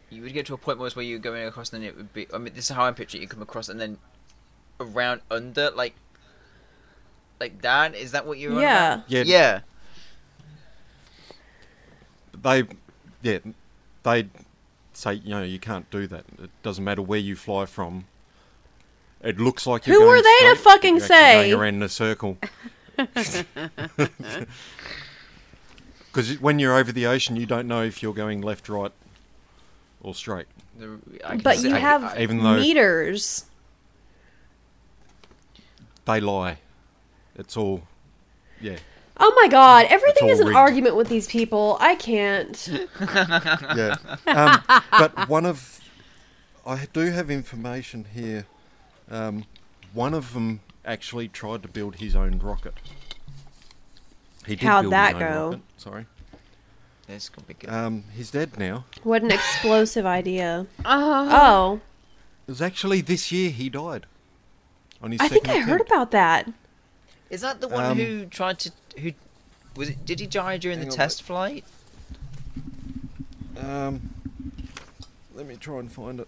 You 0.09 0.21
would 0.21 0.33
get 0.33 0.45
to 0.47 0.53
a 0.53 0.57
point 0.57 0.79
where 0.79 0.89
where 0.91 1.03
you're 1.05 1.19
going 1.19 1.45
across, 1.45 1.71
and 1.73 1.81
then 1.83 1.89
it 1.89 1.97
would 1.97 2.13
be. 2.13 2.27
I 2.33 2.37
mean, 2.37 2.53
this 2.53 2.69
is 2.69 2.75
how 2.75 2.83
I'm 2.83 2.95
picturing. 2.95 3.21
it. 3.21 3.25
You 3.25 3.29
come 3.29 3.41
across, 3.41 3.67
and 3.69 3.79
then 3.79 3.97
around 4.79 5.21
under 5.29 5.69
like 5.71 5.95
like 7.39 7.61
that. 7.61 7.93
Is 7.95 8.11
that 8.11 8.25
what 8.25 8.37
you're? 8.37 8.59
Yeah. 8.59 8.93
about? 8.95 9.11
Yeah. 9.11 9.23
Yeah. 9.25 9.59
They, 12.41 12.63
yeah, 13.21 13.39
they 14.03 14.27
say 14.93 15.13
you 15.15 15.29
know 15.31 15.43
you 15.43 15.59
can't 15.59 15.89
do 15.91 16.07
that. 16.07 16.25
It 16.41 16.49
doesn't 16.63 16.83
matter 16.83 17.01
where 17.01 17.19
you 17.19 17.35
fly 17.35 17.65
from. 17.65 18.05
It 19.21 19.39
looks 19.39 19.65
like 19.65 19.87
you're 19.87 19.95
Who 19.95 20.01
going 20.05 20.17
were 20.17 20.21
they 20.21 20.39
to 20.49 20.55
straight, 20.55 20.57
fucking 20.73 20.97
you're 20.97 21.05
say? 21.07 21.49
Going 21.49 21.59
around 21.59 21.75
in 21.75 21.83
a 21.83 21.89
circle. 21.89 22.37
Because 26.07 26.39
when 26.39 26.57
you're 26.57 26.75
over 26.75 26.91
the 26.91 27.05
ocean, 27.05 27.35
you 27.35 27.45
don't 27.45 27.67
know 27.67 27.83
if 27.83 28.01
you're 28.01 28.13
going 28.13 28.41
left, 28.41 28.69
right, 28.69 28.91
or 30.01 30.15
straight. 30.15 30.47
The- 30.79 30.99
I 31.23 31.29
can 31.35 31.39
But 31.39 31.57
see- 31.57 31.69
you 31.69 31.75
have 31.75 32.03
I- 32.03 32.19
Even 32.21 32.41
though- 32.41 32.55
meters. 32.59 33.45
They 36.05 36.19
lie. 36.21 36.57
It's 37.35 37.55
all, 37.57 37.83
yeah, 38.61 38.77
Oh 39.19 39.33
my 39.41 39.47
god, 39.47 39.87
everything 39.89 40.29
is 40.29 40.39
an 40.39 40.47
rigged. 40.47 40.57
argument 40.57 40.95
with 40.95 41.09
these 41.09 41.27
people. 41.27 41.77
I 41.79 41.95
can't. 41.95 42.67
yeah. 43.01 43.95
Um, 44.27 44.61
but 44.91 45.27
one 45.27 45.45
of, 45.45 45.79
I 46.65 46.87
do 46.93 47.11
have 47.11 47.31
information 47.31 48.05
here. 48.13 48.45
Um, 49.09 49.45
one 49.93 50.13
of 50.13 50.33
them 50.33 50.59
actually 50.85 51.27
tried 51.27 51.61
to 51.63 51.67
build 51.67 51.95
his 51.95 52.15
own 52.15 52.39
rocket. 52.39 52.75
He 54.45 54.55
did 54.55 54.65
How'd 54.67 54.83
build 54.83 54.93
that 54.93 55.15
his 55.15 55.23
own 55.23 55.29
go? 55.33 55.45
rocket, 55.47 55.61
Sorry. 55.77 56.05
This 57.07 57.29
could 57.29 57.47
be 57.47 57.53
good. 57.53 57.69
Um, 57.69 58.03
he's 58.15 58.31
dead 58.31 58.57
now. 58.59 58.85
What 59.03 59.21
an 59.23 59.31
explosive 59.31 60.05
idea. 60.05 60.67
Oh. 60.85 61.27
Oh, 61.31 61.81
It 62.47 62.51
was 62.51 62.61
actually 62.61 63.01
this 63.01 63.31
year 63.31 63.49
he 63.49 63.69
died. 63.69 64.05
On 65.01 65.11
his 65.11 65.21
I 65.21 65.27
think 65.27 65.45
second 65.45 65.63
I 65.63 65.65
heard 65.65 65.81
about 65.81 66.11
that. 66.11 66.51
Is 67.29 67.41
that 67.41 67.59
the 67.61 67.67
one 67.67 67.83
um, 67.83 67.97
who 67.97 68.25
tried 68.25 68.59
to 68.59 68.71
who 68.99 69.11
was 69.75 69.89
it? 69.89 70.05
Did 70.05 70.19
he 70.19 70.27
die 70.27 70.57
during 70.57 70.79
the 70.79 70.85
on, 70.85 70.91
test 70.91 71.23
flight? 71.23 71.63
Um, 73.57 74.09
let 75.35 75.45
me 75.47 75.55
try 75.55 75.79
and 75.79 75.91
find 75.91 76.19
it. 76.19 76.27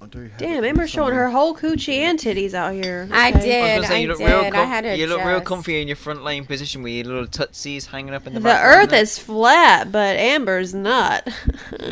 I 0.00 0.06
do. 0.06 0.20
Have 0.28 0.38
Damn, 0.38 0.62
it 0.64 0.68
Amber's 0.68 0.90
showing 0.90 1.12
her 1.14 1.28
whole 1.30 1.56
coochie 1.56 1.98
and 1.98 2.18
titties 2.18 2.54
out 2.54 2.72
here. 2.72 3.08
I 3.12 3.30
Okay. 3.30 3.40
did. 3.40 3.64
I 3.74 3.78
was 3.80 3.88
say, 3.88 4.02
you 4.02 4.08
I 4.08 4.10
look 4.12 4.18
real 4.20 4.42
did. 4.42 4.54
I 4.54 4.64
had 4.64 4.80
to 4.82 4.96
You 4.96 5.06
look 5.08 5.24
real 5.24 5.40
comfy 5.40 5.80
in 5.82 5.88
your 5.88 5.96
front 5.96 6.22
lane 6.22 6.44
position 6.46 6.82
with 6.82 6.92
your 6.92 7.04
little 7.06 7.26
tootsies 7.26 7.86
hanging 7.86 8.14
up 8.14 8.26
in 8.26 8.34
the 8.34 8.40
The 8.40 8.44
back. 8.44 8.64
Earth 8.64 8.92
is 8.92 9.18
flat, 9.18 9.90
but 9.90 10.16
Amber's 10.16 10.72
not. 10.74 11.28
No, 11.80 11.88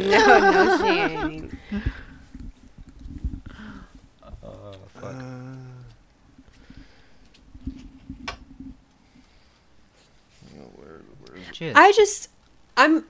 no, 0.51 0.79
she 0.79 0.85
ain't. 0.88 1.53
Uh, 4.42 4.72
hang 10.51 10.61
on, 10.61 10.70
where- 10.77 11.01
where 11.25 11.37
is 11.37 11.46
it? 11.46 11.46
Cheers. 11.57 11.75
I 11.77 11.92
just, 11.92 12.29
I'm, 12.77 13.05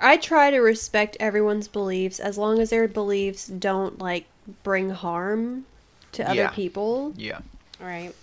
I 0.00 0.16
try 0.18 0.50
to 0.50 0.58
respect 0.58 1.16
everyone's 1.18 1.68
beliefs 1.68 2.20
as 2.20 2.36
long 2.36 2.58
as 2.60 2.70
their 2.70 2.86
beliefs 2.86 3.46
don't 3.46 3.98
like 3.98 4.26
bring 4.62 4.90
harm 4.90 5.64
to 6.12 6.24
other 6.28 6.34
Yeah. 6.42 6.48
people. 6.50 7.14
yeah. 7.16 7.38
Right. 7.80 8.14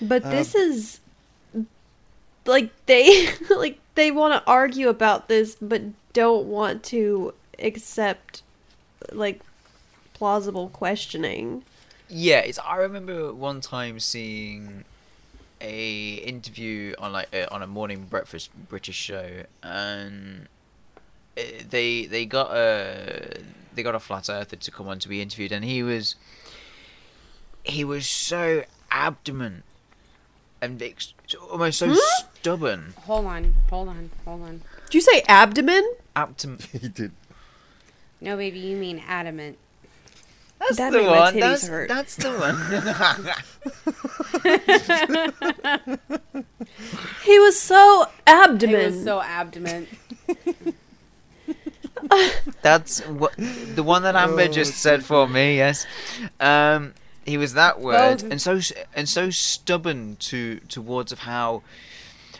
But 0.00 0.24
Um, 0.24 0.30
this 0.30 0.54
is 0.54 1.00
like 2.46 2.70
they 2.86 3.28
like 3.50 3.78
they 3.94 4.10
want 4.10 4.32
to 4.42 4.50
argue 4.50 4.88
about 4.88 5.28
this 5.28 5.56
but 5.60 5.82
don't 6.12 6.46
want 6.46 6.82
to 6.84 7.34
accept 7.58 8.42
like 9.12 9.40
plausible 10.14 10.68
questioning. 10.70 11.64
Yeah, 12.08 12.38
it's. 12.38 12.58
I 12.58 12.76
remember 12.76 13.32
one 13.32 13.60
time 13.60 14.00
seeing 14.00 14.84
a 15.60 16.14
interview 16.14 16.94
on 16.98 17.12
like 17.12 17.34
uh, 17.34 17.46
on 17.50 17.62
a 17.62 17.66
morning 17.66 18.06
breakfast 18.08 18.50
British 18.68 18.96
show, 18.96 19.44
and 19.62 20.48
uh, 21.36 21.42
they 21.68 22.06
they 22.06 22.26
got 22.26 22.50
a 22.54 23.40
they 23.74 23.82
got 23.82 23.94
a 23.94 24.00
flat 24.00 24.28
earther 24.28 24.56
to 24.56 24.70
come 24.70 24.88
on 24.88 24.98
to 24.98 25.08
be 25.08 25.20
interviewed, 25.20 25.52
and 25.52 25.64
he 25.64 25.82
was 25.82 26.16
he 27.64 27.84
was 27.84 28.06
so 28.06 28.64
abdomen 28.90 29.62
and 30.60 30.82
ex- 30.82 31.14
almost 31.50 31.78
so 31.78 31.94
stubborn. 31.94 32.94
Hold 33.04 33.26
on. 33.26 33.54
Hold 33.70 33.88
on. 33.88 34.10
Hold 34.24 34.42
on. 34.42 34.60
Did 34.86 34.94
you 34.94 35.00
say 35.00 35.22
abdomen? 35.28 35.84
Abdomen. 36.16 36.58
he 36.72 36.88
did. 36.88 37.12
No, 38.20 38.36
baby, 38.36 38.58
you 38.58 38.76
mean 38.76 39.02
adamant. 39.06 39.56
That's 40.60 40.76
That 40.76 40.92
the 40.92 41.02
one. 41.04 41.38
That's, 41.40 41.66
hurt. 41.66 41.88
that's 41.88 42.16
the 42.16 42.30
one. 42.30 42.56
He 47.24 47.38
was 47.38 47.60
so 47.60 48.06
abdomen. 48.26 48.80
He 48.80 48.86
was 48.86 49.04
so 49.04 49.20
abdomen. 49.22 49.86
That's 52.62 53.06
what 53.06 53.34
the 53.36 53.82
one 53.82 54.02
that 54.02 54.16
Amber 54.16 54.48
just 54.48 54.74
said 54.74 55.04
for 55.04 55.28
me. 55.28 55.56
Yes, 55.56 55.86
um, 56.40 56.94
he 57.24 57.36
was 57.36 57.52
that 57.54 57.80
word, 57.80 58.18
Those- 58.20 58.22
and 58.24 58.40
so 58.40 58.60
and 58.94 59.08
so 59.08 59.30
stubborn 59.30 60.16
to 60.20 60.58
towards 60.68 61.12
of 61.12 61.20
how. 61.20 61.62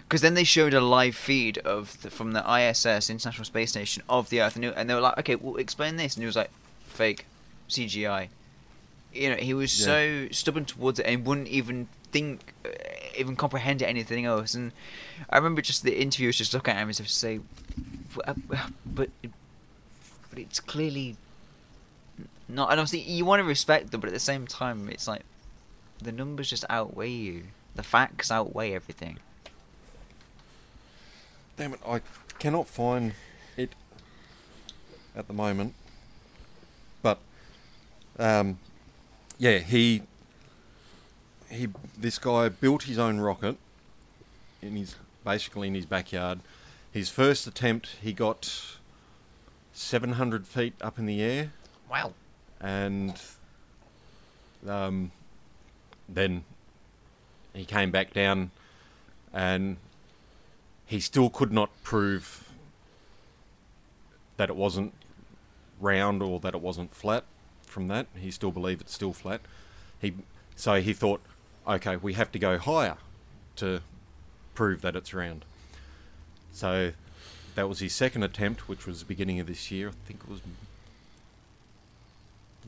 Because 0.09 0.23
then 0.23 0.35
they 0.35 0.43
showed 0.45 0.75
a 0.75 0.81
live 0.81 1.15
feed 1.15 1.59
of 1.59 2.01
the, 2.03 2.11
from 2.11 2.33
the 2.33 2.41
ISS 2.53 3.09
International 3.11 3.45
Space 3.45 3.71
Station 3.71 4.03
of 4.09 4.29
the 4.29 4.41
Earth, 4.41 4.57
and, 4.57 4.65
they- 4.65 4.75
and 4.75 4.91
they 4.91 4.95
were 4.95 5.01
like, 5.01 5.19
"Okay, 5.19 5.37
well, 5.37 5.55
explain 5.57 5.97
this," 5.97 6.17
and 6.17 6.23
he 6.23 6.27
was 6.27 6.35
like, 6.37 6.51
"Fake, 6.89 7.27
CGI." 7.71 8.29
You 9.13 9.31
know, 9.31 9.37
he 9.37 9.55
was 9.55 9.79
Yeah. 9.81 9.85
so 9.87 10.29
stubborn 10.31 10.65
towards 10.67 10.99
it 11.01 11.07
and 11.07 11.25
wouldn't 11.27 11.49
even 11.49 11.89
think, 12.13 12.53
uh, 12.65 12.69
even 13.17 13.35
comprehend 13.37 13.83
anything 13.83 14.25
else. 14.25 14.55
And 14.55 14.73
I 15.29 15.37
remember 15.37 15.63
just 15.63 15.83
the 15.83 16.01
interviewers 16.01 16.37
just 16.39 16.55
looking 16.55 16.75
at 16.75 16.81
him 16.83 16.91
as 16.91 17.01
if 17.01 17.07
to 17.07 17.13
say, 17.13 17.41
uh, 18.25 18.35
"But, 18.87 19.11
but 20.31 20.39
it's 20.39 20.61
clearly 20.61 21.17
not." 22.49 22.71
And 22.71 22.79
obviously, 22.81 23.01
you 23.01 23.25
want 23.25 23.41
to 23.41 23.45
respect 23.45 23.91
them, 23.91 24.01
but 24.01 24.09
at 24.09 24.15
the 24.15 24.21
same 24.21 24.47
time, 24.47 24.89
it's 24.89 25.09
like 25.09 25.23
the 25.99 26.13
numbers 26.13 26.51
just 26.51 26.65
outweigh 26.71 27.11
you. 27.11 27.45
The 27.75 27.83
facts 27.83 28.31
outweigh 28.31 28.73
everything. 28.75 29.19
Damn 31.57 31.75
it! 31.75 31.81
I 31.87 32.01
cannot 32.39 32.67
find 32.69 33.15
it 33.57 33.75
at 35.15 35.27
the 35.27 35.35
moment. 35.35 35.75
Um, 38.21 38.59
yeah, 39.39 39.59
he 39.59 40.03
he 41.51 41.69
this 41.99 42.19
guy 42.19 42.51
built 42.51 42.83
his 42.85 42.99
own 42.99 43.19
rocket 43.19 43.57
in 44.61 44.77
his 44.77 44.95
basically 45.25 45.69
in 45.69 45.75
his 45.75 45.87
backyard. 45.87 46.41
His 46.93 47.09
first 47.09 47.47
attempt, 47.47 47.97
he 48.03 48.13
got 48.13 48.77
seven 49.73 50.13
hundred 50.13 50.47
feet 50.47 50.75
up 50.83 50.99
in 50.99 51.07
the 51.07 51.23
air, 51.23 51.53
Wow. 51.91 52.13
and 52.61 53.15
um, 54.69 55.13
then 56.09 56.45
he 57.55 57.65
came 57.65 57.91
back 57.91 58.13
down, 58.13 58.51
and 59.33 59.79
he 60.85 61.01
still 61.01 61.31
could 61.31 61.53
not 61.53 61.71
prove 61.83 62.51
that 64.37 64.51
it 64.51 64.57
wasn't 64.57 64.93
round 65.81 66.23
or 66.23 66.39
that 66.41 66.55
it 66.55 66.61
wasn't 66.61 66.95
flat. 66.95 67.25
From 67.71 67.87
that, 67.87 68.09
he 68.17 68.31
still 68.31 68.51
believed 68.51 68.81
it's 68.81 68.95
still 68.95 69.13
flat. 69.13 69.41
He 70.01 70.15
so 70.57 70.81
he 70.81 70.93
thought, 70.93 71.21
okay, 71.67 71.97
we 71.97 72.15
have 72.15 72.33
to 72.33 72.39
go 72.39 72.59
higher 72.59 72.97
to 73.57 73.81
prove 74.55 74.83
that 74.83 74.97
it's 74.97 75.15
round. 75.15 75.45
So 76.53 76.93
that 77.55 77.69
was 77.69 77.79
his 77.79 77.95
second 77.95 78.25
attempt, 78.25 78.69
which 78.69 78.87
was 78.87 79.01
the 79.01 79.05
beginning 79.05 79.39
of 79.41 79.47
this 79.47 79.71
year. 79.71 79.89
I 79.89 79.93
think 80.07 80.21
it 80.25 80.29
was 80.29 80.41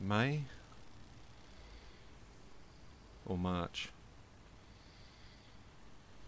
May 0.01 0.43
or 3.25 3.37
March. 3.37 3.89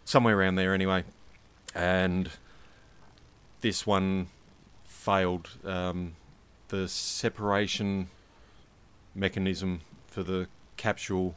Somewhere 0.04 0.38
around 0.38 0.56
there, 0.56 0.74
anyway. 0.74 1.04
And 1.74 2.30
this 3.62 3.88
one 3.88 4.28
failed. 4.84 5.50
Um, 5.64 6.16
the 6.68 6.88
separation 6.88 8.10
mechanism 9.16 9.82
for 10.08 10.22
the 10.24 10.48
capsule 10.78 11.36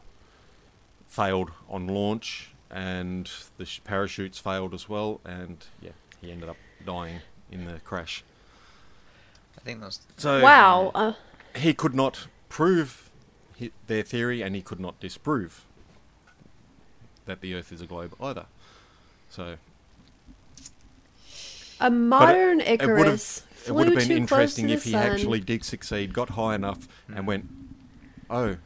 failed 1.06 1.50
on 1.68 1.86
launch, 1.86 2.50
and 2.70 3.30
the 3.56 3.64
sh- 3.64 3.80
parachutes 3.84 4.38
failed 4.38 4.74
as 4.74 4.88
well. 4.88 5.20
And 5.24 5.64
yeah, 5.80 5.92
he 6.20 6.30
ended 6.30 6.48
up 6.48 6.56
dying 6.84 7.20
in 7.50 7.64
the 7.64 7.80
crash. 7.80 8.24
I 9.56 9.60
think 9.62 9.80
that's 9.80 10.00
So 10.16 10.42
wow. 10.42 10.90
Uh, 10.94 11.12
he 11.56 11.72
could 11.74 11.94
not 11.94 12.26
prove 12.48 13.10
hi- 13.58 13.70
their 13.86 14.02
theory, 14.02 14.42
and 14.42 14.54
he 14.54 14.62
could 14.62 14.80
not 14.80 15.00
disprove 15.00 15.64
that 17.24 17.40
the 17.40 17.54
Earth 17.54 17.72
is 17.72 17.80
a 17.80 17.86
globe 17.86 18.14
either. 18.20 18.46
So 19.30 19.56
a 21.80 21.90
modern 21.90 22.60
it 22.60 22.80
Icarus 22.82 23.38
it 23.38 23.42
flew 23.54 23.74
would 23.74 23.86
have 23.88 23.96
been 23.96 24.08
too 24.08 24.16
interesting 24.16 24.66
close 24.66 24.78
if 24.78 24.82
to 24.84 24.88
he 24.90 24.96
the 24.96 25.02
sun. 25.02 25.12
actually 25.12 25.40
did 25.40 25.64
succeed, 25.64 26.12
got 26.14 26.30
high 26.30 26.54
enough, 26.54 26.88
and 27.14 27.26
went, 27.26 27.48
"Oh, 28.30 28.56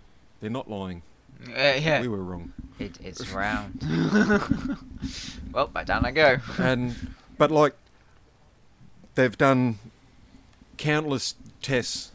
They're 0.41 0.51
not 0.51 0.69
lying. 0.71 1.03
Uh, 1.49 1.53
yeah, 1.57 2.01
We 2.01 2.09
were 2.09 2.23
wrong. 2.23 2.53
it, 2.79 2.99
it's 3.03 3.29
round. 3.31 3.81
well, 5.53 5.67
back 5.67 5.87
down 5.87 6.05
I 6.05 6.11
go. 6.13 6.39
and 6.59 7.15
but 7.39 7.51
like 7.51 7.75
they've 9.15 9.37
done 9.37 9.79
countless 10.77 11.35
tests 11.61 12.13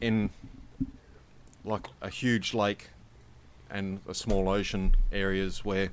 in 0.00 0.30
like 1.64 1.86
a 2.02 2.08
huge 2.08 2.54
lake 2.54 2.88
and 3.70 4.00
a 4.08 4.14
small 4.14 4.48
ocean 4.48 4.94
areas 5.12 5.64
where 5.64 5.90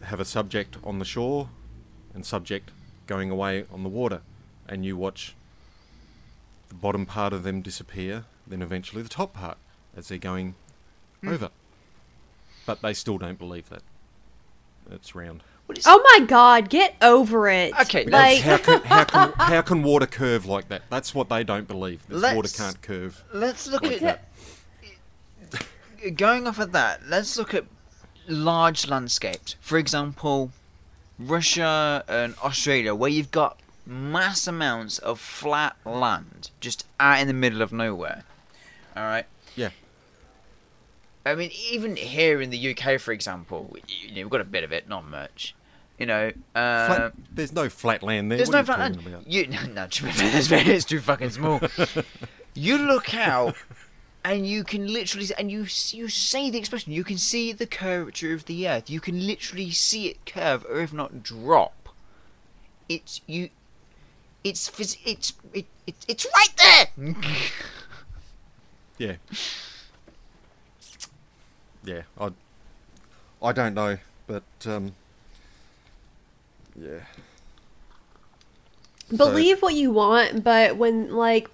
they 0.00 0.06
have 0.06 0.20
a 0.20 0.24
subject 0.24 0.76
on 0.84 0.98
the 0.98 1.04
shore 1.04 1.48
and 2.14 2.24
subject 2.24 2.70
going 3.06 3.30
away 3.30 3.64
on 3.72 3.82
the 3.82 3.88
water 3.88 4.22
and 4.68 4.84
you 4.84 4.96
watch 4.96 5.34
the 6.68 6.74
bottom 6.74 7.04
part 7.06 7.32
of 7.32 7.42
them 7.42 7.60
disappear 7.60 8.24
then 8.50 8.62
eventually 8.62 9.02
the 9.02 9.08
top 9.08 9.32
part 9.32 9.56
as 9.96 10.08
they're 10.08 10.18
going 10.18 10.54
hmm. 11.22 11.28
over 11.28 11.50
but 12.66 12.82
they 12.82 12.92
still 12.92 13.18
don't 13.18 13.38
believe 13.38 13.68
that 13.70 13.82
it's 14.90 15.14
round 15.14 15.42
What 15.66 15.78
is- 15.78 15.84
Oh 15.86 16.02
my 16.18 16.26
god, 16.26 16.68
get 16.68 16.96
over 17.00 17.48
it. 17.48 17.72
Okay, 17.80 18.04
like 18.04 18.40
how 18.40 18.58
can, 18.58 18.82
how 18.82 19.04
can 19.04 19.32
how 19.36 19.62
can 19.62 19.82
water 19.82 20.06
curve 20.06 20.46
like 20.46 20.68
that? 20.68 20.82
That's 20.90 21.14
what 21.14 21.28
they 21.28 21.44
don't 21.44 21.68
believe. 21.68 22.02
That 22.08 22.34
water 22.34 22.48
can't 22.48 22.80
curve. 22.82 23.22
Let's 23.32 23.68
look 23.68 23.82
like 23.82 24.02
at 24.02 24.22
that. 25.50 25.66
going 26.16 26.46
off 26.46 26.58
of 26.58 26.72
that. 26.72 27.02
Let's 27.06 27.36
look 27.38 27.54
at 27.54 27.64
large 28.26 28.88
landscapes. 28.88 29.56
For 29.60 29.78
example, 29.78 30.50
Russia 31.18 32.04
and 32.08 32.34
Australia, 32.42 32.94
where 32.94 33.10
you've 33.10 33.30
got 33.30 33.58
mass 33.86 34.46
amounts 34.46 34.98
of 34.98 35.20
flat 35.20 35.76
land 35.84 36.50
just 36.60 36.86
out 36.98 37.20
in 37.20 37.26
the 37.26 37.34
middle 37.34 37.62
of 37.62 37.72
nowhere. 37.72 38.24
All 38.96 39.04
right. 39.04 39.26
Yeah. 39.56 39.70
I 41.24 41.34
mean, 41.34 41.50
even 41.70 41.96
here 41.96 42.40
in 42.40 42.50
the 42.50 42.74
UK, 42.74 43.00
for 43.00 43.12
example, 43.12 43.76
you 43.86 44.08
know, 44.14 44.22
we've 44.22 44.30
got 44.30 44.40
a 44.40 44.44
bit 44.44 44.64
of 44.64 44.72
it, 44.72 44.88
not 44.88 45.08
much. 45.08 45.54
You 45.98 46.06
know, 46.06 46.32
uh, 46.54 46.86
Flat, 46.86 47.12
there's 47.30 47.52
no 47.52 47.68
flat 47.68 48.02
land 48.02 48.30
there. 48.30 48.38
there's 48.38 48.48
What 48.48 48.56
no 48.56 48.64
flat 48.64 48.78
land. 48.78 49.24
You 49.26 49.46
no, 49.48 49.86
fair, 49.90 50.70
it's, 50.70 50.86
too 50.86 50.98
fucking 50.98 51.28
small. 51.28 51.60
you 52.54 52.78
look 52.78 53.14
out, 53.14 53.54
and 54.24 54.46
you 54.46 54.64
can 54.64 54.90
literally, 54.90 55.26
and 55.38 55.50
you 55.50 55.66
you 55.90 56.08
say 56.08 56.48
the 56.48 56.56
expression. 56.58 56.94
You 56.94 57.04
can 57.04 57.18
see 57.18 57.52
the 57.52 57.66
curvature 57.66 58.32
of 58.32 58.46
the 58.46 58.66
earth. 58.66 58.88
You 58.88 58.98
can 58.98 59.26
literally 59.26 59.72
see 59.72 60.06
it 60.06 60.24
curve, 60.24 60.64
or 60.70 60.80
if 60.80 60.90
not 60.90 61.22
drop. 61.22 61.90
It's 62.88 63.20
you. 63.26 63.50
It's 64.42 64.70
it's 65.04 65.34
it, 65.52 65.66
it 65.86 65.96
it's 66.08 66.26
right 66.34 66.88
there. 66.96 67.14
Yeah. 69.00 69.16
Yeah. 71.84 72.02
I 72.20 72.30
I 73.42 73.52
don't 73.52 73.72
know, 73.72 73.96
but 74.26 74.42
um, 74.66 74.92
yeah. 76.78 77.00
believe 79.16 79.62
what 79.62 79.72
you 79.72 79.90
want, 79.90 80.44
but 80.44 80.76
when 80.76 81.10
like 81.14 81.48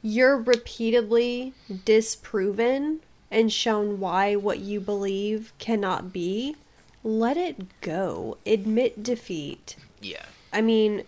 you're 0.00 0.38
repeatedly 0.38 1.52
disproven 1.84 3.00
and 3.30 3.52
shown 3.52 4.00
why 4.00 4.34
what 4.34 4.60
you 4.60 4.80
believe 4.80 5.52
cannot 5.58 6.14
be, 6.14 6.56
let 7.04 7.36
it 7.36 7.78
go. 7.82 8.38
Admit 8.46 9.02
defeat. 9.02 9.76
yeah. 10.00 10.24
I 10.50 10.62
mean, 10.62 11.04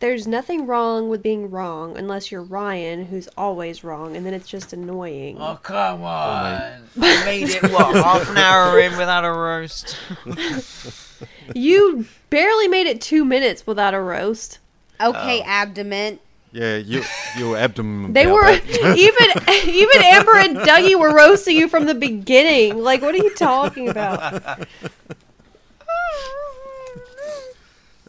there's 0.00 0.26
nothing 0.26 0.66
wrong 0.66 1.08
with 1.08 1.22
being 1.22 1.50
wrong 1.50 1.96
unless 1.96 2.30
you're 2.30 2.42
Ryan, 2.42 3.06
who's 3.06 3.28
always 3.36 3.82
wrong, 3.84 4.16
and 4.16 4.26
then 4.26 4.34
it's 4.34 4.48
just 4.48 4.72
annoying. 4.72 5.38
Oh 5.40 5.58
come 5.62 6.02
on! 6.02 6.82
I 7.00 7.24
made 7.24 7.48
it 7.48 7.62
what 7.62 7.94
half 8.04 8.28
an 8.30 8.36
hour 8.38 8.78
in 8.80 8.92
without 8.98 9.24
a 9.24 9.32
roast. 9.32 9.96
You 11.54 12.06
barely 12.28 12.68
made 12.68 12.86
it 12.86 13.00
two 13.00 13.24
minutes 13.24 13.66
without 13.66 13.94
a 13.94 14.00
roast. 14.00 14.58
Okay, 15.00 15.40
Oh. 15.40 15.46
abdomen. 15.46 16.18
Yeah, 16.52 16.76
you 16.76 17.02
your 17.38 17.56
abdomen. 17.56 18.12
They 18.14 18.26
were 18.26 18.48
even 18.50 19.30
even 19.64 20.02
Amber 20.02 20.36
and 20.36 20.56
Dougie 20.58 20.98
were 20.98 21.14
roasting 21.14 21.56
you 21.56 21.68
from 21.68 21.86
the 21.86 21.94
beginning. 21.94 22.78
Like, 22.82 23.00
what 23.00 23.14
are 23.14 23.18
you 23.18 23.34
talking 23.34 23.88
about? 23.88 24.66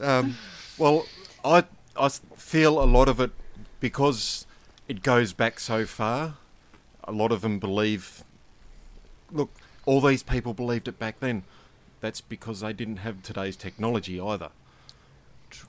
Um, 0.02 0.36
well, 0.78 1.06
I 1.44 1.64
I 1.98 2.06
s- 2.06 2.22
feel 2.36 2.82
a 2.82 2.86
lot 2.86 3.08
of 3.08 3.20
it 3.20 3.32
because 3.80 4.46
it 4.88 5.02
goes 5.04 5.34
back 5.34 5.60
so 5.60 5.86
far. 5.86 6.36
A 7.04 7.12
lot 7.12 7.32
of 7.32 7.42
them 7.42 7.60
believe. 7.60 8.24
Look, 9.32 9.50
all 9.86 10.02
these 10.02 10.24
people 10.24 10.54
believed 10.54 10.88
it 10.88 11.00
back 11.00 11.20
then. 11.20 11.44
That's 12.02 12.22
because 12.22 12.60
they 12.62 12.74
didn't 12.74 12.98
have 12.98 13.24
today's 13.24 13.56
technology 13.56 14.20
either. 14.20 14.50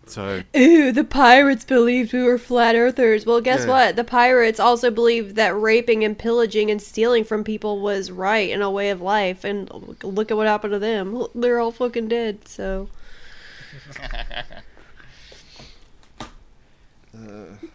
So 0.07 0.43
Ooh, 0.57 0.91
the 0.91 1.05
pirates 1.05 1.65
believed 1.65 2.13
we 2.13 2.23
were 2.23 2.39
flat 2.39 2.75
earthers. 2.75 3.25
Well, 3.25 3.41
guess 3.41 3.61
Yeah. 3.61 3.69
what? 3.69 3.97
The 3.97 4.03
pirates 4.05 4.59
also 4.59 4.91
believed 4.91 5.37
that 5.37 5.55
raping 5.57 6.03
and 6.05 6.19
pillaging 6.19 6.71
and 6.73 6.83
stealing 6.83 7.23
from 7.23 7.45
people 7.45 7.81
was 7.81 8.11
right 8.11 8.51
and 8.51 8.63
a 8.63 8.71
way 8.71 8.91
of 8.91 9.01
life. 9.01 9.45
And 9.45 9.71
look 10.03 10.31
at 10.31 10.37
what 10.37 10.49
happened 10.49 10.73
to 10.73 10.79
them. 10.81 11.27
They're 11.35 11.61
all 11.61 11.71
fucking 11.71 12.09
dead. 12.09 12.49
So. 12.49 12.89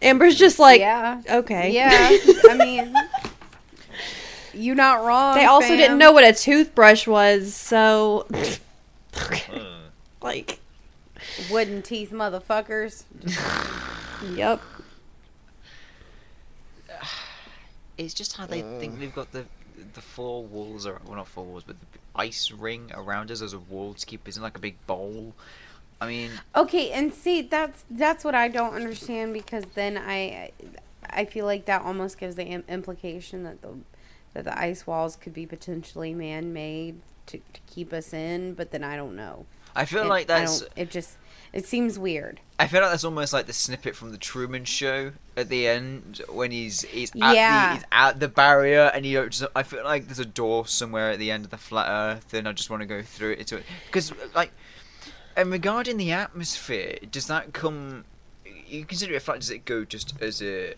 Amber's 0.00 0.36
just 0.36 0.58
like, 0.58 0.80
yeah. 0.80 1.22
okay. 1.30 1.72
Yeah. 1.72 1.90
I 2.50 2.56
mean, 2.56 2.94
you're 4.52 4.74
not 4.74 5.04
wrong. 5.04 5.34
They 5.36 5.44
also 5.44 5.68
fam. 5.68 5.76
didn't 5.76 5.98
know 5.98 6.12
what 6.12 6.24
a 6.24 6.32
toothbrush 6.32 7.06
was, 7.06 7.54
so. 7.54 8.26
like, 10.22 10.58
wooden 11.50 11.82
teeth, 11.82 12.10
motherfuckers. 12.10 13.04
yep. 14.36 14.60
It's 17.98 18.14
just 18.14 18.36
how 18.36 18.46
they 18.46 18.62
uh. 18.62 18.78
think 18.78 18.98
they've 18.98 19.14
got 19.14 19.32
the 19.32 19.44
the 19.94 20.00
four 20.00 20.44
walls, 20.44 20.86
or 20.86 21.00
well, 21.06 21.16
not 21.16 21.28
four 21.28 21.44
walls, 21.44 21.64
but 21.64 21.76
the 21.80 21.98
ice 22.14 22.50
ring 22.50 22.90
around 22.94 23.30
us 23.30 23.42
as 23.42 23.52
a 23.52 23.58
wall 23.58 23.94
to 23.94 24.06
keep 24.06 24.26
us 24.26 24.36
in 24.36 24.42
like 24.42 24.56
a 24.56 24.60
big 24.60 24.84
bowl. 24.86 25.34
I 26.02 26.08
mean, 26.08 26.30
Okay, 26.56 26.90
and 26.90 27.12
see 27.14 27.42
that's 27.42 27.84
that's 27.90 28.24
what 28.24 28.34
I 28.34 28.48
don't 28.48 28.74
understand 28.74 29.32
because 29.32 29.64
then 29.74 29.96
I 29.98 30.50
I 31.08 31.24
feel 31.24 31.46
like 31.46 31.66
that 31.66 31.82
almost 31.82 32.18
gives 32.18 32.34
the 32.36 32.46
implication 32.68 33.44
that 33.44 33.62
the 33.62 33.68
that 34.34 34.44
the 34.44 34.58
ice 34.58 34.86
walls 34.86 35.16
could 35.16 35.34
be 35.34 35.44
potentially 35.46 36.14
man-made 36.14 37.00
to, 37.26 37.38
to 37.38 37.60
keep 37.66 37.92
us 37.92 38.12
in, 38.14 38.54
but 38.54 38.70
then 38.70 38.82
I 38.82 38.96
don't 38.96 39.14
know. 39.14 39.44
I 39.76 39.84
feel 39.84 40.04
It- 40.04 40.08
like 40.08 40.26
that's 40.26 40.64
it 40.76 40.90
just 40.90 41.16
it 41.52 41.66
seems 41.66 41.98
weird. 41.98 42.40
I 42.58 42.66
feel 42.66 42.80
like 42.80 42.90
that's 42.90 43.04
almost 43.04 43.32
like 43.32 43.46
the 43.46 43.52
snippet 43.52 43.94
from 43.96 44.10
the 44.12 44.16
Truman 44.18 44.64
Show 44.64 45.12
at 45.36 45.48
the 45.48 45.66
end 45.66 46.22
when 46.30 46.50
he's 46.50 46.82
he's 46.82 47.10
at 47.20 47.34
Yeah. 47.34 47.68
the 47.68 47.74
he's 47.74 47.84
at 47.92 48.20
the 48.20 48.28
barrier 48.28 48.90
and 48.94 49.04
you 49.04 49.18
don't 49.18 49.30
just 49.30 49.44
I 49.56 49.62
feel 49.62 49.84
like 49.84 50.06
there's 50.06 50.18
a 50.18 50.24
door 50.24 50.66
somewhere 50.66 51.10
at 51.10 51.18
the 51.18 51.30
end 51.30 51.44
of 51.44 51.50
the 51.50 51.56
flat 51.58 51.88
Earth 51.90 52.32
and 52.34 52.46
I 52.48 52.52
just 52.52 52.70
want 52.70 52.80
to 52.82 52.86
go 52.86 53.02
through 53.02 53.32
it 53.32 53.52
because 53.86 54.12
like 54.34 54.52
and 55.36 55.50
regarding 55.50 55.96
the 55.96 56.12
atmosphere, 56.12 56.98
does 57.10 57.26
that 57.26 57.52
come? 57.52 58.04
You 58.66 58.84
consider 58.84 59.14
it 59.14 59.22
flat? 59.22 59.40
Does 59.40 59.50
it 59.50 59.64
go 59.64 59.84
just 59.84 60.20
as 60.20 60.42
a 60.42 60.74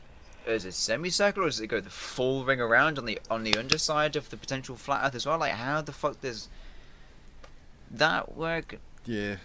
as 0.47 0.65
a 0.65 0.73
semicircle, 0.73 1.43
or 1.43 1.47
does 1.47 1.61
it 1.61 1.69
go 1.69 1.81
the 1.81 1.91
full 1.91 2.45
ring 2.45 2.61
around 2.61 2.99
on 2.99 3.05
the 3.05 3.19
on 3.31 3.45
the 3.45 3.57
underside 3.57 4.17
of 4.17 4.31
the 4.31 4.37
potential 4.37 4.77
flat 4.77 5.05
Earth 5.05 5.15
as 5.15 5.27
well? 5.27 5.39
Like 5.39 5.53
how 5.53 5.81
the 5.81 5.93
fuck 5.93 6.21
does 6.21 6.49
that 7.91 8.37
work? 8.37 8.79
yeah, 9.07 9.37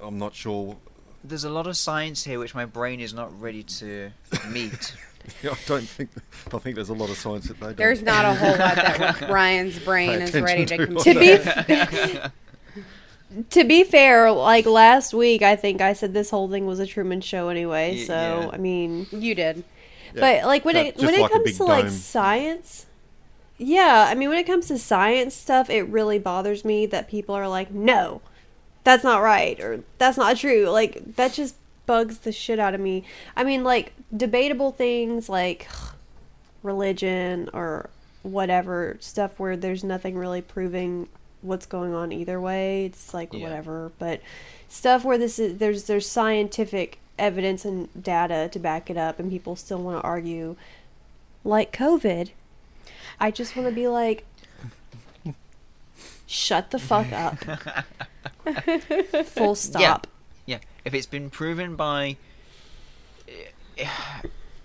I'm 0.00 0.18
not 0.18 0.34
sure. 0.34 0.76
There's 1.24 1.44
a 1.44 1.50
lot 1.50 1.68
of 1.68 1.76
science 1.76 2.24
here 2.24 2.38
which 2.40 2.54
my 2.54 2.64
brain 2.64 2.98
is 2.98 3.14
not 3.14 3.38
ready 3.40 3.62
to 3.62 4.10
meet. 4.50 4.96
I 5.44 5.56
don't 5.66 5.88
think. 5.88 6.10
I 6.52 6.58
think 6.58 6.74
there's 6.74 6.88
a 6.88 6.94
lot 6.94 7.10
of 7.10 7.16
science 7.16 7.46
that 7.46 7.60
they 7.60 7.66
don't. 7.66 7.76
There's 7.76 8.02
not 8.02 8.24
a 8.24 8.34
whole 8.34 8.50
lot 8.50 8.74
that 8.74 9.20
Ryan's 9.30 9.78
brain 9.78 10.20
is 10.20 10.34
ready 10.34 10.66
to 10.66 10.74
attention 10.74 10.96
to. 10.96 11.14
To 11.14 11.64
be 11.66 12.20
to 13.50 13.64
be 13.64 13.84
fair, 13.84 14.30
like 14.32 14.66
last 14.66 15.12
week, 15.14 15.42
I 15.42 15.56
think 15.56 15.80
I 15.80 15.92
said 15.92 16.14
this 16.14 16.30
whole 16.30 16.48
thing 16.50 16.66
was 16.66 16.78
a 16.80 16.86
Truman 16.86 17.20
Show 17.20 17.48
anyway. 17.48 17.96
Y- 17.98 18.04
So 18.04 18.14
yeah. 18.14 18.50
I 18.52 18.56
mean, 18.58 19.06
you 19.12 19.34
did. 19.34 19.64
Yeah, 20.14 20.20
but 20.20 20.46
like 20.46 20.64
when 20.64 20.74
that- 20.74 20.86
it 20.86 20.96
when 20.98 21.14
it 21.14 21.20
like 21.20 21.30
a 21.30 21.34
comes 21.34 21.44
big 21.44 21.56
to 21.56 21.64
like 21.64 21.88
science, 21.90 22.86
yeah, 23.58 24.06
I 24.08 24.14
mean 24.14 24.28
when 24.28 24.38
it 24.38 24.44
comes 24.46 24.68
to 24.68 24.78
science 24.78 25.34
stuff, 25.34 25.70
it 25.70 25.82
really 25.88 26.18
bothers 26.18 26.64
me 26.64 26.86
that 26.86 27.08
people 27.08 27.34
are 27.34 27.48
like, 27.48 27.70
no, 27.70 28.20
that's 28.84 29.04
not 29.04 29.22
right 29.22 29.58
or 29.60 29.82
that's 29.98 30.16
not 30.18 30.36
true. 30.36 30.68
Like 30.68 31.16
that 31.16 31.32
just 31.32 31.54
bugs 31.86 32.18
the 32.18 32.32
shit 32.32 32.58
out 32.58 32.74
of 32.74 32.80
me. 32.80 33.04
I 33.36 33.44
mean, 33.44 33.64
like 33.64 33.92
debatable 34.16 34.72
things 34.72 35.28
like 35.28 35.66
religion 36.62 37.48
or 37.52 37.90
whatever 38.22 38.96
stuff 39.00 39.38
where 39.40 39.56
there's 39.56 39.82
nothing 39.82 40.16
really 40.16 40.40
proving 40.42 41.08
what's 41.42 41.66
going 41.66 41.92
on 41.94 42.12
either 42.12 42.40
way. 42.40 42.86
It's 42.86 43.12
like 43.12 43.32
Yeah. 43.32 43.42
whatever, 43.42 43.92
but 43.98 44.20
stuff 44.68 45.04
where 45.04 45.18
this 45.18 45.38
is 45.38 45.58
there's 45.58 45.84
there's 45.84 46.08
scientific 46.08 46.98
evidence 47.18 47.64
and 47.64 47.88
data 48.02 48.48
to 48.52 48.58
back 48.58 48.88
it 48.88 48.96
up 48.96 49.18
and 49.18 49.30
people 49.30 49.54
still 49.54 49.78
want 49.82 50.00
to 50.00 50.02
argue 50.02 50.56
like 51.44 51.72
COVID. 51.76 52.30
I 53.20 53.30
just 53.30 53.54
want 53.54 53.68
to 53.68 53.74
be 53.74 53.86
like, 53.86 54.24
shut 56.26 56.70
the 56.70 56.78
fuck 56.78 57.12
up. 57.12 57.36
Full 59.26 59.54
stop. 59.54 60.06
Yeah, 60.46 60.58
if 60.84 60.94
it's 60.94 61.06
been 61.06 61.30
proven 61.30 61.76
by 61.76 62.16
eh, 63.78 63.86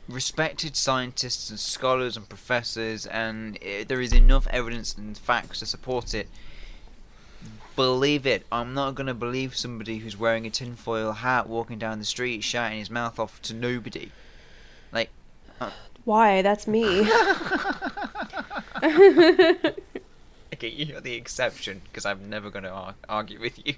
respected 0.08 0.76
scientists 0.76 1.50
and 1.50 1.60
scholars 1.60 2.18
and 2.18 2.28
professors, 2.28 3.06
and 3.06 3.58
eh, 3.62 3.84
there 3.88 4.02
is 4.02 4.14
enough 4.14 4.48
evidence 4.48 4.96
and 4.98 5.18
facts 5.18 5.60
to 5.60 5.66
support 5.66 6.14
it, 6.14 6.28
believe 7.78 8.26
it. 8.26 8.46
I'm 8.52 8.74
not 8.74 8.96
gonna 8.96 9.14
believe 9.14 9.56
somebody 9.56 10.00
who's 10.00 10.18
wearing 10.18 10.46
a 10.46 10.50
tinfoil 10.50 11.14
hat 11.14 11.48
walking 11.48 11.80
down 11.80 12.00
the 12.00 12.06
street 12.06 12.44
shouting 12.44 12.80
his 12.80 12.90
mouth 12.90 13.18
off 13.20 13.42
to 13.44 13.54
nobody. 13.54 14.12
Like, 14.92 15.10
uh. 15.62 15.70
Why? 16.04 16.42
That's 16.42 16.68
me. 16.68 17.02
okay, 20.54 20.70
you're 20.70 21.00
the 21.00 21.14
exception 21.14 21.82
because 21.86 22.06
I'm 22.06 22.30
never 22.30 22.50
gonna 22.50 22.70
ar- 22.70 22.96
argue 23.08 23.40
with 23.40 23.66
you. 23.66 23.76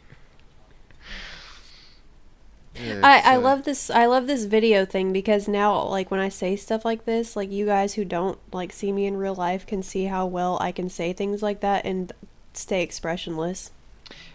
Yeah, 2.76 3.02
I, 3.04 3.34
I 3.34 3.36
love 3.36 3.66
this 3.66 3.90
I 3.90 4.06
love 4.06 4.28
this 4.28 4.46
video 4.46 4.86
thing 4.86 5.12
because 5.12 5.48
now 5.50 5.84
like 5.84 6.10
when 6.10 6.22
I 6.22 6.30
say 6.30 6.56
stuff 6.56 6.86
like 6.86 7.04
this, 7.04 7.36
like 7.36 7.52
you 7.52 7.66
guys 7.66 7.96
who 7.96 8.06
don't 8.06 8.40
like 8.54 8.72
see 8.72 8.94
me 8.94 9.06
in 9.06 9.18
real 9.18 9.36
life 9.36 9.66
can 9.68 9.84
see 9.84 10.06
how 10.06 10.26
well 10.26 10.58
I 10.62 10.72
can 10.72 10.88
say 10.88 11.12
things 11.12 11.44
like 11.44 11.60
that 11.60 11.84
and 11.86 12.14
stay 12.54 12.82
expressionless. 12.82 13.72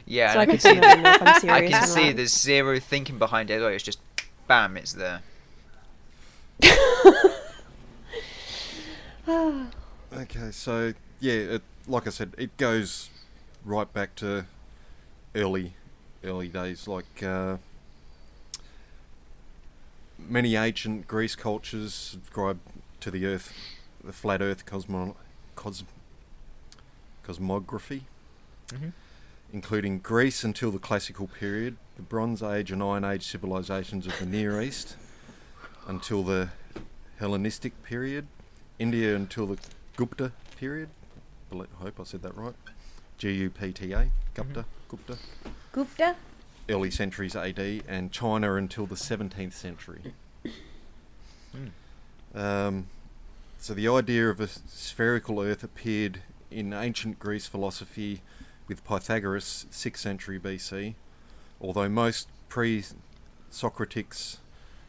Yeah, 0.07 0.33
so 0.35 0.39
I 0.39 0.43
and 0.43 0.51
can 0.51 0.61
see 0.61 0.69
see 0.75 0.81
the- 0.81 0.87
I'm 0.87 1.07
I 1.29 1.39
serious 1.39 1.71
can 1.71 1.87
see 1.87 2.07
not. 2.09 2.17
there's 2.17 2.33
zero 2.39 2.79
thinking 2.81 3.19
behind 3.19 3.51
it. 3.51 3.63
It's 3.63 3.83
just, 3.85 3.99
bam, 4.47 4.77
it's 4.77 4.93
there. 4.93 5.23
Okay, 10.17 10.51
so 10.53 10.93
yeah, 11.21 11.33
it, 11.33 11.63
like 11.89 12.07
I 12.07 12.11
said, 12.11 12.35
it 12.39 12.57
goes 12.57 13.11
right 13.65 13.91
back 13.93 14.15
to 14.17 14.47
early, 15.35 15.75
early 16.23 16.49
days. 16.49 16.87
Like 16.87 17.23
uh, 17.23 17.57
many 20.19 20.55
ancient 20.57 21.09
Greece 21.09 21.35
cultures 21.35 21.95
subscribe 21.95 22.61
to 23.01 23.11
the 23.11 23.27
Earth, 23.27 23.53
the 24.05 24.13
flat 24.13 24.41
Earth 24.41 24.67
cosmo, 24.67 25.17
cos, 25.57 25.83
cosmography, 27.27 28.03
Mhm. 28.69 28.93
Including 29.55 30.01
Greece 30.01 30.43
until 30.43 30.73
the 30.73 30.81
Classical 30.81 31.29
period, 31.29 31.77
the 31.95 32.03
Bronze 32.03 32.43
Age 32.43 32.73
and 32.73 32.83
Iron 32.83 33.05
Age 33.05 33.25
civilizations 33.25 34.05
of 34.05 34.19
the 34.19 34.27
Near 34.27 34.61
East, 34.61 34.97
until 35.87 36.25
the 36.25 36.49
Hellenistic 37.21 37.81
period, 37.85 38.27
India 38.81 39.15
until 39.15 39.47
the 39.47 39.59
Gupta 39.97 40.33
period. 40.59 40.89
I 41.53 41.67
hope 41.77 42.01
I 42.01 42.03
said 42.03 42.23
that 42.23 42.37
right. 42.37 42.57
G 43.17 43.31
U 43.31 43.49
P 43.49 43.71
T 43.71 43.93
A, 43.93 44.11
Gupta, 44.35 44.65
Gupta. 44.89 45.19
Gupta? 45.71 46.17
Early 46.69 46.91
centuries 46.91 47.37
AD, 47.37 47.61
and 47.87 48.11
China 48.11 48.57
until 48.57 48.87
the 48.87 48.97
17th 48.97 49.53
century. 49.53 50.15
Um, 52.35 52.89
so 53.61 53.73
the 53.73 53.87
idea 53.87 54.29
of 54.29 54.41
a 54.41 54.49
spherical 54.49 55.41
Earth 55.41 55.63
appeared 55.63 56.23
in 56.51 56.73
ancient 56.73 57.21
Greece 57.21 57.47
philosophy 57.47 58.21
with 58.67 58.85
Pythagoras, 58.85 59.67
6th 59.71 59.99
century 59.99 60.39
BC, 60.39 60.95
although 61.61 61.89
most 61.89 62.29
pre-Socratics, 62.49 64.39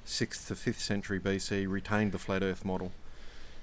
6th 0.05 0.47
to 0.47 0.53
5th 0.53 0.79
century 0.79 1.19
BC, 1.19 1.69
retained 1.69 2.11
the 2.11 2.19
flat 2.19 2.43
Earth 2.43 2.63
model. 2.63 2.91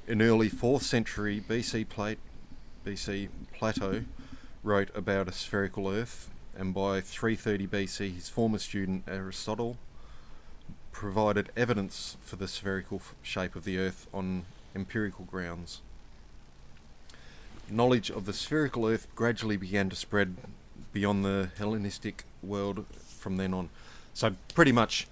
In 0.07 0.21
early 0.21 0.51
4th 0.51 0.83
century 0.83 1.41
BC, 1.41 1.89
Plate, 1.89 2.19
BC 2.85 3.29
Plato 3.53 4.05
wrote 4.63 4.91
about 4.95 5.29
a 5.29 5.33
spherical 5.33 5.89
Earth, 5.89 6.31
and 6.57 6.75
by 6.75 7.01
330 7.01 7.67
BC, 7.67 8.15
his 8.15 8.29
former 8.29 8.59
student 8.59 9.05
Aristotle 9.07 9.79
provided 10.91 11.51
evidence 11.57 12.17
for 12.21 12.37
the 12.37 12.49
spherical 12.49 13.01
shape 13.23 13.57
of 13.57 13.65
the 13.65 13.79
Earth 13.79 14.07
on 14.13 14.45
empirical 14.75 15.25
grounds. 15.25 15.81
Knowledge 17.73 18.11
of 18.11 18.27
the 18.27 18.35
spherical 18.35 18.87
Earth 18.87 19.07
gradually 19.14 19.57
began 19.57 19.89
to 19.89 19.97
spread 19.97 20.37
beyond 20.93 21.25
the 21.25 21.49
Hellenistic 21.57 22.25
world 22.43 22.85
from 23.18 23.39
then 23.39 23.55
on. 23.55 23.70
So, 24.12 24.37
pretty 24.55 24.73
much 24.73 25.07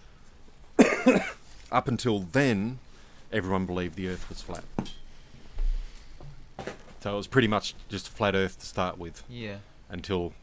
up 1.72 1.88
until 1.88 2.18
then, 2.20 2.78
everyone 3.32 3.64
believed 3.64 3.96
the 3.96 4.08
Earth 4.08 4.28
was 4.28 4.42
flat. 4.42 4.64
So, 7.00 7.14
it 7.14 7.16
was 7.16 7.26
pretty 7.26 7.48
much 7.48 7.74
just 7.88 8.08
a 8.08 8.10
flat 8.10 8.34
Earth 8.34 8.60
to 8.60 8.66
start 8.66 8.98
with 8.98 9.22
Yeah. 9.26 9.56
until 9.88 10.34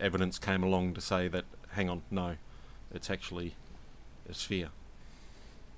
evidence 0.00 0.40
came 0.40 0.64
along 0.64 0.94
to 0.94 1.00
say 1.00 1.28
that, 1.28 1.44
hang 1.74 1.88
on, 1.88 2.02
no, 2.10 2.34
it's 2.92 3.08
actually 3.08 3.54
a 4.28 4.34
sphere. 4.34 4.70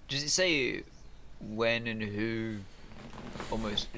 Does 0.08 0.22
it 0.22 0.30
say 0.30 0.84
when 1.38 1.86
and 1.86 2.00
who 2.00 2.60
almost 3.50 3.88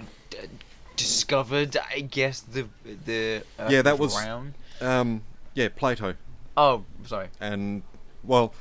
discovered? 0.99 1.76
I 1.90 2.01
guess 2.01 2.40
the 2.40 2.68
the 2.84 3.42
Earth 3.59 3.70
Yeah, 3.70 3.82
that 3.82 3.99
was- 3.99 4.14
round. 4.16 4.55
Um, 4.80 5.22
yeah, 5.55 5.68
Plato. 5.74 6.14
Oh, 6.57 6.84
sorry. 7.07 7.28
And, 7.40 7.82
well, 8.22 8.53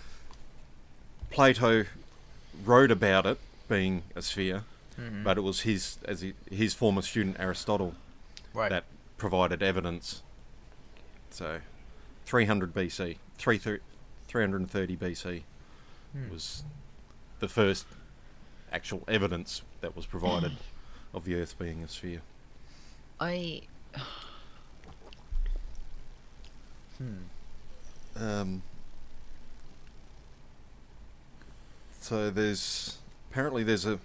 Plato 1.29 1.85
wrote 2.63 2.91
about 2.91 3.25
it 3.25 3.39
being 3.67 4.03
a 4.15 4.21
sphere, 4.21 4.63
Mhm. 4.97 5.23
but 5.23 5.37
it 5.37 5.41
was 5.41 5.61
his, 5.61 5.97
as 6.05 6.21
he, 6.21 6.33
his 6.49 6.73
former 6.73 7.01
student 7.01 7.35
Aristotle 7.39 7.95
right. 8.53 8.69
that 8.69 8.85
provided 9.17 9.61
evidence. 9.61 10.23
So, 11.29 11.61
300 12.25 12.73
BC, 12.73 13.17
three 13.37 13.57
330 14.27 14.95
BC 14.95 15.43
Hmm. 16.13 16.29
was 16.29 16.63
the 17.39 17.47
first 17.47 17.85
actual 18.71 19.03
evidence 19.07 19.61
that 19.81 19.95
was 19.95 20.05
provided 20.05 20.57
of 21.13 21.25
the 21.25 21.35
Earth 21.35 21.57
being 21.57 21.83
a 21.83 21.87
sphere. 21.87 22.21
I. 23.19 23.61
hmm. 26.97 27.13
Um, 28.15 28.61
so 32.01 32.29
there's 32.29 32.97
apparently 33.29 33.63
there's 33.63 33.85
a 33.85 33.99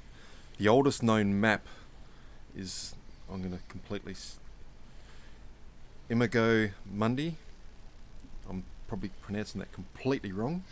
the 0.58 0.68
oldest 0.68 1.02
known 1.02 1.40
map 1.40 1.66
is 2.56 2.94
I'm 3.32 3.40
going 3.40 3.52
to 3.52 3.58
completely 3.68 4.12
s- 4.12 4.38
Imago 6.10 6.70
Mundi. 6.90 7.36
I'm 8.48 8.64
probably 8.86 9.10
pronouncing 9.22 9.60
that 9.60 9.72
completely 9.72 10.32
wrong. 10.32 10.64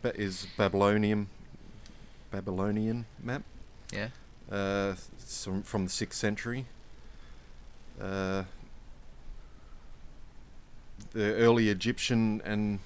But 0.00 0.16
is 0.16 0.46
Babylonian 0.56 1.26
Babylonian 2.30 3.04
map. 3.22 3.42
Yeah. 3.92 4.08
Uh, 4.50 4.94
some 5.18 5.62
from 5.62 5.84
the 5.84 5.90
sixth 5.90 6.18
century. 6.18 6.66
Uh, 8.00 8.44
the 11.12 11.34
early 11.34 11.68
Egyptian 11.68 12.40
and 12.44 12.78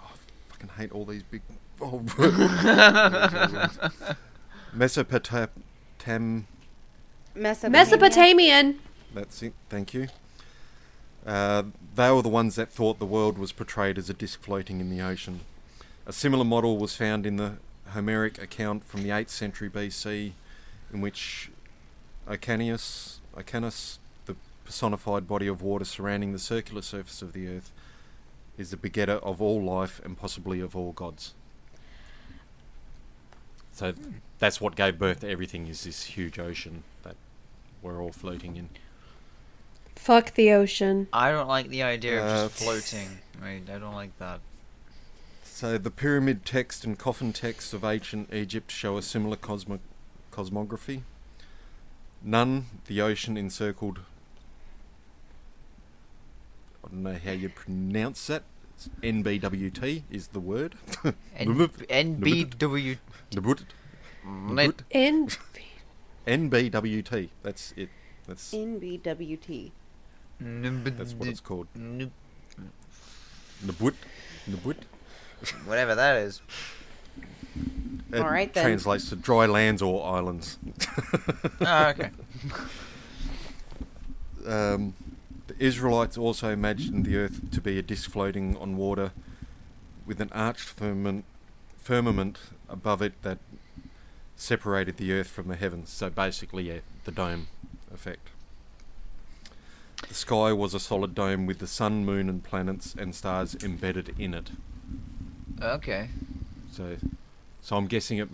oh, 0.00 0.10
I 0.10 0.16
fucking 0.52 0.70
hate 0.76 0.92
all 0.92 1.04
these 1.04 1.22
big 1.22 1.42
oh, 1.80 2.00
Mesopotam. 4.74 6.44
Mesopotamian. 7.34 8.78
That's 9.14 9.42
it. 9.42 9.52
Thank 9.68 9.94
you. 9.94 10.08
Uh, 11.26 11.64
they 11.94 12.10
were 12.10 12.22
the 12.22 12.28
ones 12.28 12.56
that 12.56 12.70
thought 12.70 12.98
the 12.98 13.06
world 13.06 13.38
was 13.38 13.52
portrayed 13.52 13.98
as 13.98 14.10
a 14.10 14.14
disk 14.14 14.42
floating 14.42 14.80
in 14.80 14.90
the 14.90 15.00
ocean. 15.00 15.40
A 16.06 16.12
similar 16.12 16.44
model 16.44 16.78
was 16.78 16.96
found 16.96 17.26
in 17.26 17.36
the 17.36 17.58
Homeric 17.92 18.40
account 18.42 18.84
from 18.84 19.02
the 19.02 19.10
8th 19.10 19.30
century 19.30 19.70
BC, 19.70 20.32
in 20.92 21.00
which 21.00 21.50
Ocanius, 22.28 23.18
Ocanus, 23.36 23.98
the 24.26 24.36
personified 24.64 25.26
body 25.26 25.46
of 25.46 25.62
water 25.62 25.84
surrounding 25.84 26.32
the 26.32 26.38
circular 26.38 26.82
surface 26.82 27.22
of 27.22 27.32
the 27.32 27.48
earth, 27.48 27.72
is 28.58 28.70
the 28.70 28.76
begetter 28.76 29.14
of 29.14 29.40
all 29.40 29.62
life 29.62 30.00
and 30.04 30.16
possibly 30.16 30.60
of 30.60 30.76
all 30.76 30.92
gods. 30.92 31.34
So 33.72 33.94
that's 34.38 34.60
what 34.60 34.76
gave 34.76 34.98
birth 34.98 35.20
to 35.20 35.30
everything 35.30 35.66
is 35.66 35.84
this 35.84 36.04
huge 36.04 36.38
ocean 36.38 36.84
that 37.04 37.16
we're 37.80 38.02
all 38.02 38.12
floating 38.12 38.56
in. 38.56 38.68
Fuck 39.96 40.34
the 40.34 40.50
ocean. 40.52 41.08
I 41.12 41.30
don't 41.30 41.48
like 41.48 41.68
the 41.68 41.82
idea 41.82 42.22
of 42.22 42.28
Uh, 42.28 42.48
just 42.48 42.62
floating. 42.62 43.18
Right. 43.40 43.62
I 43.68 43.78
don't 43.78 43.94
like 43.94 44.16
that. 44.18 44.40
So 45.62 45.78
the 45.78 45.92
pyramid 45.92 46.44
text 46.44 46.84
and 46.84 46.98
coffin 46.98 47.32
text 47.32 47.72
of 47.72 47.84
ancient 47.84 48.34
Egypt 48.34 48.72
show 48.72 48.96
a 48.96 49.00
similar 49.00 49.36
cosmo- 49.36 49.78
cosmography. 50.32 51.02
None, 52.20 52.66
the 52.86 53.00
ocean 53.00 53.36
encircled. 53.36 54.00
I 56.84 56.88
don't 56.88 57.04
know 57.04 57.16
how 57.24 57.30
you 57.30 57.48
pronounce 57.48 58.26
that. 58.26 58.42
It's 58.74 58.88
NBWT 59.04 60.02
is 60.10 60.26
the 60.26 60.40
word. 60.40 60.74
N- 61.04 61.14
NBW. 61.54 62.98
Nubut. 63.30 63.62
Let- 64.26 64.82
In 64.90 65.28
NBWT. 66.26 67.28
That's 67.44 67.72
it. 67.76 67.90
That's 68.26 68.52
NBWT. 68.52 69.70
that's 70.40 71.14
what 71.14 71.28
it's 71.28 71.38
called. 71.38 71.68
Nub- 71.76 72.10
Nubut. 73.64 73.94
Nubut. 75.42 75.66
Whatever 75.66 75.94
that 75.94 76.16
is. 76.16 76.42
It 78.12 78.20
All 78.20 78.28
right, 78.28 78.52
then. 78.52 78.64
Translates 78.64 79.08
to 79.08 79.16
dry 79.16 79.46
lands 79.46 79.80
or 79.80 80.04
islands. 80.04 80.58
Oh, 81.60 81.86
okay. 81.88 82.10
um, 84.46 84.94
the 85.46 85.54
Israelites 85.58 86.18
also 86.18 86.50
imagined 86.50 87.06
the 87.06 87.16
earth 87.16 87.50
to 87.52 87.60
be 87.60 87.78
a 87.78 87.82
disk 87.82 88.10
floating 88.10 88.56
on 88.58 88.76
water 88.76 89.12
with 90.04 90.20
an 90.20 90.30
arched 90.32 90.68
firmament, 90.68 91.24
firmament 91.78 92.38
above 92.68 93.00
it 93.00 93.14
that 93.22 93.38
separated 94.36 94.98
the 94.98 95.12
earth 95.12 95.28
from 95.28 95.48
the 95.48 95.56
heavens. 95.56 95.90
So 95.90 96.10
basically, 96.10 96.64
yeah, 96.64 96.80
the 97.04 97.12
dome 97.12 97.48
effect. 97.92 98.28
The 100.08 100.14
sky 100.14 100.52
was 100.52 100.74
a 100.74 100.80
solid 100.80 101.14
dome 101.14 101.46
with 101.46 101.60
the 101.60 101.66
sun, 101.66 102.04
moon, 102.04 102.28
and 102.28 102.42
planets 102.42 102.94
and 102.98 103.14
stars 103.14 103.56
embedded 103.62 104.14
in 104.18 104.34
it. 104.34 104.50
Okay. 105.62 106.08
So, 106.72 106.96
so 107.60 107.76
I'm 107.76 107.86
guessing 107.86 108.18
it 108.18 108.28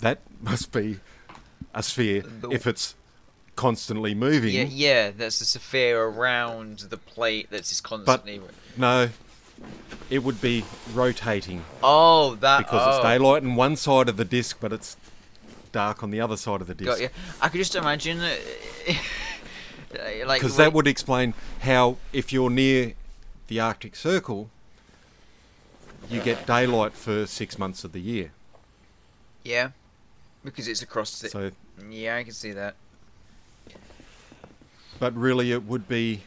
that 0.00 0.20
must 0.40 0.72
be 0.72 1.00
a 1.74 1.82
sphere 1.82 2.22
The- 2.22 2.50
if 2.50 2.66
it's 2.66 2.94
constantly 3.56 4.14
moving. 4.14 4.54
Yeah, 4.54 4.64
yeah. 4.64 5.10
That's 5.10 5.40
a 5.40 5.44
sphere 5.44 6.02
around 6.02 6.78
the 6.90 6.96
plate 6.96 7.48
that's 7.50 7.68
just 7.68 7.84
constantly. 7.84 8.38
But 8.38 8.50
No, 8.76 9.10
it 10.08 10.20
would 10.20 10.40
be 10.40 10.64
rotating 10.94 11.64
oh, 11.82 12.36
that. 12.36 12.58
because 12.58 12.86
oh. 12.86 12.96
it's 12.96 13.04
daylight 13.04 13.42
on 13.42 13.56
one 13.56 13.76
side 13.76 14.08
of 14.08 14.16
the 14.16 14.24
disc, 14.24 14.56
but 14.60 14.72
it's 14.72 14.96
dark 15.72 16.02
on 16.02 16.10
the 16.10 16.20
other 16.20 16.36
side 16.36 16.60
of 16.60 16.66
the 16.66 16.74
Got 16.74 16.98
disc. 16.98 17.12
I 17.40 17.48
could 17.48 17.58
just 17.58 17.74
imagine. 17.74 18.18
like 20.26 20.40
Because 20.40 20.56
that 20.56 20.72
would 20.72 20.86
explain 20.86 21.34
how, 21.60 21.96
if 22.12 22.32
you're 22.32 22.50
near 22.50 22.94
the 23.48 23.60
Arctic 23.60 23.94
Circle, 23.94 24.50
you 26.10 26.20
get 26.22 26.46
daylight 26.46 26.92
for 26.94 27.26
six 27.26 27.58
months 27.58 27.84
of 27.84 27.92
the 27.92 28.00
year. 28.00 28.32
Yeah. 29.44 29.70
Because 30.44 30.68
it's 30.68 30.82
across 30.82 31.18
the. 31.20 31.28
So, 31.28 31.50
Yeah, 31.90 32.16
I 32.16 32.24
can 32.24 32.32
see 32.32 32.52
that. 32.52 32.74
but 34.98 35.14
really, 35.14 35.52
it 35.52 35.64
would 35.64 35.88
be 35.88 36.22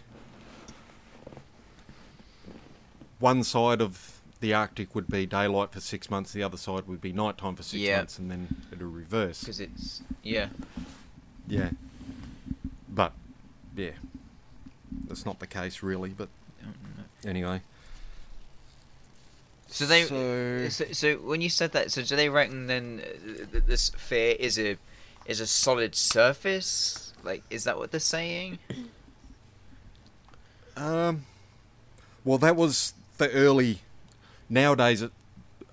one 3.19 3.43
side 3.43 3.81
of 3.81 4.19
the 4.39 4.53
Arctic 4.53 4.93
would 4.93 5.07
be 5.07 5.25
daylight 5.25 5.71
for 5.71 5.79
six 5.79 6.09
months, 6.09 6.33
the 6.33 6.43
other 6.43 6.57
side 6.57 6.85
would 6.87 6.99
be 6.99 7.13
nighttime 7.13 7.55
for 7.55 7.63
six 7.63 7.81
Yeah. 7.81 7.97
months, 7.97 8.19
and 8.19 8.29
then 8.29 8.63
it'll 8.71 8.87
reverse. 8.87 9.39
Because 9.41 9.59
it's. 9.61 10.01
Yeah. 10.21 10.49
Yeah. 11.47 11.69
But, 12.89 13.13
yeah. 13.75 13.91
That's 15.07 15.25
not 15.25 15.39
the 15.39 15.47
case, 15.47 15.81
really, 15.81 16.09
but 16.09 16.29
anyway. 17.25 17.61
So 19.73 19.85
they. 19.87 20.03
So- 20.05 20.69
So, 20.69 20.85
so 20.93 21.15
when 21.15 21.41
you 21.41 21.49
said 21.49 21.71
that, 21.73 21.91
so 21.91 22.01
do 22.03 22.15
they 22.15 22.29
reckon 22.29 22.67
then 22.67 23.01
uh, 23.03 23.45
that 23.51 23.65
the 23.67 23.75
sphere 23.77 24.35
is 24.39 24.57
a 24.59 24.77
is 25.25 25.39
a 25.41 25.47
solid 25.47 25.95
surface? 25.95 27.11
Like, 27.23 27.43
is 27.49 27.63
that 27.65 27.77
what 27.77 27.91
they're 27.91 27.99
saying? 27.99 28.59
Um, 30.75 31.25
well, 32.23 32.39
that 32.39 32.55
was 32.55 32.93
the 33.19 33.29
early. 33.31 33.81
Nowadays, 34.49 35.03
it, 35.03 35.11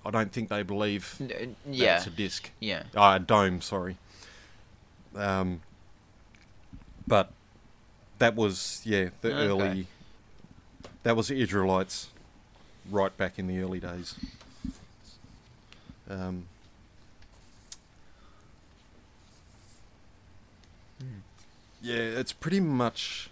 I 0.05 0.11
don't 0.11 0.31
think 0.31 0.49
they 0.49 0.61
believe 0.61 1.15
N- 1.19 1.55
yeah. 1.67 1.97
it's 1.97 2.05
a 2.05 2.11
disc. 2.11 2.51
Yeah. 2.59 2.83
Ah, 2.95 3.15
a 3.15 3.19
dome, 3.19 3.61
sorry. 3.61 3.97
Um, 5.15 5.61
but 7.07 7.31
that 8.19 8.35
was, 8.35 8.81
yeah, 8.85 9.09
the 9.21 9.29
Okay. 9.33 9.47
early. 9.47 9.87
That 11.01 11.17
was 11.17 11.29
the 11.29 11.41
Israelites 11.41 12.10
right 12.89 13.15
back 13.17 13.37
in 13.37 13.47
the 13.47 13.59
early 13.59 13.79
days. 13.79 14.15
Um, 16.09 16.45
yeah, 21.81 21.95
it's 21.95 22.33
pretty 22.33 22.59
much 22.59 23.29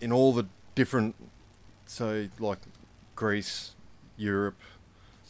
in 0.00 0.12
all 0.12 0.32
the 0.32 0.46
different, 0.74 1.14
so 1.86 2.28
like 2.38 2.58
Greece, 3.14 3.72
Europe, 4.16 4.58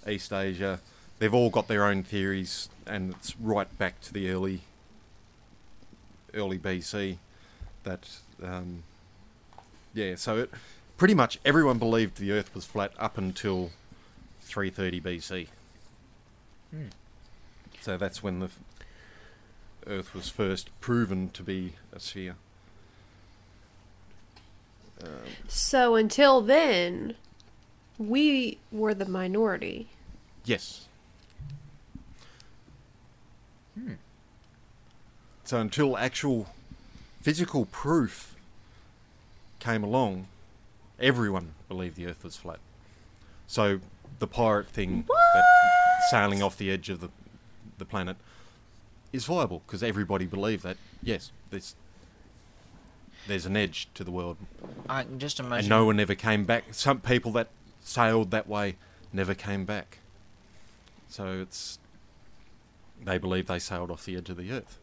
East 0.08 0.32
Asia, 0.32 0.80
they've 1.18 1.34
all 1.34 1.50
got 1.50 1.68
their 1.68 1.84
own 1.84 2.02
theories, 2.02 2.68
and 2.86 3.10
it's 3.14 3.34
right 3.40 3.76
back 3.78 4.00
to 4.02 4.12
the 4.12 4.30
early, 4.30 4.62
early 6.34 6.58
BC. 6.58 7.18
That, 7.82 8.08
um, 8.42 8.82
yeah, 9.94 10.14
so 10.14 10.38
it 10.38 10.50
pretty 11.00 11.14
much 11.14 11.40
everyone 11.46 11.78
believed 11.78 12.18
the 12.18 12.30
Earth 12.30 12.54
was 12.54 12.66
flat 12.66 12.92
up 12.98 13.16
until 13.16 13.70
330 14.42 15.00
BC. 15.00 15.46
Hmm. 16.70 16.88
So 17.80 17.96
that's 17.96 18.22
when 18.22 18.40
the 18.40 18.50
Earth 19.86 20.14
was 20.14 20.28
first 20.28 20.68
proven 20.82 21.30
to 21.30 21.42
be 21.42 21.72
a 21.90 21.98
sphere. 21.98 22.36
Um, 25.02 25.08
So 25.48 25.94
until 25.94 26.42
then, 26.42 27.14
we 27.96 28.58
were 28.70 28.92
the 28.92 29.06
minority. 29.06 29.88
Yes. 30.44 30.86
Hmm. 33.74 33.94
So 35.44 35.60
until 35.60 35.96
actual 35.96 36.48
physical 37.22 37.64
proof 37.64 38.36
came 39.60 39.82
along, 39.82 40.26
everyone 41.00 41.54
believed 41.68 41.96
the 41.96 42.06
Earth 42.06 42.24
was 42.24 42.36
flat. 42.36 42.58
So 43.46 43.80
the 44.18 44.26
pirate 44.26 44.68
thing, 44.68 45.04
that 45.08 45.44
sailing 46.10 46.42
off 46.42 46.56
the 46.56 46.70
edge 46.70 46.88
of 46.88 47.00
the 47.00 47.10
the 47.78 47.84
planet, 47.84 48.16
is 49.12 49.24
viable 49.24 49.62
because 49.66 49.82
everybody 49.82 50.26
believed 50.26 50.62
that. 50.62 50.76
Yes, 51.02 51.32
there's 51.50 51.74
there's 53.26 53.46
an 53.46 53.56
edge 53.56 53.88
to 53.94 54.04
the 54.04 54.10
world, 54.10 54.36
I 54.88 55.04
can 55.04 55.18
just 55.18 55.38
and 55.40 55.68
no 55.68 55.84
one 55.84 56.00
ever 56.00 56.14
came 56.14 56.44
back. 56.44 56.64
Some 56.72 57.00
people 57.00 57.32
that 57.32 57.48
sailed 57.80 58.30
that 58.30 58.48
way 58.48 58.76
never 59.12 59.34
came 59.34 59.64
back. 59.64 59.98
So 61.08 61.40
it's 61.40 61.78
they 63.04 63.18
believe 63.18 63.46
they 63.46 63.58
sailed 63.58 63.90
off 63.90 64.04
the 64.04 64.16
edge 64.16 64.30
of 64.30 64.36
the 64.36 64.50
earth. 64.52 64.78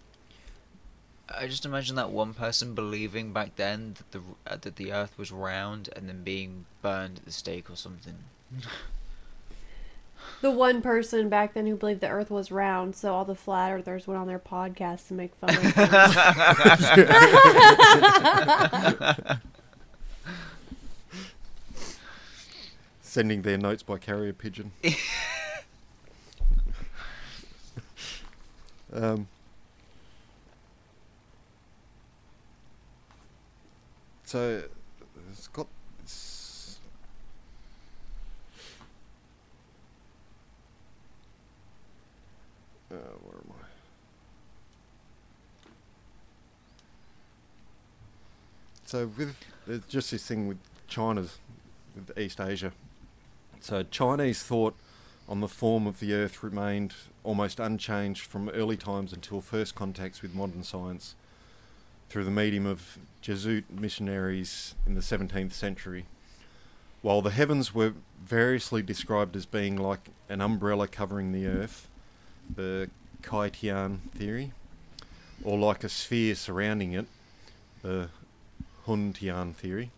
I 1.30 1.48
just 1.48 1.66
imagine 1.66 1.96
that 1.96 2.12
one 2.12 2.34
person 2.34 2.74
believing 2.74 3.34
back 3.34 3.56
then 3.56 3.96
that 3.98 4.12
the 4.12 4.22
uh, 4.46 4.58
that 4.62 4.76
the 4.78 4.92
Earth 4.94 5.18
was 5.18 5.32
round 5.32 5.90
and 5.96 6.08
then 6.08 6.24
being 6.24 6.66
burned 6.82 7.18
at 7.20 7.26
the 7.26 7.32
stake 7.32 7.70
or 7.70 7.76
something. 7.76 8.16
The 10.42 10.52
one 10.52 10.82
person 10.84 11.30
back 11.30 11.54
then 11.56 11.66
who 11.66 11.76
believed 11.76 12.02
the 12.02 12.10
Earth 12.10 12.30
was 12.30 12.52
round, 12.52 12.96
so 12.96 13.12
all 13.14 13.26
the 13.26 13.34
flat 13.34 13.72
earthers 13.72 14.06
went 14.06 14.20
on 14.20 14.28
their 14.28 14.38
podcast 14.38 15.08
to 15.08 15.16
make 15.16 15.34
fun 15.36 15.50
of 15.58 15.74
them. 15.74 15.90
Sending 23.02 23.42
their 23.42 23.58
notes 23.58 23.82
by 23.82 23.98
carrier 23.98 24.34
pigeon. 24.34 24.74
um, 28.94 29.28
so 34.28 34.62
it's 35.32 35.48
got. 35.48 35.68
This 36.02 36.80
uh, 42.92 42.96
where 42.96 43.38
am 43.38 43.52
I? 43.52 43.66
So 48.84 49.08
with 49.18 49.34
there's 49.66 49.86
just 49.88 50.12
this 50.12 50.28
thing 50.28 50.50
with 50.50 50.58
China's 50.90 51.38
with 51.96 52.18
East 52.18 52.42
Asia. 52.42 52.74
So 53.62 53.84
Chinese 53.84 54.44
thought 54.44 54.76
on 55.30 55.40
the 55.40 55.48
form 55.48 55.88
of 55.88 56.02
the 56.02 56.14
Earth 56.14 56.44
remained 56.44 56.94
almost 57.24 57.62
unchanged 57.62 58.26
from 58.26 58.50
early 58.50 58.76
times 58.76 59.14
until 59.14 59.40
first 59.40 59.74
contacts 59.74 60.22
with 60.22 60.36
modern 60.36 60.64
science 60.64 61.16
through 62.10 62.24
the 62.24 62.32
medium 62.32 62.66
of 62.66 62.98
Jesuit 63.22 63.66
missionaries 63.70 64.76
in 64.86 64.94
the 64.94 65.02
17th 65.02 65.54
century. 65.54 66.06
While 67.02 67.22
the 67.22 67.32
heavens 67.32 67.74
were 67.76 67.94
variously 68.24 68.82
described 68.82 69.36
as 69.36 69.46
being 69.46 69.76
like 69.78 70.10
an 70.30 70.42
umbrella 70.42 70.88
covering 70.88 71.32
the 71.32 71.46
Earth, 71.46 71.88
the 72.54 72.90
Kai 73.22 73.50
Tian 73.50 74.02
theory, 74.16 74.52
or 75.44 75.58
like 75.58 75.84
a 75.84 75.90
sphere 75.90 76.36
surrounding 76.36 76.94
it, 76.94 77.06
the 77.82 78.10
Hun 78.86 79.14
Tian 79.14 79.54
theory, 79.54 79.92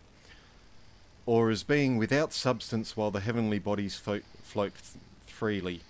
or 1.26 1.50
as 1.50 1.62
being 1.62 1.96
without 1.96 2.32
substance 2.32 2.96
while 2.96 3.10
the 3.10 3.20
heavenly 3.20 3.58
bodies 3.58 3.96
float, 3.96 4.72
freely. 5.26 5.80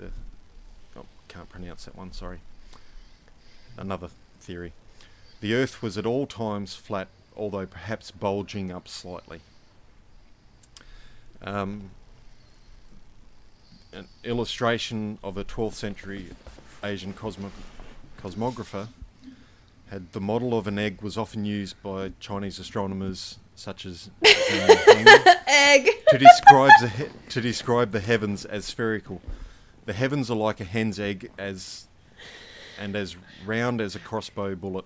Uh, 0.00 0.06
oh, 0.96 1.06
can't 1.26 1.48
pronounce 1.48 1.86
that 1.86 1.96
one, 1.96 2.12
sorry. 2.12 2.40
another 3.76 4.08
theory. 4.40 4.72
The 5.40 5.54
Earth 5.54 5.82
was 5.82 5.96
at 5.96 6.04
all 6.06 6.26
times 6.26 6.74
flat, 6.74 7.08
although 7.36 7.66
perhaps 7.66 8.10
bulging 8.10 8.72
up 8.72 8.88
slightly. 8.88 9.40
Um, 11.42 11.90
an 13.92 14.08
illustration 14.24 15.18
of 15.22 15.36
a 15.38 15.44
12th 15.44 15.74
century 15.74 16.26
Asian 16.82 17.12
cosmo- 17.12 17.52
cosmographer 18.20 18.88
had 19.90 20.12
the 20.12 20.20
model 20.20 20.58
of 20.58 20.66
an 20.66 20.78
egg 20.78 21.00
was 21.00 21.16
often 21.16 21.44
used 21.44 21.80
by 21.82 22.12
Chinese 22.20 22.58
astronomers 22.58 23.38
such 23.54 23.86
as 23.86 24.10
Egg. 25.46 25.88
to 26.08 26.18
describe 26.18 26.70
the 26.80 26.88
he- 26.88 27.04
to 27.30 27.40
describe 27.40 27.92
the 27.92 28.00
heavens 28.00 28.44
as 28.44 28.64
spherical. 28.66 29.22
The 29.86 29.92
heavens 29.94 30.30
are 30.30 30.36
like 30.36 30.60
a 30.60 30.64
hen's 30.64 31.00
egg 31.00 31.30
as 31.38 31.86
and 32.78 32.94
as 32.94 33.16
round 33.46 33.80
as 33.80 33.94
a 33.96 33.98
crossbow 33.98 34.54
bullet. 34.54 34.84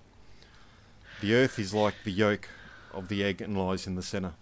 The 1.23 1.35
earth 1.35 1.57
is 1.57 1.73
like 1.73 1.93
the 2.03 2.11
yolk 2.11 2.49
of 2.93 3.07
the 3.07 3.23
egg 3.23 3.41
and 3.41 3.57
lies 3.57 3.87
in 3.87 3.95
the 3.95 4.03
center. 4.03 4.33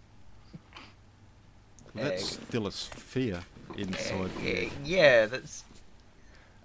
That's 1.93 2.23
Egg. 2.23 2.41
still 2.47 2.65
a 2.65 2.71
sphere 2.71 3.43
inside. 3.77 4.32
Yeah, 4.41 4.69
yeah, 4.84 5.25
that's 5.27 5.63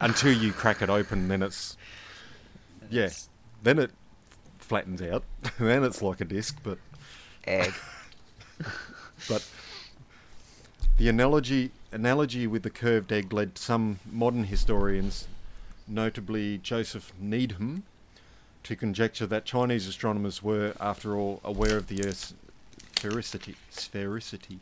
Until 0.01 0.33
you 0.33 0.55
crack 0.55 0.81
it 0.81 0.89
open, 0.89 1.29
then 1.29 1.43
it's 1.43 1.77
yeah. 2.89 3.11
Then 3.63 3.79
it 3.79 3.91
flattens 4.57 5.03
out. 5.03 5.23
then 5.59 5.85
it's 5.85 6.01
like 6.01 6.23
a 6.23 6.25
disc, 6.25 6.57
but 6.63 6.79
egg. 7.47 7.75
But 9.29 9.47
the 10.97 11.11
analogy 11.11 11.73
analogy 11.93 12.47
with 12.47 12.63
the 12.63 12.71
curved 12.71 13.13
egg 13.13 13.35
led 13.35 13.59
some 13.59 13.99
modern 14.11 14.45
historians, 14.45 15.29
notably 15.87 16.57
Joseph 16.57 17.13
Needham, 17.21 17.83
to 18.67 18.75
conjecture 18.77 19.27
that 19.27 19.45
Chinese 19.45 19.87
astronomers 19.87 20.43
were, 20.43 20.75
after 20.81 21.17
all, 21.17 21.41
aware 21.45 21.77
of 21.77 21.87
the 21.87 22.05
Earth's 22.05 22.35
sphericity. 22.95 23.55
sphericity. 23.73 24.59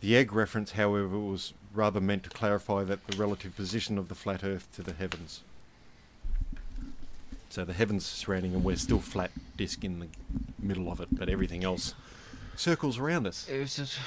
The 0.00 0.16
egg 0.16 0.32
reference, 0.32 0.72
however, 0.72 1.18
was 1.18 1.52
rather 1.74 2.00
meant 2.00 2.22
to 2.24 2.30
clarify 2.30 2.84
that 2.84 3.04
the 3.08 3.16
relative 3.16 3.56
position 3.56 3.98
of 3.98 4.08
the 4.08 4.14
flat 4.14 4.44
Earth 4.44 4.68
to 4.76 4.82
the 4.82 4.92
heavens. 4.92 5.40
So 7.50 7.64
the 7.64 7.72
heavens 7.72 8.04
are 8.04 8.16
surrounding, 8.16 8.54
and 8.54 8.62
we're 8.62 8.76
still 8.76 9.00
flat 9.00 9.32
disk 9.56 9.82
in 9.82 9.98
the 9.98 10.08
middle 10.60 10.90
of 10.92 11.00
it, 11.00 11.08
but 11.10 11.28
everything 11.28 11.64
else 11.64 11.94
circles 12.54 12.98
around 12.98 13.26
us. 13.26 13.48
It 13.48 13.58
was 13.58 13.76
just, 13.76 13.98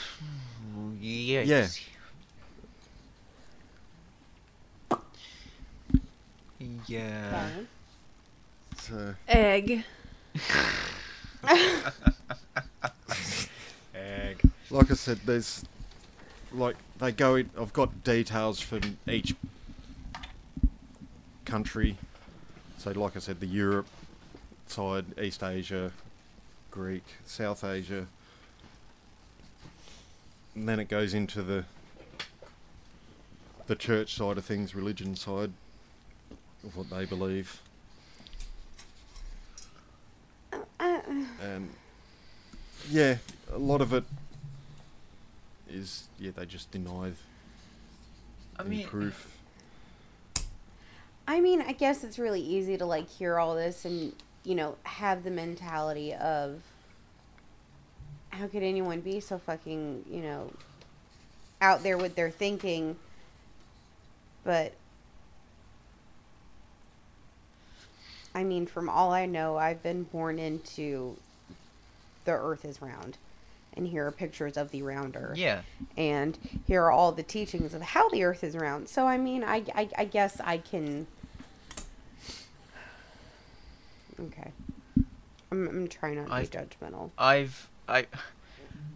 yeah. 1.01 1.41
Yeah. 1.41 1.67
Yeah. 6.88 7.49
So, 8.89 9.13
Egg. 9.27 9.83
Egg. 13.93 14.41
like 14.71 14.89
I 14.89 14.93
said, 14.95 15.19
there's 15.25 15.63
like 16.51 16.75
they 16.97 17.11
go. 17.11 17.35
In, 17.35 17.51
I've 17.59 17.73
got 17.73 18.03
details 18.03 18.59
from 18.59 18.97
each 19.07 19.35
country. 21.45 21.97
So, 22.79 22.89
like 22.91 23.15
I 23.15 23.19
said, 23.19 23.39
the 23.39 23.45
Europe 23.45 23.85
side, 24.65 25.05
East 25.21 25.43
Asia, 25.43 25.91
Greek, 26.71 27.03
South 27.25 27.63
Asia, 27.63 28.07
and 30.55 30.67
then 30.67 30.79
it 30.79 30.89
goes 30.89 31.13
into 31.13 31.43
the 31.43 31.65
the 33.67 33.75
church 33.75 34.15
side 34.15 34.39
of 34.39 34.45
things, 34.45 34.73
religion 34.73 35.15
side 35.15 35.51
of 36.63 36.75
what 36.75 36.89
they 36.89 37.05
believe. 37.05 37.61
And 41.55 41.69
yeah, 42.89 43.17
a 43.51 43.57
lot 43.57 43.81
of 43.81 43.93
it 43.93 44.03
is 45.69 46.07
yeah 46.19 46.31
they 46.35 46.45
just 46.45 46.71
deny 46.71 47.11
I 48.57 48.61
any 48.61 48.77
mean, 48.77 48.87
proof. 48.87 49.37
I 51.27 51.39
mean, 51.39 51.61
I 51.61 51.73
guess 51.73 52.03
it's 52.03 52.17
really 52.17 52.41
easy 52.41 52.77
to 52.77 52.85
like 52.85 53.07
hear 53.09 53.37
all 53.39 53.55
this 53.55 53.85
and 53.85 54.13
you 54.43 54.55
know 54.55 54.75
have 54.83 55.23
the 55.23 55.31
mentality 55.31 56.13
of 56.13 56.61
how 58.29 58.47
could 58.47 58.63
anyone 58.63 59.01
be 59.01 59.19
so 59.19 59.37
fucking 59.37 60.05
you 60.09 60.21
know 60.21 60.51
out 61.61 61.83
there 61.83 61.97
with 61.97 62.15
their 62.15 62.29
thinking, 62.29 62.95
but 64.43 64.73
I 68.33 68.43
mean, 68.43 68.67
from 68.67 68.89
all 68.89 69.11
I 69.11 69.25
know, 69.25 69.57
I've 69.57 69.81
been 69.81 70.03
born 70.03 70.37
into 70.39 71.17
the 72.26 72.32
Earth 72.32 72.65
is 72.65 72.82
round, 72.82 73.17
and 73.74 73.88
here 73.88 74.05
are 74.07 74.11
pictures 74.11 74.57
of 74.57 74.72
the 74.72 74.82
round 74.82 75.15
Earth 75.15 75.38
yeah. 75.38 75.61
and 75.97 76.38
here 76.67 76.84
are 76.84 76.91
all 76.91 77.11
the 77.11 77.24
teachings 77.24 77.74
of 77.74 77.82
how 77.82 78.09
the 78.09 78.24
earth 78.24 78.43
is 78.43 78.55
round 78.55 78.89
so 78.89 79.05
i 79.05 79.17
mean 79.17 79.43
i 79.43 79.63
i, 79.76 79.88
I 79.97 80.05
guess 80.05 80.41
i 80.41 80.57
can 80.57 81.07
okay 84.20 84.51
i'm, 85.51 85.67
I'm 85.67 85.88
trying 85.88 86.15
not 86.15 86.28
to 86.28 86.34
I- 86.34 86.41
be 86.41 86.47
judgmental 86.47 87.11
I've 87.17 87.70
I, 87.89 88.05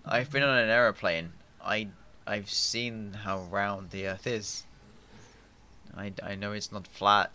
I've 0.05 0.31
been 0.31 0.43
on 0.43 0.55
an 0.57 0.69
aeroplane. 0.69 1.31
I 1.63 1.87
I've 2.27 2.49
seen 2.49 3.13
how 3.13 3.39
round 3.49 3.89
the 3.89 4.07
Earth 4.07 4.27
is. 4.27 4.63
I, 5.97 6.13
I 6.21 6.35
know 6.35 6.51
it's 6.51 6.71
not 6.71 6.85
flat. 6.85 7.31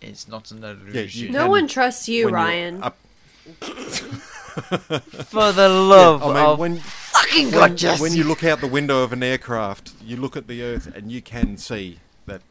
It's 0.00 0.28
not 0.28 0.50
an 0.52 0.62
illusion. 0.62 1.32
No 1.32 1.50
one 1.50 1.66
trusts 1.66 2.08
you, 2.08 2.26
when 2.26 2.34
Ryan. 2.34 2.84
Up, 4.56 5.02
For 5.02 5.52
the 5.52 5.68
love 5.68 6.22
I 6.22 6.26
mean, 6.28 6.36
of 6.36 6.58
when 6.58 6.76
fucking 6.78 7.44
when, 7.46 7.52
God, 7.54 7.76
Jesse. 7.76 8.02
when 8.02 8.14
you 8.14 8.24
look 8.24 8.42
out 8.44 8.60
the 8.60 8.66
window 8.66 9.02
of 9.02 9.12
an 9.12 9.22
aircraft, 9.22 9.92
you 10.04 10.16
look 10.16 10.36
at 10.36 10.46
the 10.48 10.62
Earth 10.62 10.86
and 10.94 11.10
you 11.12 11.20
can 11.22 11.56
see 11.56 11.98
that 12.26 12.42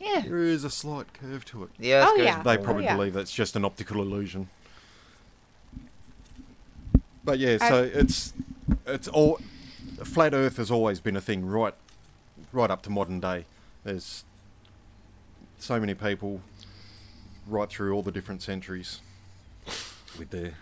yeah, 0.00 0.20
there 0.26 0.38
is 0.38 0.64
a 0.64 0.70
slight 0.70 1.12
curve 1.12 1.44
to 1.46 1.64
it. 1.64 1.70
the 1.78 1.94
Earth 1.94 2.08
Oh, 2.10 2.16
yeah. 2.16 2.42
They 2.42 2.56
Oh, 2.56 2.62
probably 2.62 2.84
yeah. 2.84 2.96
believe 2.96 3.12
that's 3.14 3.32
just 3.32 3.56
an 3.56 3.64
optical 3.64 4.00
illusion. 4.00 4.48
But 7.24 7.38
yeah, 7.38 7.58
I- 7.60 7.68
so 7.68 7.82
it's 7.82 8.32
it's 8.86 9.08
all 9.08 9.40
flat 10.04 10.34
Earth 10.34 10.56
has 10.56 10.70
always 10.70 11.00
been 11.00 11.16
a 11.16 11.20
thing, 11.20 11.44
right, 11.46 11.74
right 12.52 12.70
up 12.70 12.82
to 12.82 12.90
modern 12.90 13.20
day. 13.20 13.44
There's 13.84 14.24
so 15.58 15.78
many 15.80 15.94
people 15.94 16.40
right 17.46 17.68
through 17.68 17.94
all 17.94 18.02
the 18.02 18.12
different 18.12 18.42
centuries 18.42 19.00
with 20.18 20.30
their 20.30 20.54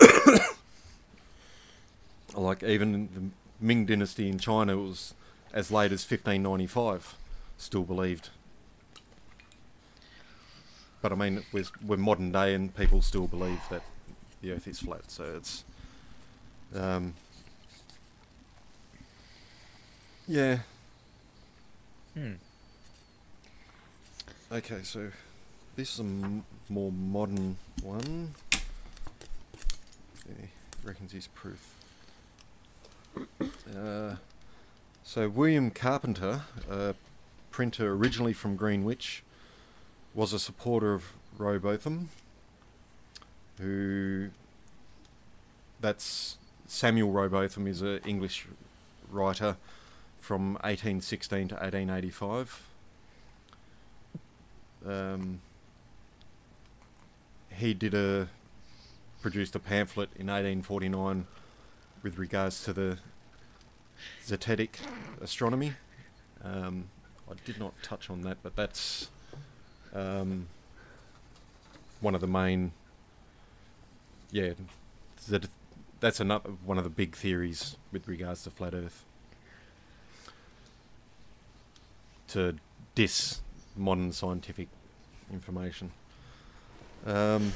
like 2.34 2.62
even 2.62 2.94
in 2.94 3.08
the 3.14 3.64
Ming 3.64 3.86
Dynasty 3.86 4.28
in 4.28 4.38
China 4.38 4.76
was 4.76 5.14
as 5.52 5.70
late 5.70 5.92
as 5.92 6.08
1595 6.08 7.16
still 7.58 7.82
believed 7.82 8.30
but 11.02 11.12
I 11.12 11.14
mean, 11.14 11.42
we're, 11.52 11.64
we're 11.84 11.96
modern 11.96 12.32
day 12.32 12.54
and 12.54 12.74
people 12.74 13.02
still 13.02 13.26
believe 13.26 13.60
that 13.70 13.82
the 14.42 14.52
Earth 14.52 14.68
is 14.68 14.80
flat. 14.80 15.10
So 15.10 15.24
it's, 15.36 15.64
um, 16.74 17.14
yeah. 20.28 20.58
Hmm. 22.14 22.32
Okay, 24.52 24.80
so 24.82 25.10
this 25.76 25.94
is 25.94 26.00
a 26.00 26.02
m- 26.02 26.44
more 26.68 26.92
modern 26.92 27.56
one. 27.82 28.34
Okay, 30.30 30.48
reckons 30.84 31.12
he's 31.12 31.28
proof. 31.28 31.74
Uh, 33.74 34.16
so 35.02 35.28
William 35.28 35.70
Carpenter, 35.70 36.42
a 36.70 36.94
printer 37.50 37.92
originally 37.92 38.32
from 38.32 38.56
Greenwich, 38.56 39.22
was 40.14 40.32
a 40.32 40.38
supporter 40.38 40.94
of 40.94 41.12
Rowbotham, 41.38 42.08
who 43.58 44.30
that's 45.80 46.38
Samuel 46.66 47.10
Rowbotham 47.10 47.66
is 47.66 47.82
an 47.82 48.00
English 48.06 48.46
writer 49.10 49.56
from 50.20 50.54
1816 50.54 51.48
to 51.48 51.54
1885. 51.54 52.66
Um, 54.86 55.40
he 57.50 57.74
did 57.74 57.94
a 57.94 58.28
produced 59.20 59.54
a 59.54 59.58
pamphlet 59.58 60.10
in 60.16 60.26
1849 60.26 61.26
with 62.02 62.18
regards 62.18 62.64
to 62.64 62.72
the 62.72 62.98
zetetic 64.24 64.76
astronomy. 65.20 65.74
Um, 66.42 66.88
I 67.30 67.34
did 67.44 67.58
not 67.58 67.74
touch 67.82 68.10
on 68.10 68.22
that, 68.22 68.38
but 68.42 68.56
that's 68.56 69.10
um, 69.94 70.48
one 72.00 72.14
of 72.14 72.20
the 72.20 72.26
main. 72.26 72.72
Yeah, 74.32 74.52
that 75.28 75.48
that's 76.00 76.20
another 76.20 76.50
one 76.64 76.78
of 76.78 76.84
the 76.84 76.90
big 76.90 77.14
theories 77.14 77.76
with 77.92 78.08
regards 78.08 78.44
to 78.44 78.50
flat 78.50 78.74
Earth. 78.74 79.04
To 82.28 82.56
dis 82.94 83.42
modern 83.76 84.12
scientific 84.12 84.68
information. 85.32 85.92
Um, 87.06 87.52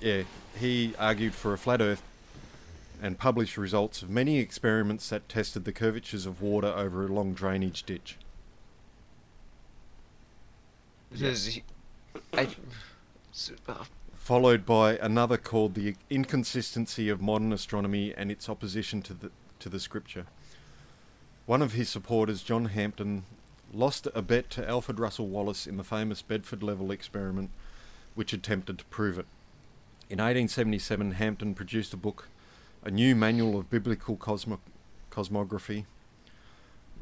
yeah, 0.00 0.22
he 0.58 0.94
argued 0.98 1.34
for 1.34 1.52
a 1.52 1.58
flat 1.58 1.80
Earth 1.80 2.02
and 3.02 3.18
published 3.18 3.56
results 3.56 4.02
of 4.02 4.10
many 4.10 4.38
experiments 4.38 5.08
that 5.10 5.28
tested 5.28 5.64
the 5.64 5.72
curvatures 5.72 6.26
of 6.26 6.40
water 6.40 6.68
over 6.68 7.04
a 7.04 7.08
long 7.08 7.34
drainage 7.34 7.82
ditch. 7.82 8.16
Because 11.10 11.60
I, 12.32 12.48
so, 13.32 13.54
uh, 13.68 13.84
Followed 14.14 14.66
by 14.66 14.96
another 14.96 15.36
called 15.36 15.74
the 15.74 15.94
inconsistency 16.10 17.08
of 17.08 17.20
modern 17.20 17.52
astronomy 17.52 18.12
and 18.16 18.30
its 18.30 18.48
opposition 18.48 19.00
to 19.02 19.14
the 19.14 19.30
to 19.60 19.68
the 19.68 19.78
scripture. 19.78 20.26
One 21.46 21.62
of 21.62 21.74
his 21.74 21.88
supporters, 21.88 22.42
John 22.42 22.64
Hampton, 22.66 23.24
lost 23.72 24.08
a 24.14 24.22
bet 24.22 24.50
to 24.50 24.68
Alfred 24.68 24.98
Russel 24.98 25.28
Wallace 25.28 25.66
in 25.66 25.76
the 25.76 25.84
famous 25.84 26.22
Bedford 26.22 26.62
level 26.62 26.90
experiment, 26.90 27.50
which 28.16 28.32
attempted 28.32 28.78
to 28.78 28.84
prove 28.86 29.18
it. 29.18 29.26
In 30.08 30.18
1877, 30.18 31.12
Hampton 31.12 31.54
produced 31.54 31.92
a 31.92 31.96
book, 31.96 32.28
a 32.84 32.90
new 32.90 33.16
manual 33.16 33.58
of 33.58 33.68
biblical 33.68 34.16
cosmo- 34.16 34.60
cosmography. 35.10 35.84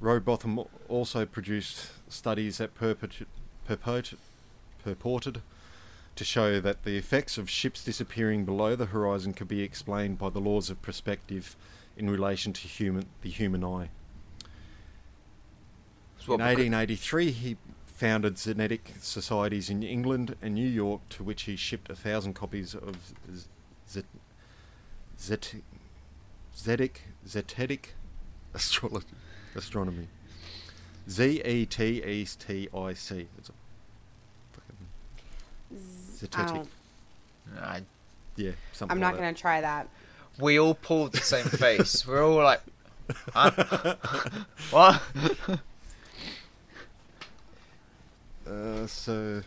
Rowbotham 0.00 0.66
also 0.88 1.26
produced 1.26 1.90
studies 2.10 2.58
that 2.58 2.74
purport- 2.74 3.26
purport- 3.66 4.14
purported 4.82 5.42
to 6.16 6.24
show 6.24 6.60
that 6.60 6.84
the 6.84 6.96
effects 6.96 7.36
of 7.36 7.50
ships 7.50 7.84
disappearing 7.84 8.44
below 8.44 8.74
the 8.74 8.86
horizon 8.86 9.34
could 9.34 9.48
be 9.48 9.60
explained 9.62 10.18
by 10.18 10.30
the 10.30 10.40
laws 10.40 10.70
of 10.70 10.80
perspective 10.80 11.56
in 11.96 12.08
relation 12.08 12.52
to 12.52 12.68
human 12.68 13.06
the 13.22 13.30
human 13.30 13.62
eye. 13.64 13.90
so 16.18 16.34
In 16.34 16.40
1883, 16.40 17.30
he 17.32 17.56
founded 17.94 18.34
Zenetic 18.34 18.80
societies 19.00 19.70
in 19.70 19.82
England 19.82 20.36
and 20.42 20.54
New 20.54 20.66
York, 20.68 21.00
to 21.10 21.22
which 21.22 21.42
he 21.44 21.56
shipped 21.56 21.88
a 21.88 21.94
thousand 21.94 22.34
copies 22.34 22.74
of 22.74 22.96
Z- 23.32 23.46
Zet, 23.88 24.04
Zet, 25.18 25.54
Zetic, 26.56 26.96
Zetetic 27.26 27.86
astrology, 28.52 29.06
astronomy. 29.54 30.08
Z 31.08 31.40
E 31.44 31.66
T 31.66 32.02
E 32.02 32.24
T 32.26 32.68
I 32.74 32.94
C. 32.94 33.26
It's 33.38 33.48
a 33.50 33.52
fucking 34.52 34.86
I 35.72 36.26
Zetetic. 36.26 36.54
don't- 36.54 36.68
I- 37.62 37.82
Yeah, 38.36 38.52
something 38.72 38.92
I'm 38.96 39.00
not 39.00 39.12
that. 39.14 39.20
going 39.20 39.34
to 39.34 39.40
try 39.40 39.60
that. 39.60 39.88
we 40.38 40.58
all 40.58 40.74
pulled 40.74 41.12
the 41.12 41.18
same 41.20 41.44
face. 41.46 42.04
We're 42.06 42.24
all 42.26 42.42
like, 42.42 42.62
huh? 43.32 43.94
what? 44.70 45.00
Uh, 48.46 48.86
so 48.86 49.42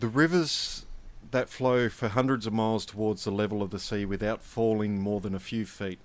the 0.00 0.08
rivers 0.08 0.84
that 1.30 1.48
flow 1.48 1.88
for 1.88 2.08
hundreds 2.08 2.46
of 2.46 2.52
miles 2.52 2.84
towards 2.84 3.24
the 3.24 3.30
level 3.30 3.62
of 3.62 3.70
the 3.70 3.78
sea 3.78 4.04
without 4.04 4.42
falling 4.42 5.00
more 5.00 5.20
than 5.20 5.34
a 5.34 5.38
few 5.38 5.64
feet, 5.64 5.98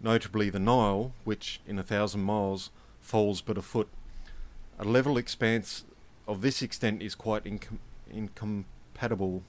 notably 0.00 0.50
the 0.50 0.58
Nile, 0.58 1.12
which 1.24 1.60
in 1.66 1.78
a 1.78 1.82
thousand 1.82 2.22
miles 2.22 2.70
falls 3.00 3.40
but 3.40 3.58
a 3.58 3.62
foot. 3.62 3.88
A 4.78 4.84
level 4.84 5.16
expanse 5.16 5.84
of 6.26 6.40
this 6.40 6.62
extent 6.62 7.02
is 7.02 7.14
quite 7.14 7.44
incom- 7.44 7.78
incompatible 8.10 9.42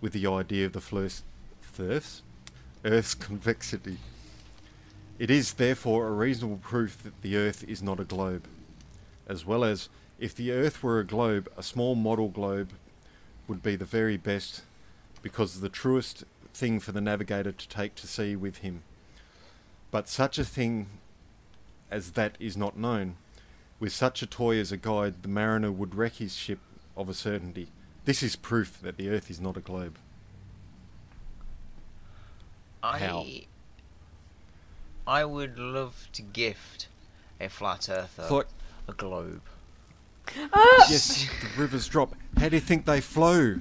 with 0.00 0.12
the 0.12 0.26
idea 0.26 0.66
of 0.66 0.72
the 0.72 0.80
first 0.80 1.24
Earth's, 1.80 2.22
Earth's 2.84 3.14
convexity. 3.14 3.98
It 5.18 5.30
is 5.30 5.54
therefore 5.54 6.06
a 6.06 6.12
reasonable 6.12 6.58
proof 6.58 7.02
that 7.02 7.20
the 7.22 7.36
Earth 7.36 7.64
is 7.68 7.82
not 7.82 8.00
a 8.00 8.04
globe, 8.04 8.44
as 9.28 9.44
well 9.44 9.64
as 9.64 9.88
if 10.18 10.34
the 10.34 10.52
Earth 10.52 10.82
were 10.82 10.98
a 10.98 11.04
globe, 11.04 11.50
a 11.56 11.62
small 11.62 11.94
model 11.94 12.28
globe 12.28 12.70
would 13.46 13.62
be 13.62 13.76
the 13.76 13.84
very 13.84 14.16
best 14.16 14.62
because 15.22 15.60
the 15.60 15.68
truest 15.68 16.24
thing 16.52 16.80
for 16.80 16.92
the 16.92 17.00
navigator 17.00 17.52
to 17.52 17.68
take 17.68 17.94
to 17.96 18.06
sea 18.06 18.34
with 18.36 18.58
him. 18.58 18.82
But 19.90 20.08
such 20.08 20.38
a 20.38 20.44
thing 20.44 20.88
as 21.90 22.12
that 22.12 22.36
is 22.38 22.56
not 22.56 22.76
known. 22.76 23.16
With 23.80 23.92
such 23.92 24.22
a 24.22 24.26
toy 24.26 24.58
as 24.58 24.72
a 24.72 24.76
guide, 24.76 25.22
the 25.22 25.28
mariner 25.28 25.70
would 25.70 25.94
wreck 25.94 26.14
his 26.14 26.34
ship 26.34 26.58
of 26.96 27.08
a 27.08 27.14
certainty. 27.14 27.68
This 28.04 28.22
is 28.22 28.36
proof 28.36 28.80
that 28.82 28.96
the 28.96 29.08
Earth 29.08 29.30
is 29.30 29.40
not 29.40 29.56
a 29.56 29.60
globe. 29.60 29.98
How? 32.82 33.20
I, 33.20 33.46
I 35.06 35.24
would 35.24 35.58
love 35.58 36.08
to 36.12 36.22
gift 36.22 36.88
a 37.40 37.48
flat 37.48 37.88
earther 37.88 38.08
Thought, 38.08 38.48
a 38.88 38.92
globe. 38.92 39.42
Ah! 40.52 40.86
yes, 40.90 41.26
the 41.40 41.60
rivers 41.60 41.86
drop. 41.88 42.14
How 42.38 42.48
do 42.48 42.56
you 42.56 42.60
think 42.60 42.84
they 42.86 43.00
flow? 43.00 43.60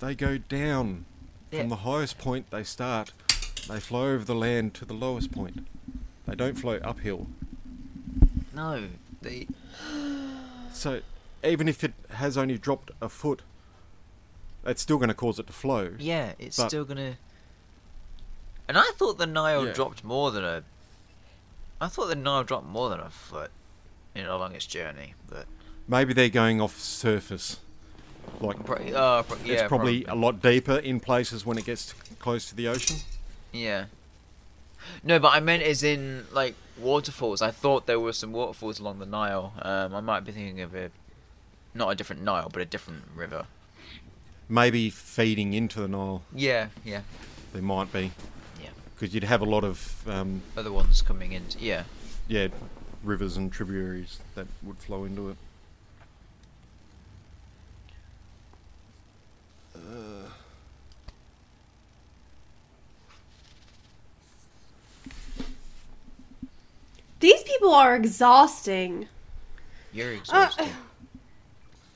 They 0.00 0.14
go 0.14 0.38
down. 0.38 1.04
From 1.50 1.68
the 1.68 1.76
highest 1.76 2.18
point 2.18 2.50
they 2.50 2.64
start, 2.64 3.12
they 3.68 3.80
flow 3.80 4.12
over 4.12 4.24
the 4.24 4.34
land 4.34 4.74
to 4.74 4.84
the 4.84 4.92
lowest 4.94 5.32
point. 5.32 5.66
They 6.26 6.34
don't 6.34 6.56
flow 6.58 6.78
uphill. 6.82 7.28
No, 8.54 8.88
they. 9.22 9.46
So 10.72 11.00
even 11.44 11.68
if 11.68 11.82
it 11.84 11.94
has 12.10 12.36
only 12.36 12.58
dropped 12.58 12.90
a 13.00 13.08
foot, 13.08 13.42
it's 14.66 14.82
still 14.82 14.98
going 14.98 15.08
to 15.08 15.14
cause 15.14 15.38
it 15.38 15.46
to 15.46 15.52
flow. 15.52 15.92
Yeah, 15.98 16.32
it's 16.38 16.62
still 16.62 16.84
gonna. 16.84 17.16
And 18.68 18.76
I 18.76 18.90
thought 18.96 19.16
the 19.18 19.26
Nile 19.26 19.66
Yeah. 19.66 19.72
dropped 19.72 20.02
more 20.04 20.30
than 20.30 20.44
a. 20.44 20.62
I 21.80 21.88
thought 21.88 22.06
the 22.08 22.16
Nile 22.16 22.42
dropped 22.44 22.66
more 22.66 22.90
than 22.90 23.00
a 23.00 23.10
foot, 23.10 23.50
you 24.16 24.22
know, 24.22 24.36
along 24.36 24.54
its 24.54 24.66
journey. 24.66 25.14
But 25.28 25.46
Maybe 25.88 26.12
they're 26.14 26.28
going 26.28 26.60
off 26.60 26.78
surface. 26.78 27.60
Like 28.40 28.58
uh, 28.58 29.22
pro- 29.22 29.38
yeah, 29.44 29.52
it's 29.52 29.68
probably 29.68 30.04
a 30.04 30.14
lot 30.14 30.42
deeper 30.42 30.76
in 30.76 30.98
places 31.00 31.46
when 31.46 31.58
it 31.58 31.64
gets 31.64 31.92
close 32.18 32.48
to 32.48 32.56
the 32.56 32.68
ocean. 32.68 32.96
Yeah. 33.52 33.84
No, 35.02 35.18
but 35.18 35.28
I 35.32 35.40
meant 35.40 35.62
as 35.62 35.82
in 35.82 36.26
like 36.32 36.54
waterfalls. 36.76 37.40
I 37.40 37.50
thought 37.50 37.86
there 37.86 38.00
were 38.00 38.12
some 38.12 38.32
waterfalls 38.32 38.80
along 38.80 38.98
the 38.98 39.06
Nile. 39.06 39.52
Um, 39.62 39.94
I 39.94 40.00
might 40.00 40.20
be 40.24 40.32
thinking 40.32 40.60
of 40.60 40.74
a, 40.74 40.90
not 41.74 41.90
a 41.90 41.94
different 41.94 42.22
Nile, 42.22 42.50
but 42.52 42.62
a 42.62 42.64
different 42.64 43.04
river. 43.14 43.46
Maybe 44.48 44.90
feeding 44.90 45.54
into 45.54 45.80
the 45.80 45.88
Nile, 45.88 46.22
Yeah, 46.34 46.68
yeah, 46.84 47.00
there 47.52 47.62
might 47.62 47.92
be. 47.92 48.12
Yeah. 48.62 48.70
Because 48.94 49.14
you'd 49.14 49.24
have 49.24 49.40
a 49.40 49.46
lot 49.46 49.64
of 49.64 50.06
um, 50.08 50.42
other 50.56 50.72
ones 50.72 51.02
coming 51.02 51.32
in. 51.32 51.44
Yeah. 51.58 51.84
yeah, 52.28 52.48
rivers 53.06 53.36
and 53.36 53.52
tributaries 53.52 54.18
that 54.34 54.46
would 54.62 54.78
flow 54.78 55.04
into 55.04 55.30
it. 55.30 55.36
Uh, 59.74 60.28
These 67.20 67.42
people 67.44 67.72
are 67.72 67.96
exhausting. 67.96 69.08
You're 69.92 70.12
exhausted. 70.12 70.68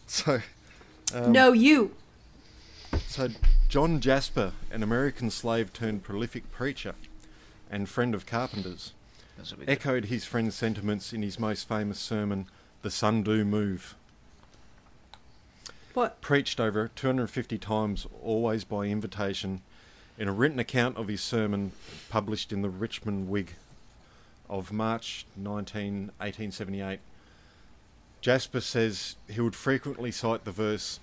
so, 0.06 0.40
um, 1.14 1.32
no, 1.32 1.52
you. 1.52 1.94
so 3.06 3.28
John 3.68 4.00
Jasper, 4.00 4.52
an 4.70 4.82
American 4.82 5.30
slave 5.30 5.72
turned 5.72 6.02
prolific 6.02 6.50
preacher 6.50 6.94
and 7.70 7.88
friend 7.88 8.14
of 8.14 8.24
Carpenter's, 8.24 8.92
That's 9.40 9.52
what 9.52 9.60
we 9.60 9.66
did. 9.66 9.72
echoed 9.72 10.04
his 10.06 10.26
friend's 10.26 10.54
sentiments 10.54 11.14
in 11.14 11.22
his 11.22 11.38
most 11.38 11.66
famous 11.66 11.98
sermon, 11.98 12.46
"The 12.82 12.90
Sun 12.90 13.22
Do 13.22 13.42
Move." 13.42 13.96
What? 15.94 16.20
preached 16.20 16.60
over 16.60 16.88
250 16.88 17.56
times, 17.56 18.06
always 18.22 18.64
by 18.64 18.84
invitation, 18.84 19.62
in 20.18 20.28
a 20.28 20.32
written 20.32 20.58
account 20.58 20.98
of 20.98 21.08
his 21.08 21.22
sermon 21.22 21.72
published 22.10 22.52
in 22.52 22.60
the 22.60 22.68
Richmond 22.68 23.30
Whig 23.30 23.54
of 24.46 24.72
March 24.72 25.24
19, 25.36 26.12
1878. 26.18 27.00
Jasper 28.20 28.60
says 28.60 29.16
he 29.26 29.40
would 29.40 29.56
frequently 29.56 30.12
cite 30.12 30.44
the 30.44 30.52
verse, 30.52 31.00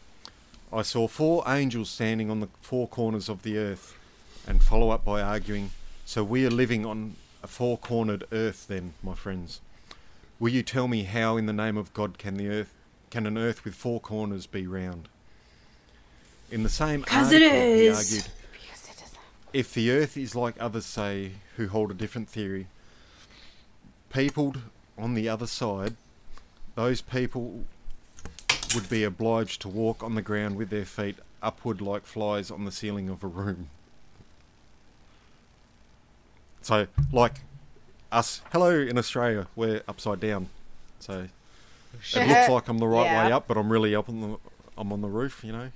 I 0.72 0.84
saw 0.84 1.08
four 1.08 1.44
angels 1.48 1.90
standing 1.90 2.30
on 2.30 2.40
the 2.40 2.50
four 2.62 2.88
corners 2.88 3.30
of 3.30 3.42
the 3.42 3.58
earth, 3.58 3.98
and 4.46 4.62
follow 4.62 4.92
up 4.92 5.04
by 5.04 5.24
arguing, 5.24 5.72
So 6.06 6.24
we 6.24 6.46
are 6.46 6.52
living 6.52 6.86
on 6.86 7.16
a 7.48 7.50
four 7.50 7.78
cornered 7.78 8.26
earth 8.34 8.68
then, 8.68 8.93
my 9.02 9.14
friends. 9.14 9.62
Will 10.38 10.50
you 10.50 10.64
tell 10.64 10.88
me 10.88 11.04
how 11.04 11.38
in 11.38 11.45
the 11.45 11.54
name 11.54 11.78
of 11.78 11.93
God 11.93 12.18
can 12.18 12.36
the 12.36 12.50
earth 12.50 12.74
can 13.10 13.26
an 13.26 13.38
earth 13.38 13.64
with 13.64 13.74
four 13.74 14.02
corners 14.02 14.45
be 14.45 14.68
round? 14.68 15.08
In 16.52 16.64
the 16.64 16.70
same 16.70 17.04
it 17.04 17.14
article, 17.14 17.39
he 17.39 17.86
is. 17.86 17.98
argued, 17.98 18.32
if 19.54 19.74
the 19.74 19.91
earth 19.91 20.18
is 20.18 20.36
like 20.36 20.56
others 20.60 20.86
say 20.86 21.32
who 21.56 21.70
hold 21.70 21.89
a 21.89 21.93
different 21.93 22.30
theory, 22.30 22.68
peopled 24.10 24.60
on 24.98 25.14
the 25.14 25.30
other 25.30 25.48
side, 25.48 25.95
those 26.76 27.02
people 27.02 27.64
would 28.76 28.89
be 28.89 29.06
obliged 29.06 29.62
to 29.62 29.70
walk 29.70 30.04
on 30.04 30.16
the 30.16 30.22
ground 30.22 30.58
with 30.58 30.70
their 30.70 30.86
feet 30.86 31.16
upward 31.41 31.80
like 31.80 32.06
flies 32.06 32.52
on 32.52 32.66
the 32.66 32.72
ceiling 32.74 33.08
of 33.08 33.24
a 33.24 33.28
room. 33.28 33.70
So, 36.68 36.88
like 37.13 37.39
us, 38.11 38.41
hello 38.51 38.72
in 38.72 38.97
Australia, 38.97 39.47
we're 39.55 39.84
upside 39.88 40.20
down. 40.20 40.49
So, 40.99 41.30
it 42.13 42.28
looks 42.28 42.49
like 42.49 42.68
I'm 42.68 42.80
the 42.80 42.89
right 42.89 43.26
way 43.26 43.32
up, 43.32 43.47
but 43.47 43.55
I'm 43.55 43.72
really 43.72 43.95
up 43.95 44.09
on 44.09 44.20
the 44.20 44.38
I'm 44.78 44.91
on 44.91 44.99
the 44.99 45.07
roof. 45.07 45.45
You 45.45 45.53
know. 45.53 45.72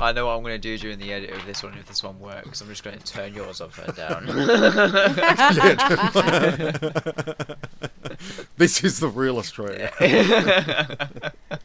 I 0.00 0.12
know 0.12 0.24
what 0.24 0.36
I'm 0.36 0.42
going 0.42 0.54
to 0.54 0.58
do 0.58 0.78
during 0.78 0.98
the 0.98 1.12
edit 1.12 1.32
of 1.32 1.44
this 1.44 1.62
one 1.62 1.74
if 1.74 1.84
this 1.84 2.02
one 2.02 2.18
works. 2.18 2.62
I'm 2.62 2.68
just 2.68 2.82
going 2.82 2.98
to 2.98 3.04
turn 3.04 3.34
yours 3.34 3.60
upside 3.60 3.94
down. 3.94 4.24
this 8.56 8.82
is 8.82 9.00
the 9.00 9.08
real 9.08 9.36
Australia. 9.36 9.92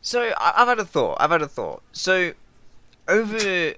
so 0.00 0.32
I've 0.38 0.68
had 0.68 0.78
a 0.78 0.84
thought. 0.84 1.16
I've 1.18 1.32
had 1.32 1.42
a 1.42 1.48
thought. 1.48 1.82
So 1.90 2.34
over 3.08 3.74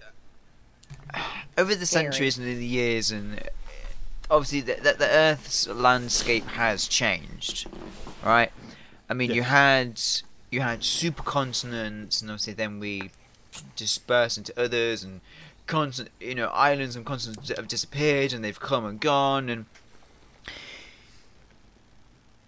over 1.57 1.75
the 1.75 1.87
Scary. 1.87 2.05
centuries 2.05 2.39
and 2.39 2.47
the 2.47 2.65
years, 2.65 3.11
and 3.11 3.41
obviously 4.31 4.61
the, 4.61 4.75
the, 4.75 4.95
the 4.99 5.09
Earth's 5.09 5.69
landscape 5.69 6.47
has 6.49 6.89
changed, 6.89 7.67
right? 8.25 8.51
I 9.09 9.15
mean, 9.15 9.31
you 9.31 9.43
had 9.43 10.01
you 10.51 10.61
had 10.61 10.81
supercontinents, 10.81 12.21
and 12.21 12.31
obviously 12.31 12.55
then 12.55 12.81
we 12.81 13.11
dispersed 13.77 14.39
into 14.39 14.59
others, 14.61 15.05
and 15.05 15.21
constant, 15.67 16.11
you 16.21 16.35
know, 16.35 16.49
islands 16.49 16.97
and 16.97 17.07
continents 17.07 17.51
have 17.55 17.69
disappeared, 17.69 18.33
and 18.33 18.45
they've 18.45 18.59
come 18.61 18.85
and 18.85 19.01
gone, 19.01 19.49
and 19.49 19.67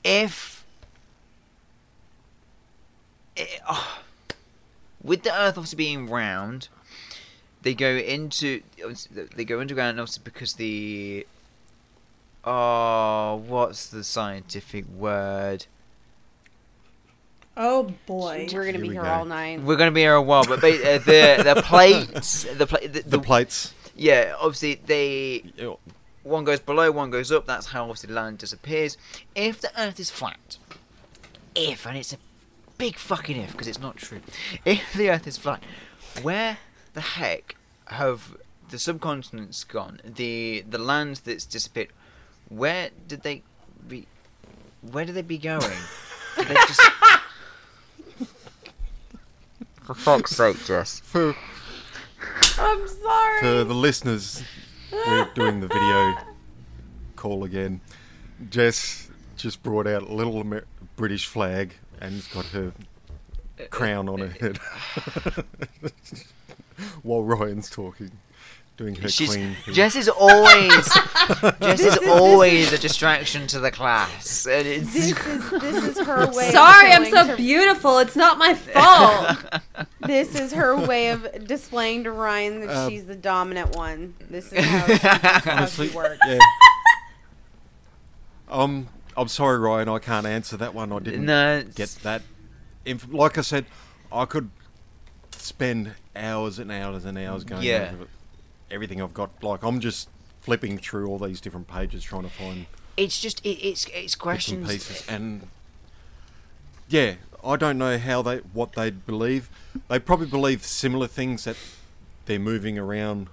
if 0.02 0.64
it, 3.36 3.60
oh, 3.68 3.98
with 5.06 5.22
the 5.22 5.30
Earth 5.32 5.56
obviously 5.56 5.76
being 5.76 6.08
round, 6.08 6.68
they 7.62 7.74
go 7.74 7.88
into 7.96 8.62
they 9.34 9.44
go 9.44 9.60
underground 9.60 9.98
obviously 10.00 10.22
because 10.24 10.54
the 10.54 11.26
oh 12.44 13.36
what's 13.46 13.86
the 13.88 14.04
scientific 14.04 14.84
word? 14.88 15.66
Oh 17.56 17.94
boy. 18.06 18.48
We're 18.52 18.64
gonna 18.66 18.72
Here 18.72 18.80
be 18.80 18.88
we 18.88 18.94
here 18.94 19.02
go. 19.02 19.08
all 19.08 19.24
night. 19.24 19.62
We're 19.62 19.76
gonna 19.76 19.90
be 19.90 20.00
here 20.02 20.14
a 20.14 20.22
while, 20.22 20.44
but 20.44 20.60
ba- 20.60 20.94
uh, 20.96 20.98
the 20.98 21.54
the 21.54 21.62
plates 21.64 22.44
the, 22.54 22.66
pla- 22.66 22.80
the, 22.80 22.88
The 22.88 23.02
the 23.02 23.18
plates. 23.18 23.72
yeah 23.94 24.34
obviously 24.38 24.74
they 24.84 25.44
yeah, 25.56 25.74
one 26.22 26.44
goes 26.44 26.60
below, 26.60 26.90
one 26.90 27.10
goes 27.10 27.32
up. 27.32 27.46
That's 27.46 27.66
how 27.68 27.82
obviously 27.84 28.12
land 28.12 28.38
disappears. 28.38 28.98
If 29.34 29.60
the 29.60 29.70
Earth 29.80 29.98
is 29.98 30.10
flat, 30.10 30.58
if 31.54 31.86
and 31.86 31.96
it's 31.96 32.12
a 32.12 32.18
big 32.78 32.96
fucking 32.96 33.36
if 33.36 33.52
because 33.52 33.68
it's 33.68 33.80
not 33.80 33.96
true. 33.96 34.20
If 34.64 34.92
the 34.92 35.10
Earth 35.10 35.26
is 35.26 35.36
flat, 35.36 35.62
where 36.22 36.58
the 36.94 37.00
heck 37.00 37.56
have 37.86 38.36
the 38.70 38.76
subcontinents 38.76 39.66
gone? 39.66 40.00
The 40.04 40.64
the 40.68 40.78
land 40.78 41.20
that's 41.24 41.44
disappeared. 41.44 41.88
Where 42.48 42.90
did 43.08 43.22
they 43.22 43.42
be? 43.88 44.06
Where 44.82 45.04
did 45.04 45.14
they 45.14 45.22
be 45.22 45.38
going? 45.38 45.60
Did 46.36 46.48
they 46.48 46.54
just? 46.54 46.80
For 49.82 49.94
fuck's 49.94 50.32
sake, 50.32 50.56
Jess. 50.64 51.00
For 51.00 51.34
I'm 52.58 52.88
sorry. 52.88 53.40
for 53.40 53.64
the 53.64 53.74
listeners, 53.74 54.42
we're 54.90 55.28
doing 55.34 55.60
the 55.60 55.68
video 55.68 56.16
call 57.14 57.44
again. 57.44 57.80
Jess 58.50 59.08
just 59.36 59.62
brought 59.62 59.86
out 59.86 60.02
a 60.02 60.12
little 60.12 60.40
Amer- 60.40 60.64
British 60.96 61.26
flag 61.26 61.74
and 62.00 62.12
has 62.14 62.26
got 62.28 62.46
her 62.46 62.72
crown 63.70 64.08
on 64.08 64.18
her 64.20 64.28
head 64.28 64.58
while 67.02 67.22
Ryan's 67.22 67.70
talking, 67.70 68.10
doing 68.76 68.94
her 68.96 69.08
She's, 69.08 69.30
queen. 69.34 69.54
thing. 69.64 69.74
Jess 69.74 69.96
is 69.96 70.08
always 70.08 70.70
Jess 71.60 71.80
is 71.80 71.98
always 72.08 72.72
a 72.72 72.78
distraction 72.78 73.46
to 73.48 73.58
the 73.60 73.70
class, 73.70 74.46
and 74.46 74.66
it's 74.66 74.92
This 74.92 75.10
is 75.26 75.50
this 75.50 75.84
is 75.96 75.98
her 76.06 76.26
way. 76.32 76.50
Sorry, 76.50 76.92
of 76.92 76.98
I'm 77.00 77.04
so 77.06 77.10
showing 77.16 77.28
to- 77.30 77.36
beautiful. 77.36 77.98
It's 77.98 78.16
not 78.16 78.36
my 78.38 78.54
fault. 78.54 79.38
This 80.06 80.34
is 80.38 80.52
her 80.52 80.76
way 80.86 81.10
of 81.10 81.46
displaying 81.46 82.04
to 82.04 82.12
Ryan 82.12 82.60
that 82.60 82.70
Um, 82.76 82.90
she's 82.90 83.06
the 83.06 83.16
dominant 83.16 83.74
one. 83.74 84.14
This 84.30 84.52
is 84.52 84.64
how, 84.64 84.86
this 84.86 84.96
is 84.96 85.00
how 85.02 85.66
she 85.66 85.88
works. 85.88 86.18
yeah. 86.28 86.38
Um, 88.48 88.86
I'm 89.16 89.28
sorry, 89.28 89.58
Ryan. 89.58 89.88
I 89.88 89.98
can't 89.98 90.26
answer 90.26 90.56
that 90.58 90.74
one. 90.74 90.92
I 90.92 90.98
didn't 90.98 91.24
no, 91.24 91.62
get 91.74 91.88
that. 92.02 92.22
Inf- 92.84 93.12
like 93.12 93.38
I 93.38 93.40
said, 93.40 93.64
I 94.12 94.24
could 94.26 94.50
spend 95.32 95.92
hours 96.14 96.58
and 96.58 96.70
hours 96.70 97.04
and 97.04 97.16
hours 97.18 97.44
going 97.44 97.62
Yeah. 97.62 97.90
over 97.94 98.08
everything 98.70 99.00
I've 99.02 99.14
got. 99.14 99.42
Like 99.42 99.62
I'm 99.62 99.80
just 99.80 100.08
flipping 100.40 100.78
through 100.78 101.08
all 101.08 101.18
these 101.18 101.40
different 101.40 101.66
pages 101.66 102.04
trying 102.04 102.22
to 102.22 102.28
find 102.28 102.66
It's 102.96 103.20
just 103.20 103.44
it, 103.44 103.58
it's 103.66 103.86
it's 103.92 104.14
questions. 104.14 104.68
pieces, 104.68 105.04
and 105.08 105.48
yeah, 106.88 107.14
I 107.44 107.56
don't 107.56 107.78
know 107.78 107.98
how 107.98 108.22
they 108.22 108.38
what 108.52 108.72
they 108.74 108.90
believe. 108.90 109.48
They 109.88 109.98
probably 109.98 110.26
believe 110.26 110.64
similar 110.64 111.06
things 111.06 111.44
that 111.44 111.56
they're 112.26 112.38
moving 112.38 112.78
around 112.78 113.28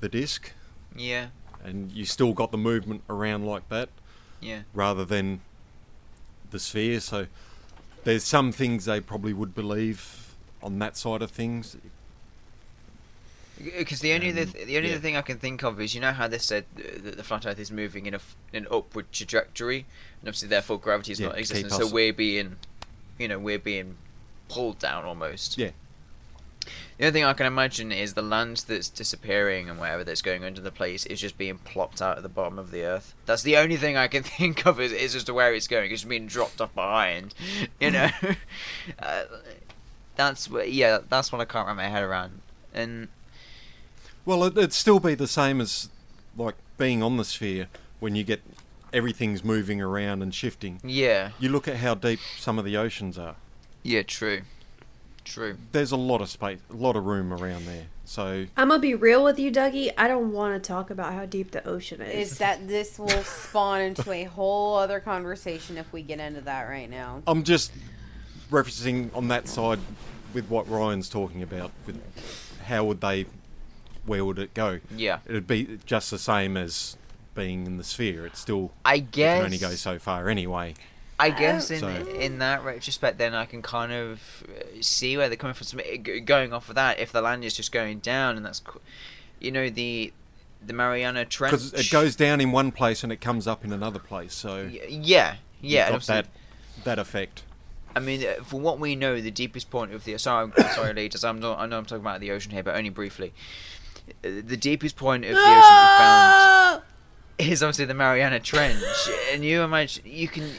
the 0.00 0.08
disc, 0.08 0.52
Yeah, 0.96 1.28
and 1.64 1.90
you 1.92 2.04
still 2.04 2.32
got 2.32 2.50
the 2.52 2.58
movement 2.58 3.02
around 3.10 3.46
like 3.46 3.68
that. 3.68 3.88
Yeah. 4.40 4.62
rather 4.74 5.04
than 5.04 5.40
the 6.50 6.58
sphere. 6.58 7.00
So 7.00 7.26
there's 8.04 8.24
some 8.24 8.52
things 8.52 8.84
they 8.84 9.00
probably 9.00 9.32
would 9.32 9.54
believe 9.54 10.34
on 10.62 10.78
that 10.78 10.96
side 10.96 11.22
of 11.22 11.30
things. 11.30 11.76
Because 13.78 14.00
the 14.00 14.12
only 14.14 14.30
Um, 14.30 14.36
th- 14.36 14.66
the 14.66 14.76
only 14.78 14.90
yeah. 14.90 14.98
thing 14.98 15.16
I 15.16 15.22
can 15.22 15.38
think 15.38 15.62
of 15.62 15.78
is 15.80 15.94
you 15.94 16.00
know 16.00 16.12
how 16.12 16.26
they 16.26 16.38
said 16.38 16.64
uh, 16.78 16.82
that 17.02 17.16
the 17.18 17.22
flat 17.22 17.44
Earth 17.44 17.58
is 17.58 17.70
moving 17.70 18.06
in 18.06 18.14
a 18.14 18.20
in 18.54 18.64
an 18.64 18.68
upward 18.72 19.12
trajectory, 19.12 19.84
and 20.20 20.28
obviously 20.28 20.48
therefore 20.48 20.78
gravity 20.78 21.12
is 21.12 21.20
Yeah, 21.20 21.26
not 21.26 21.34
keep 21.34 21.40
existent. 21.40 21.72
So 21.72 21.86
we're 21.86 22.14
being, 22.14 22.56
you 23.18 23.28
know, 23.28 23.38
we're 23.38 23.58
being 23.58 23.96
pulled 24.48 24.78
down 24.78 25.04
almost. 25.04 25.58
Yeah. 25.58 25.72
The 26.98 27.06
only 27.06 27.12
thing 27.12 27.24
I 27.24 27.32
can 27.32 27.46
imagine 27.46 27.90
is 27.92 28.12
the 28.14 28.22
land 28.22 28.64
that's 28.68 28.88
disappearing 28.90 29.70
and 29.70 29.78
whatever 29.78 30.04
that's 30.04 30.20
going 30.22 30.44
under 30.44 30.60
the 30.60 30.70
place 30.70 31.06
is 31.06 31.20
just 31.20 31.38
being 31.38 31.56
plopped 31.58 32.02
out 32.02 32.18
at 32.18 32.22
the 32.22 32.28
bottom 32.28 32.58
of 32.58 32.70
the 32.70 32.82
earth. 32.84 33.14
That's 33.26 33.42
the 33.42 33.56
only 33.56 33.76
thing 33.76 33.96
I 33.96 34.08
can 34.08 34.22
think 34.38 34.66
of 34.66 34.78
is, 34.80 34.92
is 34.92 35.14
as 35.14 35.24
to 35.24 35.34
where 35.34 35.54
it's 35.54 35.66
going. 35.66 35.90
It's 35.90 36.02
just 36.02 36.08
being 36.10 36.26
dropped 36.26 36.60
off 36.60 36.74
behind, 36.74 37.34
you 37.80 37.90
know. 37.90 38.10
uh, 38.98 39.24
that's 40.16 40.50
what, 40.50 40.70
yeah, 40.70 40.98
that's 41.08 41.32
what 41.32 41.40
I 41.40 41.46
can't 41.46 41.66
wrap 41.66 41.76
my 41.76 41.88
head 41.88 42.02
around. 42.02 42.40
And 42.74 43.08
Well, 44.26 44.44
it'd 44.44 44.72
still 44.74 45.00
be 45.00 45.14
the 45.14 45.26
same 45.28 45.60
as 45.60 45.88
like 46.36 46.56
being 46.76 47.02
on 47.02 47.16
the 47.16 47.24
sphere 47.24 47.68
when 48.00 48.14
you 48.14 48.22
get 48.24 48.42
everything's 48.92 49.42
moving 49.44 49.80
around 49.80 50.22
and 50.22 50.34
shifting. 50.34 50.80
yeah, 50.84 51.30
You 51.38 51.48
look 51.48 51.66
at 51.68 51.76
how 51.76 51.94
deep 51.94 52.20
some 52.38 52.58
of 52.58 52.64
the 52.64 52.76
oceans 52.76 53.16
are. 53.18 53.36
yeah, 53.82 54.02
true, 54.02 54.42
true. 55.24 55.56
There's 55.72 55.92
a 55.92 55.96
lot 55.96 56.20
of 56.20 56.28
space, 56.30 56.58
a 56.70 56.74
lot 56.74 56.96
of 56.96 57.04
room 57.04 57.32
around 57.32 57.66
there. 57.66 57.86
So 58.04 58.46
I'm 58.56 58.68
gonna 58.68 58.80
be 58.80 58.94
real 58.94 59.22
with 59.22 59.38
you, 59.38 59.52
Dougie. 59.52 59.92
I 59.96 60.08
don't 60.08 60.32
want 60.32 60.60
to 60.60 60.66
talk 60.66 60.90
about 60.90 61.12
how 61.14 61.26
deep 61.26 61.52
the 61.52 61.66
ocean 61.66 62.00
is. 62.00 62.32
Is 62.32 62.38
that 62.38 62.66
this 62.66 62.98
will 62.98 63.08
spawn 63.08 63.80
into 63.80 64.10
a 64.10 64.24
whole 64.24 64.76
other 64.76 64.98
conversation 64.98 65.78
if 65.78 65.92
we 65.92 66.02
get 66.02 66.18
into 66.18 66.40
that 66.40 66.64
right 66.68 66.90
now. 66.90 67.22
I'm 67.26 67.44
just 67.44 67.70
referencing 68.50 69.14
on 69.14 69.28
that 69.28 69.46
side 69.48 69.78
with 70.34 70.48
what 70.50 70.68
Ryan's 70.68 71.08
talking 71.08 71.42
about. 71.42 71.70
With 71.86 72.00
how 72.64 72.84
would 72.84 73.00
they, 73.00 73.26
where 74.06 74.24
would 74.24 74.38
it 74.38 74.54
go? 74.54 74.80
Yeah, 74.96 75.20
It'd 75.26 75.46
be 75.46 75.78
just 75.86 76.10
the 76.10 76.18
same 76.18 76.56
as 76.56 76.96
being 77.34 77.66
in 77.66 77.76
the 77.76 77.84
sphere. 77.84 78.26
It's 78.26 78.40
still 78.40 78.72
I 78.84 78.98
guess 78.98 79.06
it 79.06 79.10
guess. 79.12 79.36
can 79.38 79.44
only 79.44 79.58
go 79.58 79.70
so 79.70 79.98
far 80.00 80.28
anyway. 80.28 80.74
I 81.20 81.30
guess 81.30 81.70
in 81.70 81.80
So- 81.80 81.88
in 81.88 82.38
that 82.38 82.64
retrospect, 82.64 83.18
then 83.18 83.34
I 83.34 83.44
can 83.46 83.62
kind 83.62 83.92
of 83.92 84.42
uh, 84.48 84.80
see 84.80 85.16
where 85.16 85.28
they're 85.28 85.36
coming 85.36 85.54
from. 85.54 85.80
Going 86.24 86.52
off 86.52 86.68
of 86.68 86.74
that, 86.76 86.98
if 86.98 87.12
the 87.12 87.20
land 87.20 87.44
is 87.44 87.54
just 87.54 87.72
going 87.72 87.98
down, 87.98 88.36
and 88.36 88.44
that's, 88.46 88.62
you 89.38 89.50
know, 89.52 89.68
the 89.68 90.12
the 90.64 90.72
Mariana 90.72 91.24
Trench. 91.24 91.52
Because 91.52 91.72
it 91.74 91.90
goes 91.90 92.16
down 92.16 92.40
in 92.40 92.52
one 92.52 92.70
place 92.72 93.02
and 93.02 93.10
it 93.12 93.20
comes 93.20 93.46
up 93.46 93.64
in 93.64 93.72
another 93.72 93.98
place. 93.98 94.34
So 94.34 94.62
Yeah, 94.88 95.36
yeah. 95.60 95.90
you've 95.92 96.00
got 96.00 96.06
that 96.06 96.26
that 96.84 96.98
effect. 96.98 97.42
I 97.96 97.98
mean, 98.00 98.24
uh, 98.24 98.42
for 98.44 98.60
what 98.60 98.78
we 98.78 98.94
know, 98.94 99.20
the 99.20 99.30
deepest 99.32 99.70
point 99.70 99.92
of 99.92 100.04
the 100.04 100.16
sorry, 100.18 100.50
sorry, 100.74 100.92
leaders. 100.94 101.24
I'm 101.24 101.40
not, 101.40 101.58
I 101.58 101.66
know 101.66 101.78
I'm 101.78 101.84
talking 101.86 102.02
about 102.04 102.20
the 102.20 102.30
ocean 102.30 102.52
here, 102.52 102.62
but 102.62 102.76
only 102.76 102.90
briefly. 102.90 103.32
Uh, 104.24 104.28
The 104.46 104.56
deepest 104.56 104.96
point 104.96 105.24
of 105.24 105.32
the 105.32 105.40
ocean 105.40 105.54
we 105.56 105.98
found 105.98 106.82
is 107.38 107.62
obviously 107.62 107.86
the 107.86 107.94
Mariana 107.94 108.38
Trench, 108.38 108.82
and 109.32 109.44
you 109.44 109.62
imagine 109.62 110.04
you 110.06 110.28
can 110.28 110.44
you 110.44 110.50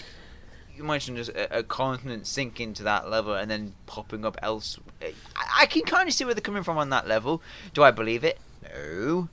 imagine 0.82 1.16
just 1.16 1.30
a, 1.32 1.60
a 1.60 1.64
continent 1.64 2.28
sinking 2.28 2.74
to 2.76 2.84
that 2.84 3.10
level 3.10 3.34
and 3.34 3.50
then 3.50 3.74
popping 3.86 4.26
up 4.26 4.38
else. 4.42 4.80
I, 5.02 5.14
I 5.62 5.66
can 5.66 5.84
kind 5.84 6.08
of 6.08 6.14
see 6.14 6.26
where 6.26 6.34
they're 6.34 6.42
coming 6.42 6.64
from 6.64 6.78
on 6.78 6.90
that 6.90 7.08
level. 7.08 7.42
Do 7.74 7.84
I 7.84 7.92
believe 7.92 8.24
it? 8.24 8.40
No, 8.64 9.30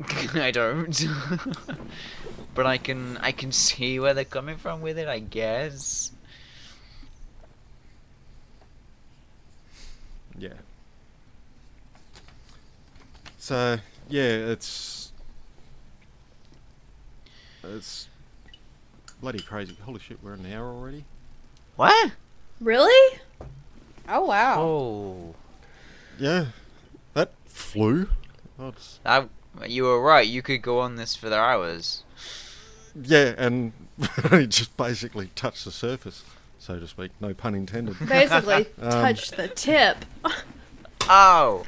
I 0.34 0.50
don't. 0.50 1.06
but 2.54 2.66
I 2.66 2.78
can 2.78 3.16
I 3.18 3.32
can 3.32 3.52
see 3.52 4.00
where 4.00 4.14
they're 4.14 4.24
coming 4.24 4.56
from 4.56 4.80
with 4.80 4.98
it. 4.98 5.08
I 5.08 5.18
guess. 5.18 6.12
Yeah. 10.38 10.54
So 13.38 13.78
yeah, 14.08 14.22
it's 14.22 15.12
it's 17.62 18.09
bloody 19.20 19.40
crazy. 19.40 19.76
Holy 19.84 20.00
shit, 20.00 20.18
we're 20.22 20.34
in 20.34 20.44
an 20.46 20.52
hour 20.52 20.68
already. 20.68 21.04
What? 21.76 22.12
Really? 22.60 23.18
Oh 24.08 24.24
wow. 24.26 24.60
Oh, 24.60 25.34
Yeah, 26.18 26.46
that 27.14 27.32
flew. 27.46 28.08
Oh, 28.58 28.68
it's- 28.68 28.98
that, 29.04 29.28
you 29.68 29.84
were 29.84 30.00
right. 30.00 30.26
You 30.26 30.42
could 30.42 30.62
go 30.62 30.80
on 30.80 30.96
this 30.96 31.16
for 31.16 31.28
the 31.28 31.38
hours. 31.38 32.02
yeah, 33.00 33.34
and 33.38 33.72
it 34.32 34.48
just 34.48 34.76
basically 34.76 35.30
touched 35.34 35.64
the 35.64 35.70
surface, 35.70 36.24
so 36.58 36.78
to 36.78 36.86
speak. 36.88 37.12
No 37.20 37.34
pun 37.34 37.54
intended. 37.54 37.96
Basically, 38.08 38.66
Um, 38.80 38.90
touch 38.90 39.30
the 39.32 39.48
tip. 39.48 40.04
Oh, 41.12 41.64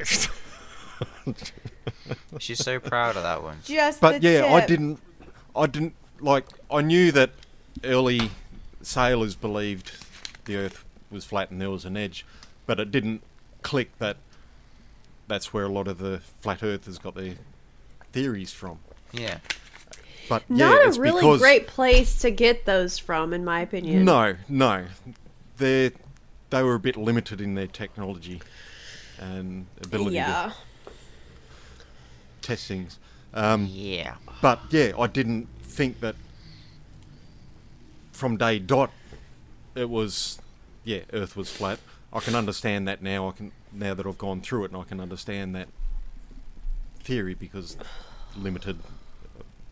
she's 2.38 2.62
so 2.62 2.78
proud 2.78 3.16
of 3.16 3.22
that 3.24 3.42
one. 3.42 3.58
Just 3.64 4.00
But 4.00 4.20
the 4.22 4.28
yeah, 4.30 4.44
I 4.54 4.64
didn't. 4.64 5.00
I 5.56 5.66
didn't 5.66 5.94
like. 6.20 6.44
I 6.70 6.80
knew 6.82 7.10
that 7.12 7.30
early 7.84 8.30
sailors 8.82 9.34
believed 9.34 9.92
the 10.44 10.56
Earth 10.56 10.84
was 11.10 11.24
flat 11.24 11.50
and 11.50 11.60
there 11.60 11.70
was 11.70 11.84
an 11.84 11.96
edge, 11.96 12.24
but 12.66 12.80
it 12.80 12.90
didn't 12.90 13.22
click 13.62 13.96
that. 13.98 14.16
That's 15.28 15.52
where 15.52 15.64
a 15.64 15.68
lot 15.68 15.88
of 15.88 15.98
the 15.98 16.20
flat 16.40 16.62
Earthers 16.62 16.98
got 16.98 17.14
their 17.14 17.34
theories 18.12 18.52
from. 18.52 18.78
Yeah. 19.12 19.38
But 20.28 20.44
yeah, 20.48 20.68
Not 20.68 20.86
it's 20.86 20.96
a 20.96 21.00
really 21.00 21.20
because 21.20 21.40
great 21.40 21.66
place 21.66 22.20
to 22.20 22.30
get 22.30 22.64
those 22.64 22.98
from, 22.98 23.32
in 23.32 23.44
my 23.44 23.60
opinion. 23.60 24.04
no, 24.04 24.36
no, 24.48 24.86
they 25.58 25.90
they 26.50 26.62
were 26.62 26.74
a 26.74 26.78
bit 26.80 26.96
limited 26.96 27.40
in 27.40 27.54
their 27.54 27.66
technology 27.66 28.40
and 29.18 29.66
ability 29.82 30.16
Yeah. 30.16 30.52
to 30.86 30.92
test 32.40 32.66
things. 32.68 32.98
Um, 33.34 33.66
Yeah. 33.70 34.16
But 34.40 34.60
yeah, 34.70 34.92
I 34.98 35.06
didn't 35.06 35.48
think 35.62 36.00
that 36.00 36.14
from 38.22 38.36
day 38.36 38.56
dot 38.56 38.92
it 39.74 39.90
was 39.90 40.40
yeah, 40.84 41.00
Earth 41.12 41.36
was 41.36 41.50
flat. 41.50 41.80
I 42.12 42.20
can 42.20 42.36
understand 42.36 42.86
that 42.86 43.02
now. 43.02 43.28
I 43.28 43.32
can 43.32 43.50
now 43.72 43.94
that 43.94 44.06
I've 44.06 44.16
gone 44.16 44.40
through 44.40 44.66
it, 44.66 44.70
and 44.70 44.80
I 44.80 44.84
can 44.84 45.00
understand 45.00 45.56
that 45.56 45.66
theory 47.00 47.34
because 47.34 47.76
limited 48.36 48.78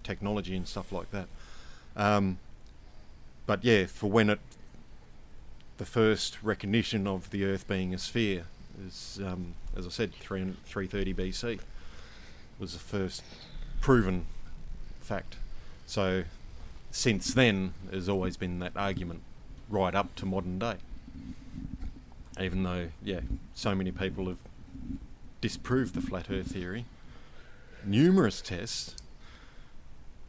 technology 0.03 0.57
and 0.57 0.67
stuff 0.67 0.91
like 0.91 1.13
that. 1.13 1.29
Um, 1.95 2.41
but 3.47 3.63
yeah, 3.63 3.87
for 3.87 4.11
when 4.11 4.31
it 4.31 4.41
the 5.79 5.87
first 5.87 6.43
recognition 6.43 7.07
of 7.07 7.31
the 7.31 7.45
Earth 7.45 7.69
being 7.69 7.95
a 7.95 7.99
sphere 7.99 8.47
is, 8.85 9.21
um, 9.25 9.55
as 9.77 9.87
I 9.87 9.91
said, 9.91 10.13
three 10.13 10.57
three 10.65 10.89
thirty 10.89 11.15
BC 11.15 11.61
was 12.59 12.73
the 12.73 12.81
first 12.81 13.23
proven 13.81 14.27
fact. 14.99 15.37
So 15.87 16.25
since 16.91 17.35
then, 17.35 17.75
there's 17.91 18.09
always 18.09 18.37
been 18.37 18.59
that 18.61 18.73
argument 18.77 19.23
right 19.69 19.95
up 19.95 20.15
to 20.17 20.27
modern 20.27 20.59
day. 20.59 20.77
Even 22.41 22.63
though, 22.63 22.89
yeah, 23.03 23.21
so 23.55 23.75
many 23.75 23.93
people 23.93 24.27
have 24.27 24.39
disproved 25.41 25.95
the 25.95 26.01
flat 26.01 26.31
Earth 26.31 26.53
theory, 26.53 26.85
numerous 27.85 28.41
tests, 28.41 28.97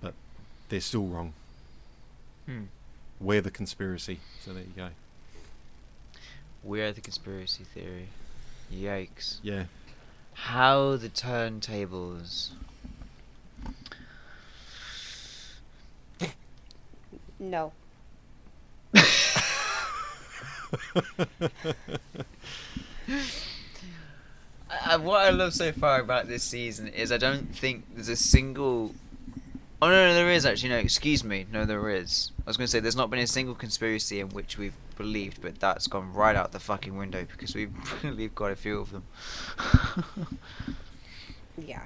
but 0.01 0.14
they're 0.70 0.82
still 0.82 1.05
wrong. 1.05 1.34
Hmm. 2.45 2.66
We're 3.20 3.41
the 3.41 3.51
conspiracy. 3.51 4.20
So 4.43 4.53
there 4.53 4.64
you 4.64 4.74
go. 4.76 4.89
We're 6.64 6.91
the 6.91 7.01
conspiracy 7.01 7.64
theory. 7.64 8.07
Yikes. 8.74 9.38
Yeah. 9.43 9.66
How 10.34 10.95
the 10.95 11.09
turntables. 11.09 12.51
No. 17.42 17.74
I, 24.70 24.96
what 24.98 25.22
I 25.26 25.32
love 25.32 25.54
so 25.54 25.72
far 25.72 26.00
about 26.00 26.28
this 26.28 26.44
season 26.44 26.88
is 26.88 27.12
I 27.12 27.18
don't 27.18 27.54
think 27.56 27.96
there's 27.96 28.10
a 28.10 28.16
single. 28.16 28.94
Oh 29.82 29.89
no, 29.89 30.08
no, 30.08 30.14
there 30.14 30.30
is 30.30 30.46
actually. 30.46 30.70
No, 30.70 30.78
excuse 30.78 31.24
me. 31.24 31.48
No, 31.52 31.66
there 31.66 31.89
is. 31.89 32.32
I 32.46 32.50
was 32.50 32.58
going 32.58 32.68
to 32.68 32.72
say 32.72 32.80
there's 32.80 32.96
not 32.96 33.10
been 33.10 33.20
a 33.20 33.28
single 33.28 33.56
conspiracy 33.56 34.20
in 34.20 34.30
which 34.30 34.60
we've 34.60 34.76
believed, 34.96 35.42
but 35.42 35.60
that's 35.60 35.88
gone 35.88 36.14
right 36.14 36.36
out 36.36 36.52
the 36.52 36.60
fucking 36.60 36.96
window 36.96 37.26
because 37.26 37.56
we've 37.56 37.74
believed 38.04 38.36
quite 38.36 38.52
a 38.52 38.56
few 38.56 38.80
of 38.80 38.92
them. 38.92 39.04
Yeah. 41.58 41.84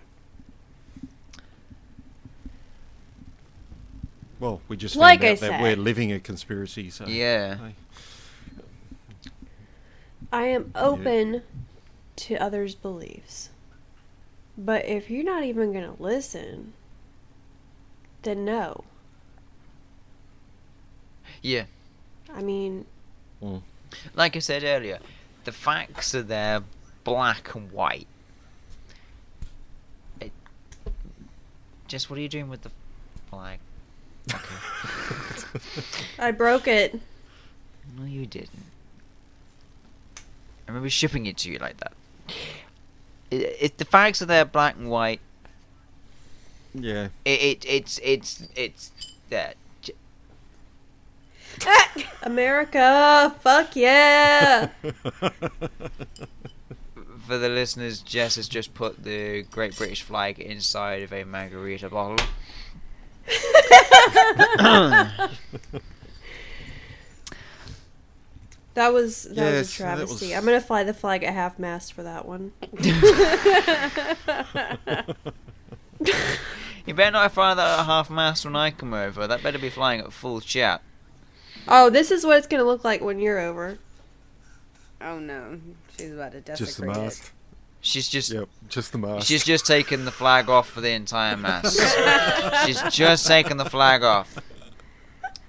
Well, 4.40 4.62
we 4.68 4.76
just 4.78 4.96
Like 4.96 5.22
found 5.22 5.30
I 5.30 5.32
out 5.34 5.40
that 5.40 5.50
said. 5.52 5.62
we're 5.62 5.76
living 5.76 6.12
a 6.12 6.20
conspiracy. 6.20 6.90
So 6.90 7.06
Yeah. 7.08 7.56
hey. 7.58 7.76
I 10.32 10.44
am 10.48 10.72
open 10.76 11.44
to 12.18 12.36
others' 12.36 12.76
beliefs. 12.76 13.50
But 14.58 14.86
if 14.86 15.10
you're 15.10 15.24
not 15.24 15.44
even 15.44 15.72
going 15.74 15.86
to 15.96 16.02
listen, 16.02 16.74
then 18.24 18.44
no. 18.46 18.84
yeah. 21.42 21.66
I 22.34 22.42
mean, 22.42 22.86
Mm. 23.44 23.62
Like 24.16 24.36
I 24.36 24.40
said 24.40 24.64
earlier, 24.64 25.00
the 25.44 25.52
facts 25.52 26.16
are 26.16 26.24
there, 26.24 26.64
black 27.04 27.54
and 27.54 27.72
white. 27.72 28.08
It, 30.20 30.32
just 31.88 32.10
what 32.10 32.18
are 32.18 32.22
you 32.22 32.30
doing 32.30 32.50
with 32.50 32.64
the 32.64 32.72
flag? 33.30 33.60
Okay. 34.34 35.60
I 36.20 36.32
broke 36.32 36.68
it. 36.68 37.00
no, 37.98 38.06
you 38.06 38.26
didn't. 38.26 38.50
I 40.68 40.72
remember 40.72 40.90
shipping 40.90 41.26
it 41.28 41.38
to 41.38 41.52
you 41.52 41.60
like 41.60 41.78
that. 41.78 41.94
It, 43.30 43.58
it, 43.60 43.78
the 43.78 43.86
facts 43.86 44.22
are 44.22 44.26
there, 44.26 44.46
black 44.46 44.76
and 44.78 44.90
white. 44.90 45.20
Yeah. 46.74 47.10
It, 47.24 47.42
it 47.42 47.66
it's 47.68 48.00
it's 48.04 48.48
it's 48.56 48.92
that. 49.30 49.56
J- 49.82 49.94
America, 52.24 53.36
fuck 53.42 53.76
yeah. 53.76 54.70
For 57.28 57.38
the 57.40 57.50
listeners, 57.50 58.02
Jess 58.02 58.36
has 58.36 58.48
just 58.48 58.74
put 58.76 59.04
the 59.04 59.44
Great 59.44 59.76
British 59.76 60.04
flag 60.04 60.40
inside 60.40 61.02
of 61.02 61.12
a 61.14 61.24
margarita 61.24 61.90
bottle. 61.90 62.24
That 68.76 68.92
was 68.92 69.24
that 69.24 69.54
was 69.54 69.72
a 69.72 69.74
travesty. 69.74 70.28
was- 70.28 70.36
I'm 70.36 70.44
gonna 70.44 70.60
fly 70.60 70.84
the 70.84 70.94
flag 70.94 71.24
at 71.24 71.34
half 71.34 71.58
mast 71.58 71.94
for 71.94 72.04
that 72.04 72.26
one. 72.28 72.52
You 76.86 76.94
better 76.94 77.12
not 77.12 77.32
fly 77.32 77.56
that 77.56 77.80
at 77.80 77.86
half 77.86 78.12
mast 78.12 78.46
when 78.46 78.56
I 78.56 78.70
come 78.70 78.94
over. 78.94 79.26
That 79.26 79.42
better 79.42 79.58
be 79.58 79.72
flying 79.72 80.02
at 80.02 80.14
full 80.14 80.40
chat. 80.40 80.84
Oh, 81.68 81.90
this 81.90 82.12
is 82.12 82.24
what 82.24 82.38
it's 82.38 82.46
gonna 82.46 82.64
look 82.64 82.84
like 82.84 83.02
when 83.02 83.18
you're 83.20 83.40
over. 83.40 83.80
Oh 85.02 85.18
no. 85.18 85.60
She's 85.98 86.12
about 86.12 86.34
to 86.34 86.42
desecrate 86.42 86.68
Just 86.68 86.78
the 86.80 86.86
mast. 86.86 87.32
She's 87.86 88.10
just 88.10 88.32
Yep, 88.32 88.50
just 88.68 88.92
the 88.94 88.98
mast. 88.98 89.28
she's 89.28 89.44
just 89.44 89.68
taken 89.68 90.06
the 90.06 90.12
flag 90.12 90.50
off 90.50 90.68
for 90.68 90.82
the 90.82 90.90
entire 90.90 91.38
mast. 91.38 91.80
she's 92.66 92.82
just 92.92 93.28
taken 93.28 93.58
the 93.58 93.66
flag 93.66 94.02
off. 94.02 94.40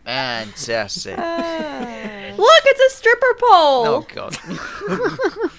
Fantastic. 0.04 1.14
it. 1.16 2.38
Look, 2.38 2.62
it's 2.66 2.94
a 2.94 2.96
stripper 2.98 3.34
pole. 3.40 3.86
Oh 3.86 4.06
god. 4.12 4.36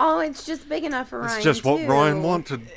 oh, 0.00 0.20
it's 0.20 0.46
just 0.46 0.70
big 0.70 0.84
enough 0.84 1.10
for 1.10 1.18
Ryan. 1.18 1.36
It's 1.36 1.44
just 1.44 1.66
what 1.66 1.82
too. 1.82 1.86
Ryan 1.86 2.22
wanted. 2.22 2.62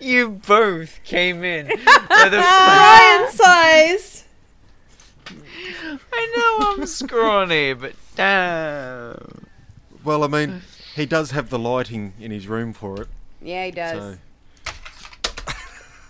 you 0.00 0.30
both 0.30 0.98
came 1.04 1.44
in 1.44 1.68
with 1.68 1.78
a 1.78 2.38
Ryan 2.38 3.30
size. 3.30 4.24
I 6.12 6.32
know 6.36 6.58
I'm 6.72 6.86
scrawny, 6.86 7.72
but 7.74 7.92
damn. 8.16 9.43
Well, 10.04 10.22
I 10.22 10.28
mean, 10.28 10.50
mm. 10.50 10.60
he 10.94 11.06
does 11.06 11.30
have 11.30 11.50
the 11.50 11.58
lighting 11.58 12.12
in 12.20 12.30
his 12.30 12.46
room 12.46 12.72
for 12.72 13.02
it. 13.02 13.08
Yeah, 13.40 13.64
he 13.66 13.70
does. 13.70 14.18
So 14.66 14.72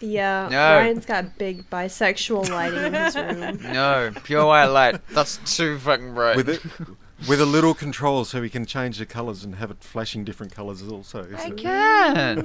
Yeah, 0.00 0.48
No. 0.50 0.76
Ryan's 0.78 1.06
got 1.06 1.38
big 1.38 1.70
bisexual 1.70 2.50
lighting 2.50 2.84
in 2.84 2.94
his 2.94 3.16
room. 3.16 3.60
No, 3.72 4.12
pure 4.24 4.44
white 4.46 4.66
light. 4.66 5.00
That's 5.10 5.38
too 5.56 5.78
fucking 5.78 6.14
bright. 6.14 6.36
with 6.36 6.48
it, 6.48 6.60
with 7.28 7.40
a 7.40 7.46
little 7.46 7.74
control, 7.74 8.24
so 8.24 8.42
he 8.42 8.50
can 8.50 8.66
change 8.66 8.98
the 8.98 9.06
colours 9.06 9.44
and 9.44 9.54
have 9.56 9.70
it 9.70 9.82
flashing 9.82 10.24
different 10.24 10.54
colours 10.54 10.82
also. 10.82 11.26
I 11.36 11.48
so- 11.48 11.54
can. 11.54 12.36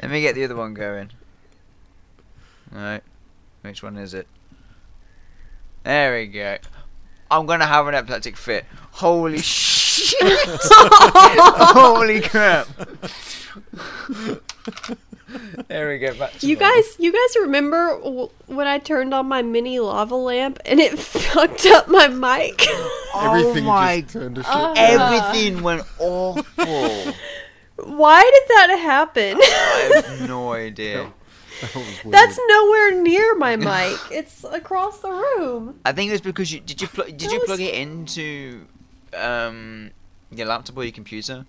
Let 0.00 0.10
me 0.10 0.20
get 0.20 0.34
the 0.34 0.44
other 0.44 0.56
one 0.56 0.74
going. 0.74 1.10
Right. 2.70 3.02
Which 3.62 3.82
one 3.82 3.96
is 3.96 4.14
it? 4.14 4.26
There 5.84 6.14
we 6.16 6.26
go. 6.26 6.58
I'm 7.32 7.46
gonna 7.46 7.66
have 7.66 7.86
an 7.88 7.94
epileptic 7.94 8.36
fit. 8.36 8.64
Holy 8.92 9.38
shit! 9.42 10.18
Holy 11.72 12.20
crap! 12.20 12.66
there 15.68 15.88
we 15.88 15.98
go. 15.98 16.14
Back 16.14 16.42
You 16.42 16.56
normal. 16.56 16.74
guys, 16.76 16.96
you 16.98 17.12
guys 17.12 17.36
remember 17.40 17.98
w- 18.02 18.28
when 18.46 18.66
I 18.66 18.78
turned 18.78 19.14
on 19.14 19.26
my 19.26 19.40
mini 19.42 19.80
lava 19.80 20.14
lamp 20.14 20.58
and 20.66 20.78
it 20.78 20.98
fucked 20.98 21.64
up 21.66 21.88
my 21.88 22.08
mic? 22.08 22.66
Everything 23.16 23.64
oh 23.64 23.68
my! 23.68 24.00
just 24.02 24.12
turned 24.12 24.34
to 24.36 24.42
shit. 24.42 24.52
Uh, 24.52 24.74
Everything 24.76 25.62
went 25.62 25.82
awful. 25.98 27.12
Why 27.76 28.22
did 28.22 28.56
that 28.56 28.76
happen? 28.82 29.38
I 29.40 30.02
have 30.06 30.28
no 30.28 30.52
idea. 30.52 31.12
That. 31.62 32.02
That's 32.10 32.38
nowhere 32.48 33.02
near 33.02 33.34
my 33.36 33.56
mic. 33.56 33.98
It's 34.10 34.44
across 34.44 34.98
the 35.00 35.10
room. 35.10 35.80
I 35.84 35.92
think 35.92 36.08
it 36.10 36.12
was 36.12 36.20
because 36.20 36.52
you 36.52 36.60
did 36.60 36.80
you 36.82 36.88
pl- 36.88 37.04
did 37.04 37.20
That 37.20 37.32
you 37.32 37.38
was- 37.40 37.46
plug 37.46 37.60
it 37.60 37.74
into 37.74 38.66
um 39.16 39.90
your 40.30 40.46
laptop 40.46 40.76
or 40.76 40.82
your 40.84 40.92
computer? 40.92 41.46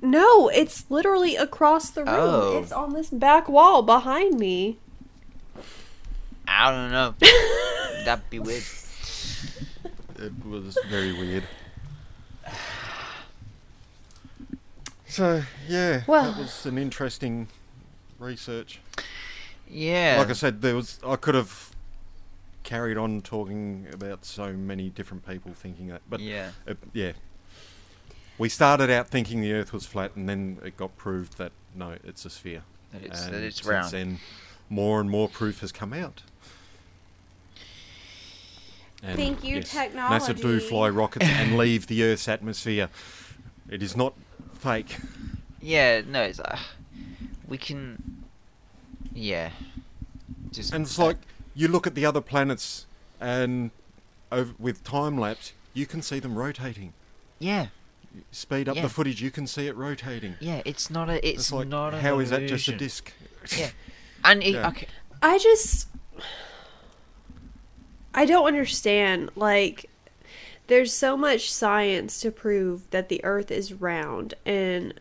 No, 0.00 0.48
it's 0.48 0.84
literally 0.90 1.34
across 1.36 1.90
the 1.90 2.04
room. 2.04 2.14
Oh. 2.16 2.58
It's 2.62 2.70
on 2.72 2.94
this 2.94 3.10
back 3.10 3.48
wall 3.48 3.82
behind 3.82 4.38
me. 4.38 4.78
I 6.46 6.70
don't 6.70 6.90
know. 6.92 7.14
That'd 8.04 8.30
be 8.30 8.38
weird. 8.38 8.62
It 10.18 10.32
was 10.46 10.76
very 10.88 11.12
weird. 11.12 11.44
So 15.10 15.42
yeah, 15.66 16.02
Well- 16.06 16.32
that 16.32 16.38
was 16.38 16.66
an 16.66 16.78
interesting 16.78 17.48
research. 18.18 18.80
Yeah. 19.68 20.16
Like 20.18 20.30
I 20.30 20.34
said, 20.34 20.62
there 20.62 20.74
was 20.74 20.98
I 21.06 21.16
could 21.16 21.34
have 21.34 21.70
carried 22.62 22.98
on 22.98 23.22
talking 23.22 23.86
about 23.92 24.24
so 24.24 24.52
many 24.52 24.90
different 24.90 25.26
people 25.26 25.52
thinking 25.52 25.88
that, 25.88 26.02
but 26.08 26.20
yeah. 26.20 26.50
it, 26.66 26.76
yeah, 26.92 27.12
we 28.36 28.48
started 28.48 28.90
out 28.90 29.08
thinking 29.08 29.40
the 29.40 29.52
Earth 29.52 29.72
was 29.72 29.86
flat, 29.86 30.14
and 30.16 30.28
then 30.28 30.58
it 30.64 30.76
got 30.76 30.96
proved 30.96 31.38
that 31.38 31.52
no, 31.74 31.96
it's 32.04 32.24
a 32.24 32.30
sphere. 32.30 32.62
That 32.92 33.02
it's 33.02 33.24
and 33.24 33.34
that 33.34 33.42
it's 33.42 33.56
since 33.56 33.68
round. 33.68 33.90
then, 33.90 34.18
more 34.68 35.00
and 35.00 35.10
more 35.10 35.28
proof 35.28 35.60
has 35.60 35.72
come 35.72 35.92
out. 35.92 36.22
And 39.02 39.16
Thank 39.16 39.44
you, 39.44 39.62
technology. 39.62 40.32
NASA 40.32 40.40
do 40.40 40.60
fly 40.60 40.88
rockets 40.88 41.24
and 41.26 41.56
leave 41.56 41.86
the 41.86 42.02
Earth's 42.04 42.28
atmosphere. 42.28 42.88
It 43.70 43.82
is 43.82 43.96
not 43.96 44.14
fake. 44.54 44.96
Yeah. 45.60 46.02
No. 46.06 46.22
It's 46.22 46.40
uh, 46.40 46.58
we 47.48 47.58
can. 47.58 48.24
Yeah. 49.12 49.50
Just 50.52 50.72
And 50.72 50.84
it's 50.86 50.98
like 50.98 51.16
you 51.54 51.66
look 51.68 51.86
at 51.86 51.94
the 51.94 52.04
other 52.06 52.20
planets, 52.20 52.86
and 53.20 53.70
over, 54.30 54.52
with 54.58 54.84
time 54.84 55.18
lapse, 55.18 55.52
you 55.74 55.86
can 55.86 56.02
see 56.02 56.18
them 56.20 56.36
rotating. 56.36 56.92
yeah. 57.38 57.66
Speed 58.32 58.68
up 58.68 58.74
Yeah. 58.74 58.82
the 58.82 58.88
footage, 58.88 59.20
you 59.22 59.30
can 59.30 59.46
see 59.46 59.66
it 59.68 59.76
rotating. 59.76 60.34
Yeah. 60.40 60.62
It's 60.64 60.90
not 60.90 61.08
a. 61.08 61.16
It's, 61.28 61.40
It's, 61.40 61.52
like, 61.52 61.68
not 61.68 61.94
a. 61.94 62.00
how 62.00 62.18
is 62.18 62.30
that 62.30 62.46
just 62.48 62.66
a 62.68 62.76
disc? 62.76 63.12
Yeah. 63.56 63.70
And 64.24 64.42
it, 64.42 64.54
Yeah. 64.54 64.68
okay. 64.68 64.88
I 65.22 65.38
just 65.38 65.86
I 68.14 68.24
don't 68.24 68.46
understand 68.46 69.30
like 69.36 69.86
there's 70.66 70.92
so 70.92 71.16
much 71.16 71.52
science 71.52 72.20
to 72.20 72.30
prove 72.30 72.90
that 72.90 73.08
the 73.08 73.22
earth 73.24 73.50
is 73.50 73.72
round 73.72 74.34
and 74.44 74.94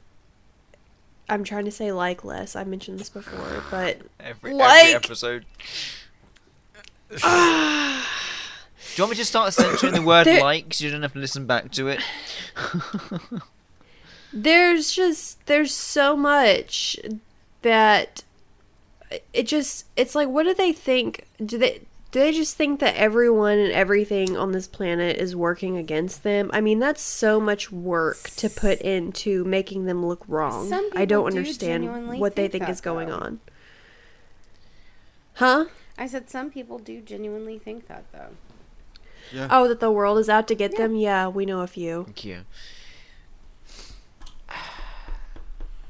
I'm 1.30 1.44
trying 1.44 1.66
to 1.66 1.72
say 1.72 1.92
like 1.92 2.24
less. 2.24 2.56
I 2.56 2.64
mentioned 2.64 3.00
this 3.00 3.10
before, 3.10 3.64
but 3.72 4.00
Every, 4.20 4.54
Like- 4.54 4.86
every 4.86 4.96
episode. 4.96 5.46
Do 7.12 7.20
you 8.96 9.04
want 9.04 9.12
me 9.12 9.18
to 9.18 9.26
start 9.26 9.54
censoring 9.54 9.94
the 9.94 10.02
word 10.02 10.26
There- 10.26 10.42
like 10.42 10.74
so 10.74 10.86
you 10.86 10.92
don't 10.92 11.04
have 11.04 11.14
to 11.14 11.20
listen 11.20 11.46
back 11.46 11.72
to 11.74 11.88
it? 11.88 12.02
there's 14.34 14.92
just 14.92 15.46
there's 15.46 15.74
so 15.74 16.18
much 16.18 16.98
that 17.62 18.24
it 19.34 19.44
just 19.48 19.86
it's 19.96 20.16
like 20.16 20.28
what 20.28 20.44
do 20.44 20.54
they 20.54 20.74
think 20.74 21.26
do 21.44 21.58
they 21.58 21.82
do 22.18 22.24
they 22.24 22.32
just 22.32 22.58
think 22.58 22.80
that 22.80 22.96
everyone 22.96 23.60
and 23.60 23.72
everything 23.72 24.36
on 24.36 24.52
this 24.52 24.68
planet 24.68 25.18
is 25.18 25.36
working 25.36 25.78
against 25.78 26.24
them 26.24 26.50
i 26.52 26.60
mean 26.60 26.80
that's 26.80 27.00
so 27.02 27.40
much 27.40 27.72
work 27.72 28.32
to 28.32 28.50
put 28.50 28.82
into 28.82 29.44
making 29.44 29.86
them 29.86 30.04
look 30.04 30.24
wrong 30.28 30.74
i 30.96 31.06
don't 31.06 31.30
do 31.32 31.38
understand 31.38 31.84
genuinely 31.84 32.18
what 32.20 32.36
they 32.36 32.44
think 32.48 32.54
think 32.54 32.66
that, 32.66 32.72
is 32.72 32.82
going 32.82 33.10
though. 33.10 33.16
on 33.18 33.40
huh 35.36 35.66
I 36.00 36.08
said 36.08 36.28
some 36.28 36.50
people 36.50 36.80
do 36.80 37.02
genuinely 37.02 37.58
think 37.60 37.88
that 37.88 38.06
though. 38.12 38.30
Yeah. 39.32 39.48
oh 39.52 39.68
that 39.68 39.80
the 39.80 39.92
world 39.92 40.18
is 40.18 40.28
out 40.28 40.48
to 40.48 40.56
get 40.56 40.72
Yeah. 40.74 40.78
them 40.80 40.96
yeah 40.96 41.28
we 41.28 41.46
know 41.46 41.62
a 41.62 41.68
few 41.68 42.04
Thank 42.06 42.26
you. 42.26 42.40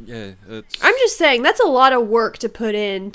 Yeah, 0.06 0.32
it's. 0.48 0.78
i'm 0.84 0.94
just 1.00 1.18
saying 1.18 1.42
that's 1.42 1.60
a 1.62 1.66
lot 1.68 1.92
of 1.94 2.06
work 2.08 2.38
to 2.40 2.50
put 2.50 2.76
in 2.76 3.12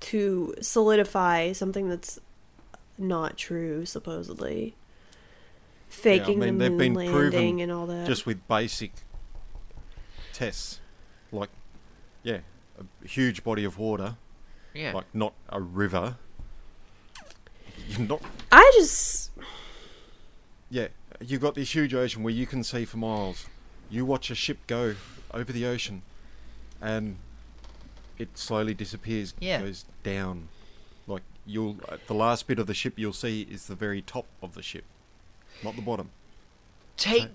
to 0.00 0.54
to 0.54 0.62
solidify 0.62 1.52
something 1.52 1.88
that's 1.88 2.18
not 2.96 3.36
true 3.36 3.84
supposedly 3.86 4.74
faking 5.88 6.38
mean, 6.38 6.58
the 6.58 6.64
they've 6.64 6.72
moon 6.72 6.78
been 6.78 6.94
landing 6.94 7.12
proven 7.12 7.60
and 7.60 7.72
all 7.72 7.86
that 7.86 8.06
just 8.06 8.26
with 8.26 8.46
basic 8.48 8.92
tests, 10.32 10.80
like 11.32 11.50
yeah, 12.22 12.38
a 12.78 13.08
huge 13.08 13.42
body 13.42 13.64
of 13.64 13.78
water, 13.78 14.16
Yeah. 14.74 14.92
like 14.92 15.06
not 15.12 15.34
a 15.48 15.60
river. 15.60 16.16
You're 17.88 18.06
not. 18.06 18.22
i 18.52 18.70
just 18.76 19.30
Yeah, 20.70 20.88
you've 21.20 21.40
got 21.40 21.54
this 21.54 21.74
huge 21.74 21.94
ocean 21.94 22.22
where 22.22 22.34
you 22.34 22.46
can 22.46 22.62
see 22.62 22.84
for 22.84 22.98
miles. 22.98 23.46
You 23.90 24.04
watch 24.04 24.30
a 24.30 24.34
ship 24.34 24.58
go 24.66 24.94
over 25.32 25.52
the 25.52 25.64
ocean, 25.66 26.02
and 26.80 27.16
it 28.18 28.36
slowly 28.36 28.74
disappears. 28.74 29.34
Yeah. 29.40 29.60
goes 29.60 29.84
down. 30.02 30.48
Like 31.06 31.22
you'll, 31.46 31.76
uh, 31.88 31.96
the 32.06 32.14
last 32.14 32.46
bit 32.46 32.58
of 32.58 32.66
the 32.66 32.74
ship 32.74 32.94
you'll 32.96 33.12
see 33.12 33.42
is 33.50 33.66
the 33.66 33.74
very 33.74 34.02
top 34.02 34.26
of 34.42 34.54
the 34.54 34.62
ship, 34.62 34.84
not 35.62 35.76
the 35.76 35.82
bottom. 35.82 36.10
Take 36.96 37.28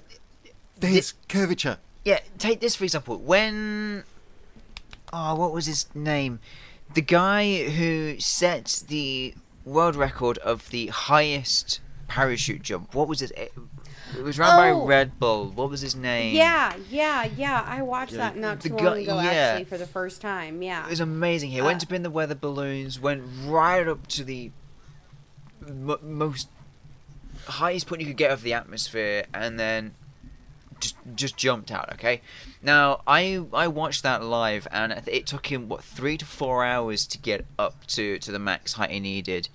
There's 0.80 1.14
curvature. 1.30 1.78
yeah, 2.04 2.20
take 2.38 2.60
this 2.60 2.76
for 2.76 2.84
example. 2.84 3.18
When 3.18 4.04
oh, 5.12 5.36
what 5.36 5.54
was 5.54 5.66
his 5.66 5.88
name? 5.96 6.40
The 6.94 7.02
guy 7.02 7.70
who 7.70 8.20
set 8.20 8.84
the 8.88 9.34
world 9.66 9.96
record 9.96 10.38
of 10.40 10.70
the 10.70 10.88
highest 10.88 11.80
parachute 12.08 12.62
jump. 12.62 12.94
What 12.94 13.08
was 13.08 13.22
it? 13.22 13.54
It 14.18 14.24
was 14.24 14.38
run 14.40 14.56
by 14.58 14.70
Oh. 14.72 14.86
Red 14.86 15.20
Bull. 15.20 15.50
What 15.50 15.70
was 15.70 15.82
his 15.82 15.96
name? 15.96 16.36
Yeah, 16.36 16.76
yeah, 16.90 17.26
yeah. 17.26 17.64
I 17.66 17.82
watched 17.82 18.12
Yeah. 18.14 18.18
that 18.20 18.38
not 18.38 18.62
too 18.62 18.76
long 18.76 18.98
ago 19.00 19.20
yeah. 19.22 19.30
actually 19.32 19.66
for 19.66 19.78
the 19.78 19.88
first 19.88 20.22
time. 20.22 20.62
Yeah. 20.62 20.86
It 20.86 20.90
was 20.90 21.00
amazing. 21.00 21.52
He 21.52 21.62
went 21.62 21.82
Uh, 21.84 21.88
up 21.88 21.94
in 21.94 22.04
the 22.04 22.10
weather 22.10 22.36
balloons, 22.36 23.00
went 23.00 23.24
right 23.46 23.88
up 23.88 24.08
to 24.08 24.24
the 24.24 24.52
m- 25.68 25.98
most 26.02 26.48
highest 27.48 27.88
point 27.88 28.02
you 28.02 28.08
could 28.08 28.18
get 28.18 28.32
of 28.32 28.42
the 28.42 28.54
atmosphere, 28.54 29.26
and 29.34 29.60
then 29.60 29.94
just 30.80 30.96
just 31.16 31.38
jumped 31.38 31.72
out. 31.72 31.92
Okay. 31.94 32.22
Now 32.62 33.02
I 33.08 33.42
I 33.54 33.68
watched 33.68 34.04
that 34.04 34.24
live, 34.24 34.68
and 34.72 34.92
it- 34.92 35.08
it 35.08 35.28
took 35.28 35.52
him 35.52 35.70
what 35.70 35.84
three 35.84 36.18
to 36.18 36.26
four 36.26 36.64
hours 36.66 37.06
to 37.08 37.18
get 37.18 37.46
up 37.58 37.86
to 37.88 38.20
to 38.20 38.32
the 38.32 38.40
max 38.40 38.74
height 38.74 38.92
he 38.92 39.00
needed. 39.00 39.50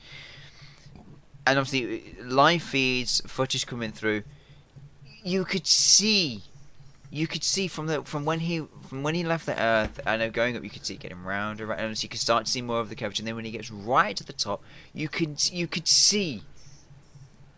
And 1.46 1.58
obviously, 1.58 2.14
live 2.22 2.62
feeds, 2.62 3.22
footage 3.26 3.66
coming 3.66 3.90
through, 3.90 4.22
you 5.28 5.44
could 5.44 5.66
see 5.66 6.42
you 7.10 7.26
could 7.26 7.44
see 7.44 7.66
from 7.68 7.86
the 7.86 8.02
from 8.02 8.24
when 8.24 8.40
he 8.40 8.62
from 8.88 9.02
when 9.02 9.14
he 9.14 9.24
left 9.24 9.46
the 9.46 9.60
earth 9.60 10.00
and 10.06 10.20
then 10.20 10.30
going 10.30 10.56
up 10.56 10.62
you 10.62 10.70
could 10.70 10.84
see 10.84 10.94
it 10.94 11.00
getting 11.00 11.22
round 11.22 11.60
and 11.60 11.68
round 11.68 11.80
and 11.80 11.96
so 11.98 12.02
you 12.04 12.08
could 12.08 12.20
start 12.20 12.44
to 12.46 12.50
see 12.50 12.62
more 12.62 12.80
of 12.80 12.88
the 12.88 12.94
curvature. 12.96 13.22
And 13.22 13.28
then 13.28 13.36
when 13.36 13.44
he 13.44 13.50
gets 13.50 13.70
right 13.70 14.16
to 14.16 14.24
the 14.24 14.32
top 14.32 14.62
you 14.92 15.08
could 15.08 15.50
you 15.50 15.66
could 15.66 15.88
see 15.88 16.42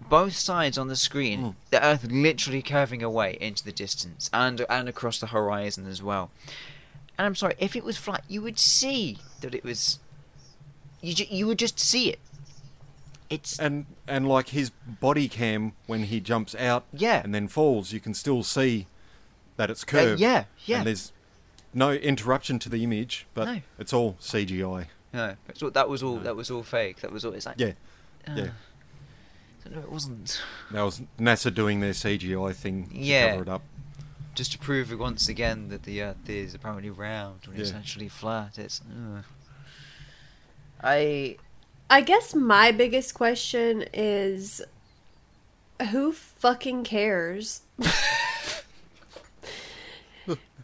both 0.09 0.33
sides 0.33 0.77
on 0.79 0.89
the 0.89 0.97
screen. 0.97 1.41
Mm. 1.41 1.55
the 1.71 1.85
earth 1.85 2.05
literally 2.11 2.63
curving 2.63 3.03
away 3.03 3.37
into 3.41 3.65
the 3.65 3.73
distance 3.73 4.31
and 4.33 4.65
and 4.69 4.89
across 4.89 5.19
the 5.19 5.29
horizon 5.29 5.87
as 5.87 6.03
well. 6.03 6.31
And 7.19 7.27
i'm 7.27 7.35
sorry 7.35 7.55
if 7.59 7.77
it 7.77 7.85
was 7.85 7.97
flat 7.97 8.25
you 8.29 8.41
would 8.43 8.59
see 8.59 9.19
that 9.41 9.55
it 9.55 9.65
was 9.65 9.99
you 11.03 11.15
ju- 11.15 11.27
you 11.31 11.47
would 11.47 11.59
just 11.59 11.79
see 11.79 12.09
it 12.11 12.19
it's 13.31 13.59
and 13.59 13.87
and 14.09 14.29
like 14.29 14.49
his 14.49 14.71
body 14.71 15.29
cam 15.29 15.73
when 15.87 16.03
he 16.05 16.21
jumps 16.21 16.55
out 16.57 16.85
Yeah. 16.93 17.23
and 17.25 17.33
then 17.35 17.49
falls, 17.49 17.93
you 17.93 18.01
can 18.01 18.13
still 18.13 18.43
see 18.43 18.87
that 19.57 19.71
it's 19.71 19.85
uh, 19.85 19.87
curved. 19.87 20.21
yeah 20.21 20.45
yeah 20.67 20.79
And 20.79 20.87
there's 20.89 21.13
no 21.73 21.93
interruption 21.93 22.59
to 22.59 22.69
the 22.69 22.83
image, 22.83 23.27
but 23.35 23.45
No. 23.47 23.61
it's 23.79 23.93
all 23.93 24.17
CGI. 24.21 24.87
no 25.13 25.37
that's 25.47 25.63
what 25.63 25.75
that 25.75 25.89
was 25.89 26.03
all 26.03 26.17
No. 26.17 26.23
that 26.25 26.37
was 26.37 26.51
all 26.51 26.63
fake 26.65 27.01
that 27.01 27.13
was 27.13 27.25
all 27.25 27.33
it's 27.33 27.47
like 27.47 27.59
Yeah, 27.61 27.73
uh, 28.29 28.35
yeah. 28.35 28.49
no 29.71 29.79
it 29.81 29.91
wasn't 29.93 30.43
That 30.73 30.83
was 30.83 31.03
NASA 31.19 31.55
doing 31.55 31.79
their 31.81 31.93
CGI 31.95 32.53
thing 32.55 32.89
to 32.89 32.99
Yeah. 32.99 33.31
cover 33.31 33.43
it 33.43 33.49
up. 33.49 33.63
just 34.35 34.53
to 34.53 34.59
prove 34.59 34.91
it 34.91 34.99
once 34.99 35.29
again 35.29 35.69
that 35.69 35.83
the 35.85 36.03
Earth 36.03 36.29
is 36.29 36.55
apparently 36.55 36.91
round 36.91 37.41
when 37.47 37.61
it's 37.61 37.73
actually 37.73 38.09
flat. 38.09 38.59
It's. 38.59 38.81
ugh. 38.91 39.25
I. 40.83 41.37
I 41.91 42.01
guess 42.03 42.35
my 42.35 42.71
biggest 42.71 43.15
question 43.15 43.85
is 43.93 44.63
who 45.91 46.13
fucking 46.13 46.85
cares? 46.85 47.63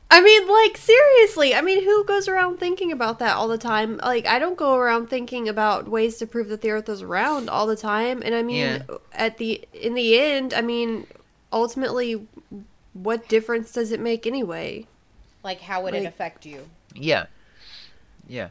I 0.08 0.20
mean, 0.22 0.48
like, 0.48 0.76
seriously. 0.76 1.52
I 1.52 1.62
mean, 1.62 1.82
who 1.82 2.04
goes 2.04 2.28
around 2.28 2.58
thinking 2.58 2.92
about 2.92 3.18
that 3.18 3.34
all 3.34 3.48
the 3.48 3.58
time? 3.58 3.96
Like, 3.98 4.24
I 4.24 4.38
don't 4.38 4.56
go 4.56 4.76
around 4.76 5.08
thinking 5.08 5.48
about 5.48 5.88
ways 5.88 6.16
to 6.18 6.26
prove 6.28 6.48
that 6.48 6.60
the 6.60 6.70
earth 6.70 6.88
is 6.88 7.02
round 7.02 7.50
all 7.50 7.66
the 7.66 7.76
time. 7.76 8.22
And 8.24 8.32
I 8.34 8.42
mean, 8.42 8.58
Yeah. 8.58 8.82
at 9.12 9.38
the 9.38 9.66
in 9.72 9.94
the 9.94 10.18
end, 10.20 10.54
I 10.54 10.60
mean, 10.60 11.08
ultimately 11.52 12.26
what 12.92 13.28
difference 13.28 13.72
does 13.72 13.90
it 13.90 13.98
make 13.98 14.26
anyway? 14.28 14.86
Like, 15.42 15.60
how 15.60 15.82
would 15.82 15.94
it 15.94 16.06
affect 16.06 16.46
you? 16.46 16.68
Yeah. 16.94 17.26
Yeah. 18.28 18.50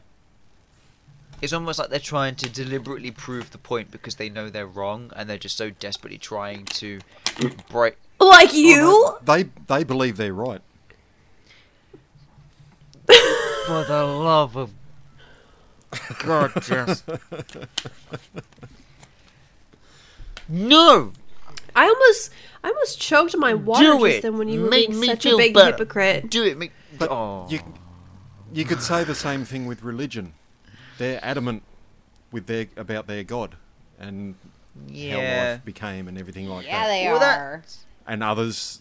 It's 1.42 1.52
almost 1.52 1.78
like 1.78 1.90
they're 1.90 1.98
trying 1.98 2.34
to 2.36 2.48
deliberately 2.48 3.10
prove 3.10 3.50
the 3.50 3.58
point 3.58 3.90
because 3.90 4.16
they 4.16 4.28
know 4.28 4.48
they're 4.48 4.66
wrong 4.66 5.12
and 5.14 5.28
they're 5.28 5.36
just 5.38 5.56
so 5.56 5.70
desperately 5.70 6.18
trying 6.18 6.64
to 6.66 7.00
break. 7.70 7.96
Like 8.18 8.54
you? 8.54 9.16
They 9.22 9.44
they 9.66 9.84
believe 9.84 10.16
they're 10.16 10.32
right. 10.32 10.62
For 13.06 13.84
the 13.84 14.04
love 14.04 14.56
of 14.56 14.70
God, 16.24 16.52
Jess. 16.62 17.02
no! 20.48 21.12
I 21.74 21.86
almost 21.86 22.30
I 22.64 22.68
almost 22.68 23.00
choked 23.00 23.36
my 23.36 23.54
water 23.54 23.84
Do 23.84 23.98
just 24.06 24.18
it. 24.18 24.22
then 24.22 24.38
when 24.38 24.48
you 24.48 24.62
were 24.62 24.70
Make 24.70 24.88
being 24.88 25.00
me 25.00 25.06
such 25.08 25.26
a 25.26 25.36
big 25.36 25.54
better. 25.54 25.72
hypocrite. 25.72 26.30
Do 26.30 26.44
it, 26.44 26.56
make. 26.56 26.72
But 26.98 27.10
oh. 27.10 27.46
you 27.50 27.60
you 28.52 28.64
could 28.64 28.80
say 28.80 29.04
the 29.04 29.14
same 29.14 29.44
thing 29.44 29.66
with 29.66 29.82
religion. 29.82 30.32
They're 30.98 31.20
adamant 31.24 31.62
with 32.32 32.46
their 32.46 32.66
about 32.76 33.06
their 33.06 33.24
God 33.24 33.56
and 33.98 34.34
how 34.88 34.94
yeah. 34.94 35.50
life 35.52 35.64
became 35.64 36.08
and 36.08 36.18
everything 36.18 36.48
like 36.48 36.66
Yeah, 36.66 36.82
that. 36.84 36.88
they 36.88 37.04
Well, 37.06 37.20
that- 37.20 37.38
are. 37.38 37.62
And 38.06 38.22
others 38.22 38.80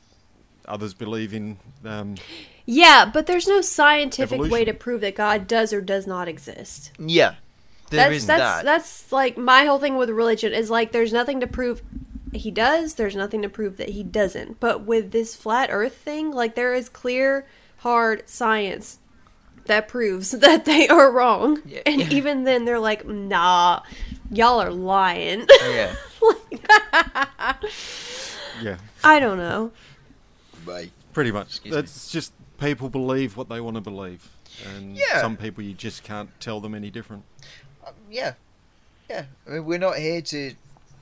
others 0.67 0.93
believe 0.93 1.33
in 1.33 1.57
um, 1.85 2.15
Yeah, 2.65 3.05
but 3.11 3.27
there's 3.27 3.47
no 3.47 3.61
scientific 3.61 4.41
way 4.41 4.65
to 4.65 4.73
prove 4.73 5.01
that 5.01 5.15
God 5.15 5.47
does 5.47 5.71
or 5.73 5.81
does 5.81 6.07
not 6.07 6.27
exist. 6.27 6.91
Yeah. 6.99 7.35
There 7.91 8.09
that's 8.09 8.15
is 8.15 8.25
that's 8.27 8.41
that. 8.41 8.65
that's 8.65 9.11
like 9.11 9.37
my 9.37 9.65
whole 9.65 9.77
thing 9.79 9.95
with 9.95 10.09
religion 10.09 10.53
is 10.53 10.69
like 10.71 10.91
there's 10.91 11.13
nothing 11.13 11.39
to 11.41 11.47
prove 11.47 11.83
he 12.33 12.51
does, 12.51 12.95
there's 12.95 13.15
nothing 13.15 13.41
to 13.43 13.49
prove 13.49 13.77
that 13.77 13.89
he 13.89 14.03
doesn't. 14.03 14.59
But 14.59 14.81
with 14.85 15.11
this 15.11 15.35
flat 15.35 15.69
earth 15.71 15.95
thing, 15.95 16.31
like 16.31 16.55
there 16.55 16.73
is 16.73 16.89
clear 16.89 17.45
hard 17.77 18.27
science 18.27 18.97
that 19.65 19.87
proves 19.87 20.31
that 20.39 20.65
they 20.65 20.87
are 20.87 21.11
wrong. 21.11 21.61
Yeah. 21.65 21.81
And 21.85 22.01
Yeah. 22.01 22.09
even 22.11 22.43
then 22.43 22.65
they're 22.65 22.79
like, 22.79 23.05
"Nah, 23.07 23.81
y'all 24.31 24.61
are 24.61 24.71
lying." 24.71 25.47
yeah. 25.69 25.95
yeah, 28.61 28.77
I 29.03 29.19
don't 29.19 29.37
know. 29.37 29.71
pretty 31.13 31.31
much. 31.31 31.47
Excuse 31.47 31.73
me. 31.73 31.79
It's 31.79 32.11
just 32.11 32.33
people 32.59 32.89
believe 32.89 33.37
what 33.37 33.49
they 33.49 33.61
want 33.61 33.75
to 33.75 33.81
believe. 33.81 34.29
And 34.65 34.95
Yeah. 34.97 35.21
some 35.21 35.37
people 35.37 35.63
you 35.63 35.73
just 35.73 36.03
can't 36.03 36.29
tell 36.39 36.59
them 36.61 36.73
any 36.75 36.89
different. 36.89 37.23
Um, 37.85 37.93
yeah, 38.09 38.33
yeah. 39.09 39.25
I 39.47 39.51
mean, 39.51 39.65
we're 39.65 39.77
not 39.79 39.97
here 39.97 40.21
to 40.21 40.53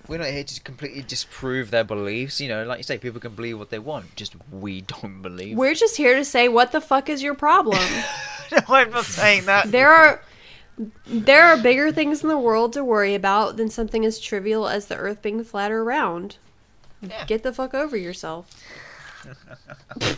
we're 0.07 0.17
not 0.17 0.27
here 0.27 0.43
to 0.43 0.61
completely 0.61 1.01
disprove 1.01 1.71
their 1.71 1.83
beliefs. 1.83 2.41
You 2.41 2.49
know, 2.49 2.65
like 2.65 2.79
you 2.79 2.83
say, 2.83 2.97
people 2.97 3.19
can 3.19 3.35
believe 3.35 3.57
what 3.57 3.69
they 3.69 3.79
want. 3.79 4.15
Just 4.15 4.35
we 4.51 4.81
don't 4.81 5.21
believe. 5.21 5.57
We're 5.57 5.73
just 5.73 5.97
here 5.97 6.15
to 6.15 6.25
say 6.25 6.49
what 6.49 6.71
the 6.71 6.81
fuck 6.81 7.09
is 7.09 7.23
your 7.23 7.35
problem? 7.35 7.79
no, 8.51 8.59
I'm 8.69 8.91
not 8.91 9.05
saying 9.05 9.45
that. 9.45 9.71
there 9.71 9.91
are 9.91 10.21
there 11.05 11.45
are 11.45 11.57
bigger 11.57 11.91
things 11.91 12.23
in 12.23 12.29
the 12.29 12.37
world 12.37 12.73
to 12.73 12.83
worry 12.83 13.15
about 13.15 13.57
than 13.57 13.69
something 13.69 14.05
as 14.05 14.19
trivial 14.19 14.67
as 14.67 14.87
the 14.87 14.95
earth 14.95 15.21
being 15.21 15.43
flat 15.43 15.71
or 15.71 15.83
round. 15.83 16.37
Yeah. 17.01 17.25
Get 17.25 17.43
the 17.43 17.53
fuck 17.53 17.73
over 17.73 17.95
yourself. 17.95 18.49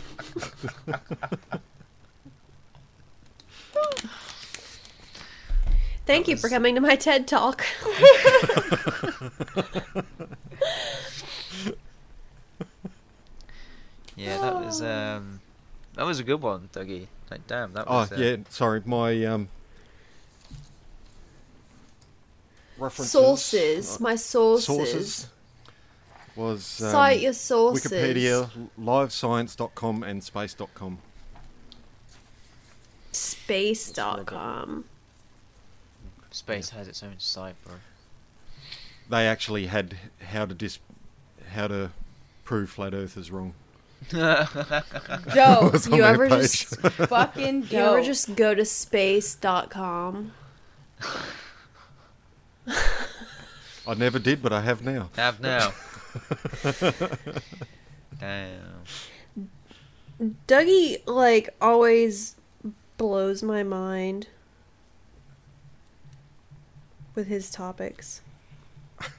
Thank 6.06 6.28
you 6.28 6.36
for 6.36 6.48
coming 6.48 6.74
to 6.76 6.80
my 6.80 6.96
TED 6.96 7.26
talk. 7.26 7.66
Yeah, 14.16 14.38
that 14.38 14.54
was 14.54 14.80
um, 14.82 15.40
that 15.94 16.04
was 16.04 16.18
a 16.20 16.24
good 16.24 16.40
one, 16.40 16.68
Dougie. 16.72 17.06
Like, 17.30 17.46
damn, 17.46 17.72
that 17.74 17.84
Oh 17.86 17.98
was. 17.98 18.12
uh, 18.12 18.16
yeah, 18.16 18.36
sorry, 18.48 18.82
my 18.86 19.24
um, 19.24 19.48
references 22.78 23.12
Sources, 23.12 23.96
uh, 23.96 24.02
my 24.02 24.14
sources. 24.16 24.64
sources 24.66 25.26
was 26.34 26.82
um, 26.82 26.90
Cite 26.92 27.20
your 27.20 27.32
sources. 27.34 27.92
Wikipedia, 27.92 28.48
livescience.com, 28.80 30.02
and 30.02 30.24
space.com. 30.24 30.98
Space.com. 33.12 34.84
Space 36.36 36.68
has 36.68 36.86
its 36.86 37.02
own 37.02 37.14
site, 37.16 37.54
bro. 37.64 37.76
They 39.08 39.26
actually 39.26 39.68
had 39.68 39.96
how 40.20 40.44
to 40.44 40.52
dis, 40.52 40.78
how 41.54 41.66
to 41.68 41.92
prove 42.44 42.68
flat 42.68 42.92
Earth 42.92 43.16
is 43.16 43.30
wrong. 43.30 43.54
Dope. 44.10 44.44
It's 45.74 45.86
on 45.86 45.94
You 45.94 46.02
ever 46.04 46.28
page. 46.28 46.40
just 46.40 46.78
Fucking 46.78 47.62
dope. 47.62 47.72
you 47.72 47.78
ever 47.78 48.02
just 48.02 48.36
go 48.36 48.54
to 48.54 48.66
space.com? 48.66 50.32
I 53.86 53.94
never 53.96 54.18
did, 54.18 54.42
but 54.42 54.52
I 54.52 54.60
have 54.60 54.84
now. 54.84 55.08
Have 55.16 55.40
now. 55.40 55.72
damn. 58.20 58.82
Dougie 60.46 60.98
like 61.06 61.48
always 61.62 62.36
blows 62.98 63.42
my 63.42 63.62
mind 63.62 64.26
with 67.16 67.26
his 67.26 67.50
topics. 67.50 68.20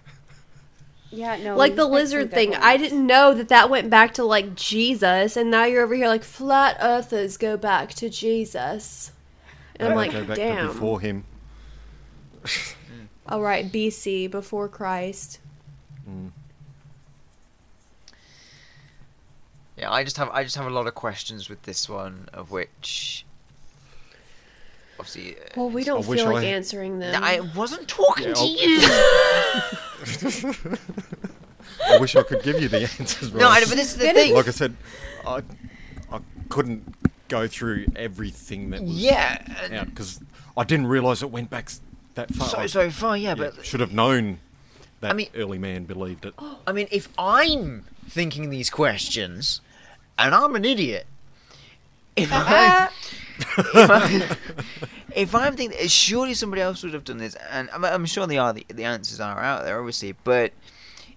Yeah, 1.09 1.37
no. 1.37 1.55
like 1.55 1.77
the 1.77 1.85
lizard 1.85 2.31
thing. 2.31 2.53
I 2.53 2.75
didn't 2.75 3.07
know 3.07 3.33
that 3.33 3.47
that 3.47 3.69
went 3.69 3.89
back 3.89 4.13
to 4.15 4.25
like 4.25 4.55
Jesus, 4.55 5.37
and 5.37 5.49
now 5.49 5.63
you're 5.63 5.83
over 5.83 5.95
here 5.95 6.09
like 6.09 6.25
flat 6.25 6.75
earthers 6.81 7.37
go 7.37 7.55
back 7.55 7.93
to 7.93 8.09
Jesus. 8.09 9.13
And 9.77 9.87
I'm 9.87 9.95
like, 9.95 10.11
go 10.11 10.25
back 10.25 10.35
to 10.35 10.43
damn. 10.43 10.67
before 10.67 10.99
him. 10.99 11.23
All 13.29 13.41
right, 13.41 13.71
BC 13.71 14.29
before 14.29 14.67
Christ. 14.67 15.39
Mm. 16.09 16.31
Yeah, 19.77 19.91
I 19.91 20.03
just 20.03 20.17
have 20.17 20.29
I 20.29 20.43
just 20.43 20.55
have 20.55 20.65
a 20.65 20.71
lot 20.71 20.87
of 20.87 20.95
questions 20.95 21.49
with 21.49 21.61
this 21.63 21.87
one, 21.87 22.27
of 22.33 22.51
which 22.51 23.25
obviously. 24.99 25.35
uh, 25.35 25.39
Well, 25.55 25.69
we 25.69 25.83
don't 25.83 25.99
I 26.09 26.15
feel 26.15 26.25
like 26.31 26.43
I- 26.43 26.47
answering 26.47 26.99
them. 26.99 27.23
I 27.23 27.39
wasn't 27.55 27.87
talking 27.87 28.27
Yeah, 28.27 28.33
to 28.33 28.45
you. 28.45 28.79
I 31.89 31.97
wish 31.99 32.15
I 32.15 32.23
could 32.23 32.43
give 32.43 32.61
you 32.61 32.67
the 32.67 32.81
answers. 32.99 33.33
no, 33.33 33.47
I, 33.47 33.59
but 33.61 33.69
this 33.69 33.91
is 33.93 33.97
the 33.97 34.11
thing. 34.11 34.33
like 34.33 34.47
I 34.47 34.51
said, 34.51 34.75
I 35.25 35.41
I 36.11 36.19
couldn't 36.49 36.83
go 37.27 37.47
through 37.47 37.85
everything 37.95 38.69
that 38.71 38.81
was 38.81 38.91
yeah, 38.91 39.41
out 39.73 39.87
because 39.89 40.19
I 40.55 40.63
didn't 40.63 40.87
realise 40.87 41.21
it 41.21 41.29
went 41.31 41.49
back 41.49 41.69
that 42.15 42.33
far. 42.33 42.47
so 42.47 42.57
I- 42.59 42.65
so 42.67 42.89
far, 42.89 43.17
yeah, 43.17 43.29
yeah, 43.29 43.35
but 43.35 43.65
should 43.65 43.79
have 43.79 43.93
known 43.93 44.39
that 45.01 45.11
I 45.11 45.13
mean- 45.13 45.29
early 45.35 45.57
man 45.59 45.83
believed 45.85 46.25
it. 46.25 46.33
I 46.65 46.71
mean, 46.71 46.87
if 46.91 47.09
I'm 47.17 47.85
thinking 48.09 48.49
these 48.49 48.69
questions, 48.69 49.61
and 50.17 50.33
I'm 50.33 50.55
an 50.55 50.65
idiot, 50.65 51.05
if 52.17 52.29
I, 52.31 52.89
if, 53.39 53.89
I, 53.89 54.37
if 55.15 55.35
I'm 55.35 55.55
thinking, 55.55 55.87
surely 55.87 56.33
somebody 56.33 56.61
else 56.61 56.83
would 56.83 56.93
have 56.93 57.03
done 57.03 57.17
this, 57.17 57.35
and 57.51 57.69
I'm, 57.71 57.85
I'm 57.85 58.05
sure 58.05 58.27
they 58.27 58.37
are. 58.37 58.53
The, 58.53 58.65
the 58.67 58.83
answers 58.83 59.19
are 59.19 59.39
out 59.39 59.63
there, 59.63 59.79
obviously. 59.79 60.15
But 60.23 60.53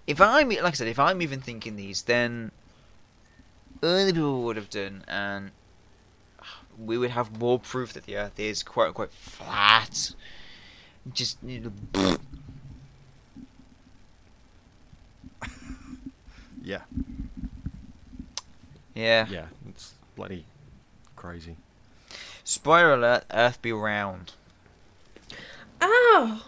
if 0.07 0.21
I'm, 0.21 0.49
like 0.49 0.63
I 0.63 0.71
said, 0.71 0.87
if 0.87 0.99
I'm 0.99 1.21
even 1.21 1.41
thinking 1.41 1.75
these, 1.75 2.03
then 2.03 2.51
other 3.81 4.11
people 4.13 4.43
would 4.43 4.55
have 4.55 4.69
done, 4.69 5.03
and 5.07 5.51
we 6.77 6.97
would 6.97 7.11
have 7.11 7.39
more 7.39 7.59
proof 7.59 7.93
that 7.93 8.05
the 8.05 8.17
Earth 8.17 8.39
is 8.39 8.63
quote 8.63 8.89
unquote 8.89 9.11
flat. 9.11 10.13
Just 11.13 11.37
you 11.43 11.61
know, 11.61 12.17
Yeah, 16.63 16.81
yeah. 18.93 19.25
yeah, 19.27 19.45
it's 19.67 19.95
bloody 20.15 20.45
crazy. 21.21 21.55
Spoiler 22.43 22.93
alert: 22.95 23.25
Earth 23.31 23.61
be 23.61 23.71
round. 23.71 24.33
Ow! 25.79 26.41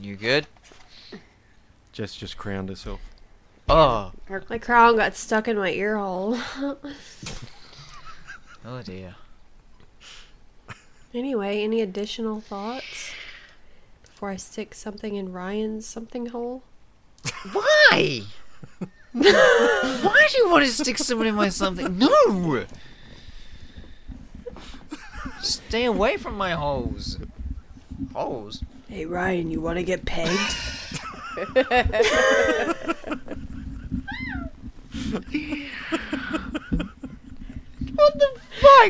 You 0.00 0.16
good? 0.16 0.48
Jess 1.92 2.16
just 2.16 2.36
crowned 2.36 2.68
herself. 2.68 3.00
Oh, 3.68 4.10
My 4.50 4.58
crown 4.58 4.96
got 4.96 5.14
stuck 5.14 5.46
in 5.46 5.56
my 5.56 5.70
ear 5.70 5.96
hole. 5.96 6.36
oh 8.64 8.82
dear. 8.82 9.14
Anyway, 11.14 11.62
any 11.62 11.80
additional 11.80 12.40
thoughts 12.40 13.12
before 14.02 14.30
I 14.30 14.36
stick 14.36 14.74
something 14.74 15.14
in 15.14 15.32
Ryan's 15.32 15.86
something 15.86 16.26
hole? 16.26 16.64
Why? 17.52 18.22
Why 19.12 20.26
do 20.30 20.38
you 20.38 20.48
want 20.48 20.64
to 20.64 20.72
stick 20.72 20.96
someone 20.98 21.26
in 21.26 21.34
my 21.34 21.50
something? 21.50 21.98
No! 21.98 22.64
Stay 25.40 25.84
away 25.84 26.16
from 26.16 26.36
my 26.36 26.52
holes. 26.52 27.18
Holes? 28.14 28.62
Hey 28.88 29.04
Ryan, 29.04 29.50
you 29.50 29.60
want 29.60 29.78
to 29.78 29.84
get 29.84 30.04
pegged? 30.04 30.56
What 37.94 38.14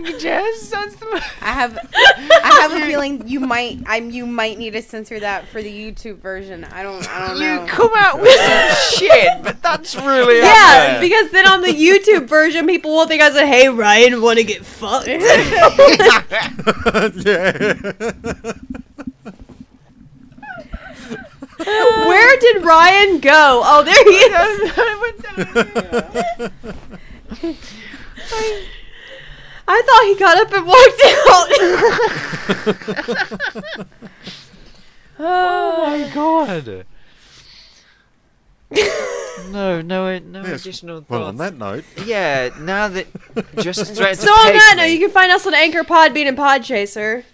the 0.00 0.10
fuck, 0.10 0.20
Jess? 0.20 0.68
That's 0.70 0.96
the. 0.96 1.06
I 1.40 1.52
have 1.52 1.78
I 1.92 2.58
have 2.60 2.72
a 2.72 2.86
feeling 2.86 3.26
you 3.26 3.40
might 3.40 3.80
I'm 3.86 4.10
you 4.10 4.26
might 4.26 4.58
need 4.58 4.72
to 4.72 4.82
censor 4.82 5.20
that 5.20 5.48
for 5.48 5.62
the 5.62 5.70
YouTube 5.70 6.18
version. 6.18 6.64
I 6.64 6.82
don't 6.82 7.08
I 7.08 7.28
don't 7.28 7.38
know. 7.38 7.62
You 7.62 7.68
come 7.68 7.90
out 7.96 8.20
with 8.20 8.34
some 8.34 8.98
shit, 8.98 9.42
but 9.42 9.62
that's 9.62 9.94
really 9.96 10.40
up 10.40 10.46
yeah, 10.46 10.92
there. 10.92 11.00
because 11.00 11.30
then 11.30 11.46
on 11.46 11.62
the 11.62 11.68
YouTube 11.68 12.26
version, 12.28 12.66
people 12.66 12.92
will 12.92 13.06
think 13.06 13.22
I 13.22 13.30
said, 13.30 13.46
"Hey 13.46 13.68
Ryan, 13.68 14.20
want 14.22 14.38
to 14.38 14.44
get 14.44 14.64
fucked?" 14.64 15.08
yeah. 15.08 15.22
Where 21.64 22.40
did 22.40 22.64
Ryan 22.64 23.20
go? 23.20 23.62
Oh, 23.64 23.84
there 23.84 23.94
he 24.04 24.16
is. 27.54 27.62
I 29.74 29.80
thought 29.86 30.04
he 30.06 30.14
got 30.18 30.36
up 30.36 30.52
and 30.52 30.66
walked 30.66 31.02
out. 33.78 33.86
oh 35.18 35.86
my 35.86 36.08
god. 36.14 36.86
no, 39.50 39.82
no, 39.82 40.18
no 40.18 40.42
Yes, 40.42 40.62
additional 40.62 41.00
thoughts. 41.00 41.10
Well, 41.10 41.24
on 41.24 41.36
that 41.38 41.56
note, 41.58 41.84
Yeah, 42.06 42.50
now 42.58 42.88
that 42.88 43.06
just 43.56 43.94
threatened 43.94 44.18
so 44.18 44.30
on 44.30 44.52
that 44.54 44.74
note, 44.78 44.84
you 44.84 44.98
can 44.98 45.10
find 45.10 45.30
us 45.30 45.46
on 45.46 45.52
Anchor, 45.54 45.82
Podbean, 45.84 46.26
and 46.28 46.38
Podchaser. 46.38 47.24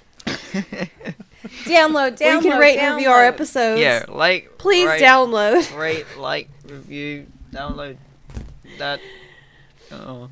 download, 1.65 2.19
download, 2.19 2.21
Where 2.21 2.35
you 2.35 2.41
can 2.43 2.59
rate 2.59 2.79
and 2.79 2.97
review 2.97 3.11
our 3.11 3.23
download. 3.23 3.29
episodes. 3.29 3.81
yeah, 3.81 4.05
like, 4.09 4.59
Please 4.59 4.89
rate, 4.89 5.01
download. 5.01 5.79
rate, 5.79 6.07
like, 6.17 6.49
review, 6.67 7.27
download 7.53 7.97
that. 8.79 8.99
Oh, 9.93 10.29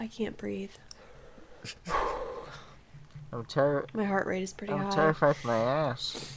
I 0.00 0.06
can't 0.06 0.36
breathe. 0.36 0.70
I'm, 3.32 3.44
ter- 3.44 3.84
My 3.92 4.04
heart 4.04 4.26
rate 4.26 4.42
is 4.42 4.52
pretty 4.52 4.72
high. 4.72 4.84
I'm 4.84 4.90
terrified 4.92 5.36
for 5.36 5.48
my 5.48 5.58
ass. 5.58 6.34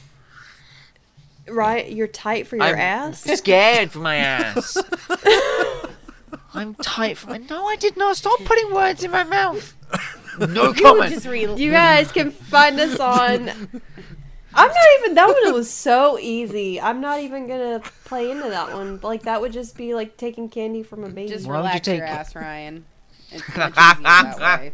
Right, 1.48 1.90
you're 1.90 2.06
tight 2.06 2.46
for 2.46 2.56
your 2.56 2.64
I'm 2.66 2.76
ass. 2.78 3.22
scared 3.38 3.90
for 3.90 3.98
my 3.98 4.16
ass. 4.16 4.76
I'm 6.54 6.74
tight 6.76 7.16
for 7.16 7.30
my. 7.30 7.38
No, 7.38 7.66
I 7.66 7.76
did 7.76 7.96
not. 7.96 8.16
Stop 8.16 8.38
putting 8.44 8.72
words 8.74 9.02
in 9.02 9.10
my 9.10 9.24
mouth. 9.24 9.74
No 10.38 10.68
You 10.72 10.82
comment. 10.82 11.24
re- 11.26 11.54
You 11.56 11.70
guys 11.70 12.10
can 12.10 12.30
find 12.30 12.80
us 12.80 12.98
on. 12.98 13.50
I'm 13.50 14.68
not 14.68 14.76
even. 15.00 15.14
That 15.14 15.28
one 15.42 15.52
was 15.52 15.70
so 15.70 16.18
easy. 16.18 16.80
I'm 16.80 17.02
not 17.02 17.20
even 17.20 17.46
gonna 17.46 17.82
play 18.06 18.30
into 18.30 18.48
that 18.48 18.72
one. 18.72 18.98
Like 19.02 19.24
that 19.24 19.42
would 19.42 19.52
just 19.52 19.76
be 19.76 19.92
like 19.94 20.16
taking 20.16 20.48
candy 20.48 20.82
from 20.84 21.04
a 21.04 21.10
baby. 21.10 21.28
just 21.28 21.46
Why 21.46 21.56
would 21.56 21.64
you 21.64 21.64
relax 21.68 21.86
your 21.86 21.96
take- 21.98 22.08
ass, 22.08 22.34
Ryan. 22.34 22.86
It's 23.34 23.56
much 23.56 23.72
easier 23.72 24.02
that 24.02 24.38
way. 24.38 24.72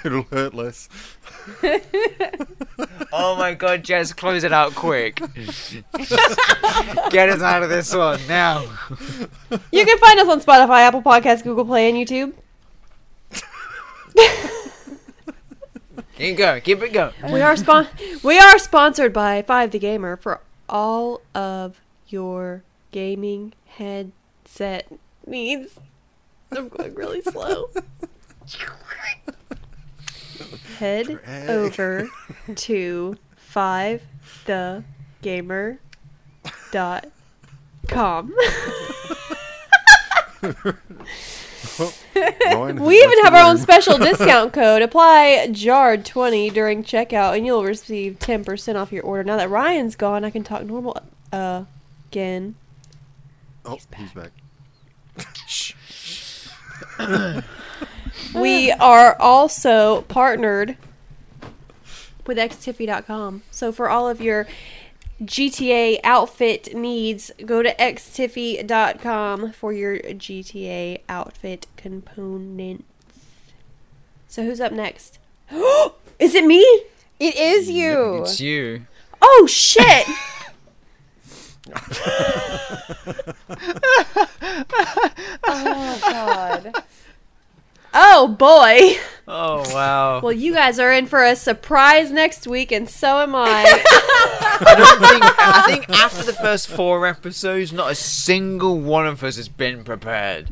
it'll 0.04 0.22
hurt 0.24 0.54
less. 0.54 0.88
Oh 3.12 3.34
my 3.36 3.54
god, 3.54 3.82
Jess, 3.82 4.12
close 4.12 4.44
it 4.44 4.52
out 4.52 4.74
quick. 4.76 5.16
Get 7.10 7.28
us 7.28 7.42
out 7.42 7.62
of 7.64 7.68
this 7.68 7.92
one 7.94 8.20
now. 8.28 8.60
You 9.72 9.84
can 9.84 9.98
find 9.98 10.20
us 10.20 10.28
on 10.28 10.40
Spotify, 10.40 10.82
Apple 10.82 11.02
Podcasts, 11.02 11.42
Google 11.42 11.64
Play, 11.64 11.90
and 11.90 11.98
YouTube. 11.98 12.32
Keep 16.16 16.36
going. 16.36 16.60
Keep 16.62 16.82
it 16.82 16.92
going. 16.92 17.12
We 17.32 17.40
are 17.40 17.56
spon- 17.56 17.88
We 18.22 18.38
are 18.38 18.58
sponsored 18.58 19.12
by 19.12 19.42
Five 19.42 19.70
the 19.70 19.78
Gamer 19.78 20.16
for 20.16 20.40
all 20.68 21.22
of 21.34 21.80
your 22.08 22.62
gaming 22.92 23.54
headset 23.66 24.86
needs. 25.26 25.80
I'm 26.52 26.68
going 26.68 26.94
really 26.94 27.20
slow. 27.22 27.70
Head 30.78 31.06
Drag. 31.06 31.50
over 31.50 32.08
to 32.54 33.16
five 33.36 34.02
the 34.46 34.82
gamer 35.22 35.78
dot 36.72 37.06
com. 37.88 38.34
We 41.78 43.02
even 43.02 43.22
have 43.24 43.34
our 43.34 43.48
own 43.50 43.58
special 43.58 43.96
discount 43.98 44.52
code. 44.52 44.82
Apply 44.82 45.46
JARD20 45.50 46.52
during 46.52 46.82
checkout 46.82 47.36
and 47.36 47.46
you'll 47.46 47.64
receive 47.64 48.18
10% 48.18 48.76
off 48.76 48.92
your 48.92 49.04
order. 49.04 49.24
Now 49.24 49.36
that 49.36 49.50
Ryan's 49.50 49.96
gone, 49.96 50.24
I 50.24 50.30
can 50.30 50.42
talk 50.42 50.64
normal 50.64 50.96
uh, 51.32 51.64
again. 52.10 52.56
Oh, 53.64 53.78
he's 53.96 54.12
back. 54.12 54.30
Shh. 55.46 55.74
We 58.34 58.70
are 58.72 59.16
also 59.20 60.02
partnered 60.02 60.76
with 62.26 62.38
xtiffy.com. 62.38 63.42
So 63.50 63.72
for 63.72 63.88
all 63.88 64.08
of 64.08 64.20
your 64.20 64.46
GTA 65.22 66.00
outfit 66.04 66.74
needs, 66.74 67.30
go 67.44 67.62
to 67.62 67.74
xtiffy.com 67.74 69.52
for 69.52 69.72
your 69.72 69.98
GTA 69.98 71.00
outfit 71.08 71.66
components. 71.76 72.84
So 74.28 74.44
who's 74.44 74.60
up 74.60 74.72
next? 74.72 75.18
Is 76.18 76.34
it 76.34 76.44
me? 76.44 76.60
It 77.18 77.36
is 77.36 77.68
you. 77.68 78.22
It's 78.22 78.40
you. 78.40 78.86
Oh 79.20 79.46
shit! 79.46 80.06
Oh 85.44 85.98
God. 86.02 86.74
Oh 87.92 88.28
boy. 88.28 88.98
Oh 89.26 89.62
wow. 89.74 90.20
Well, 90.20 90.32
you 90.32 90.54
guys 90.54 90.78
are 90.78 90.92
in 90.92 91.06
for 91.06 91.24
a 91.24 91.34
surprise 91.34 92.12
next 92.12 92.46
week, 92.46 92.70
and 92.70 92.88
so 92.88 93.20
am 93.20 93.34
I. 93.34 93.64
I 94.62 94.74
don't 94.76 95.08
think. 95.10 95.24
I 95.38 95.64
think 95.66 95.88
after 95.90 96.22
the 96.24 96.32
first 96.32 96.68
four 96.68 97.06
episodes, 97.06 97.72
not 97.72 97.90
a 97.90 97.94
single 97.94 98.78
one 98.80 99.06
of 99.06 99.24
us 99.24 99.36
has 99.36 99.48
been 99.48 99.82
prepared. 99.84 100.50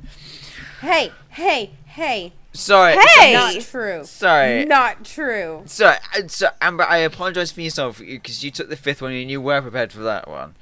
hey, 0.81 1.13
hey, 1.31 1.71
hey. 1.87 2.33
Sorry. 2.53 2.97
Hey! 2.97 3.35
Not 3.35 3.61
true. 3.61 4.05
Sorry. 4.05 4.65
Not 4.65 5.05
true. 5.05 5.63
Sorry, 5.67 5.99
uh, 6.17 6.27
so 6.27 6.49
Amber, 6.61 6.83
I 6.85 6.99
apologise 6.99 7.53
for 7.53 7.61
yourself 7.61 7.99
because 8.01 8.43
you 8.43 8.51
took 8.51 8.69
the 8.69 8.75
fifth 8.75 9.01
one 9.01 9.13
and 9.13 9.31
you 9.31 9.41
were 9.41 9.63
prepared 9.63 9.93
for 9.93 10.01
that 10.01 10.27
one. 10.27 10.57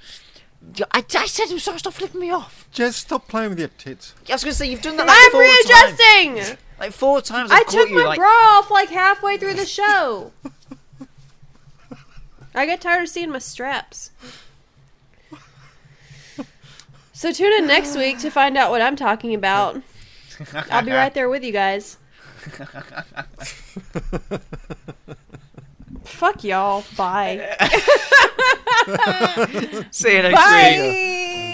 Yeah, 0.74 0.86
I, 0.92 1.04
I 1.16 1.26
said 1.26 1.46
I'm 1.50 1.58
sorry, 1.58 1.78
stop 1.78 1.94
flipping 1.94 2.20
me 2.20 2.30
off. 2.30 2.68
Just 2.72 3.00
stop 3.00 3.28
playing 3.28 3.50
with 3.50 3.58
your 3.58 3.68
tits. 3.68 4.14
I 4.28 4.32
was 4.32 4.44
gonna 4.44 4.54
say 4.54 4.68
you've 4.68 4.82
done 4.82 4.96
that 4.96 5.06
like 5.06 5.16
I'm 5.16 5.30
four 5.30 5.42
times. 5.42 5.98
readjusting. 5.98 6.58
Like 6.78 6.92
four 6.92 7.22
times. 7.22 7.50
I've 7.50 7.66
I 7.66 7.70
took 7.70 7.88
you, 7.88 7.96
my 7.96 8.04
like, 8.04 8.18
bra 8.18 8.28
off 8.28 8.70
like 8.70 8.90
halfway 8.90 9.38
through 9.38 9.54
the 9.54 9.66
show. 9.66 10.32
I 12.54 12.66
get 12.66 12.80
tired 12.80 13.02
of 13.02 13.08
seeing 13.08 13.30
my 13.30 13.38
straps. 13.38 14.10
So 17.12 17.32
tune 17.32 17.52
in 17.54 17.66
next 17.66 17.96
week 17.96 18.18
to 18.18 18.30
find 18.30 18.58
out 18.58 18.70
what 18.70 18.82
I'm 18.82 18.94
talking 18.94 19.34
about. 19.34 19.80
I'll 20.70 20.84
be 20.84 20.92
right 20.92 21.14
there 21.14 21.30
with 21.30 21.42
you 21.44 21.52
guys. 21.52 21.96
Fuck 26.16 26.44
y'all. 26.44 26.82
Bye. 26.96 27.54
See 29.90 30.16
you 30.16 30.22
next 30.22 30.24
week. 30.24 30.34
Bye. 30.34 31.52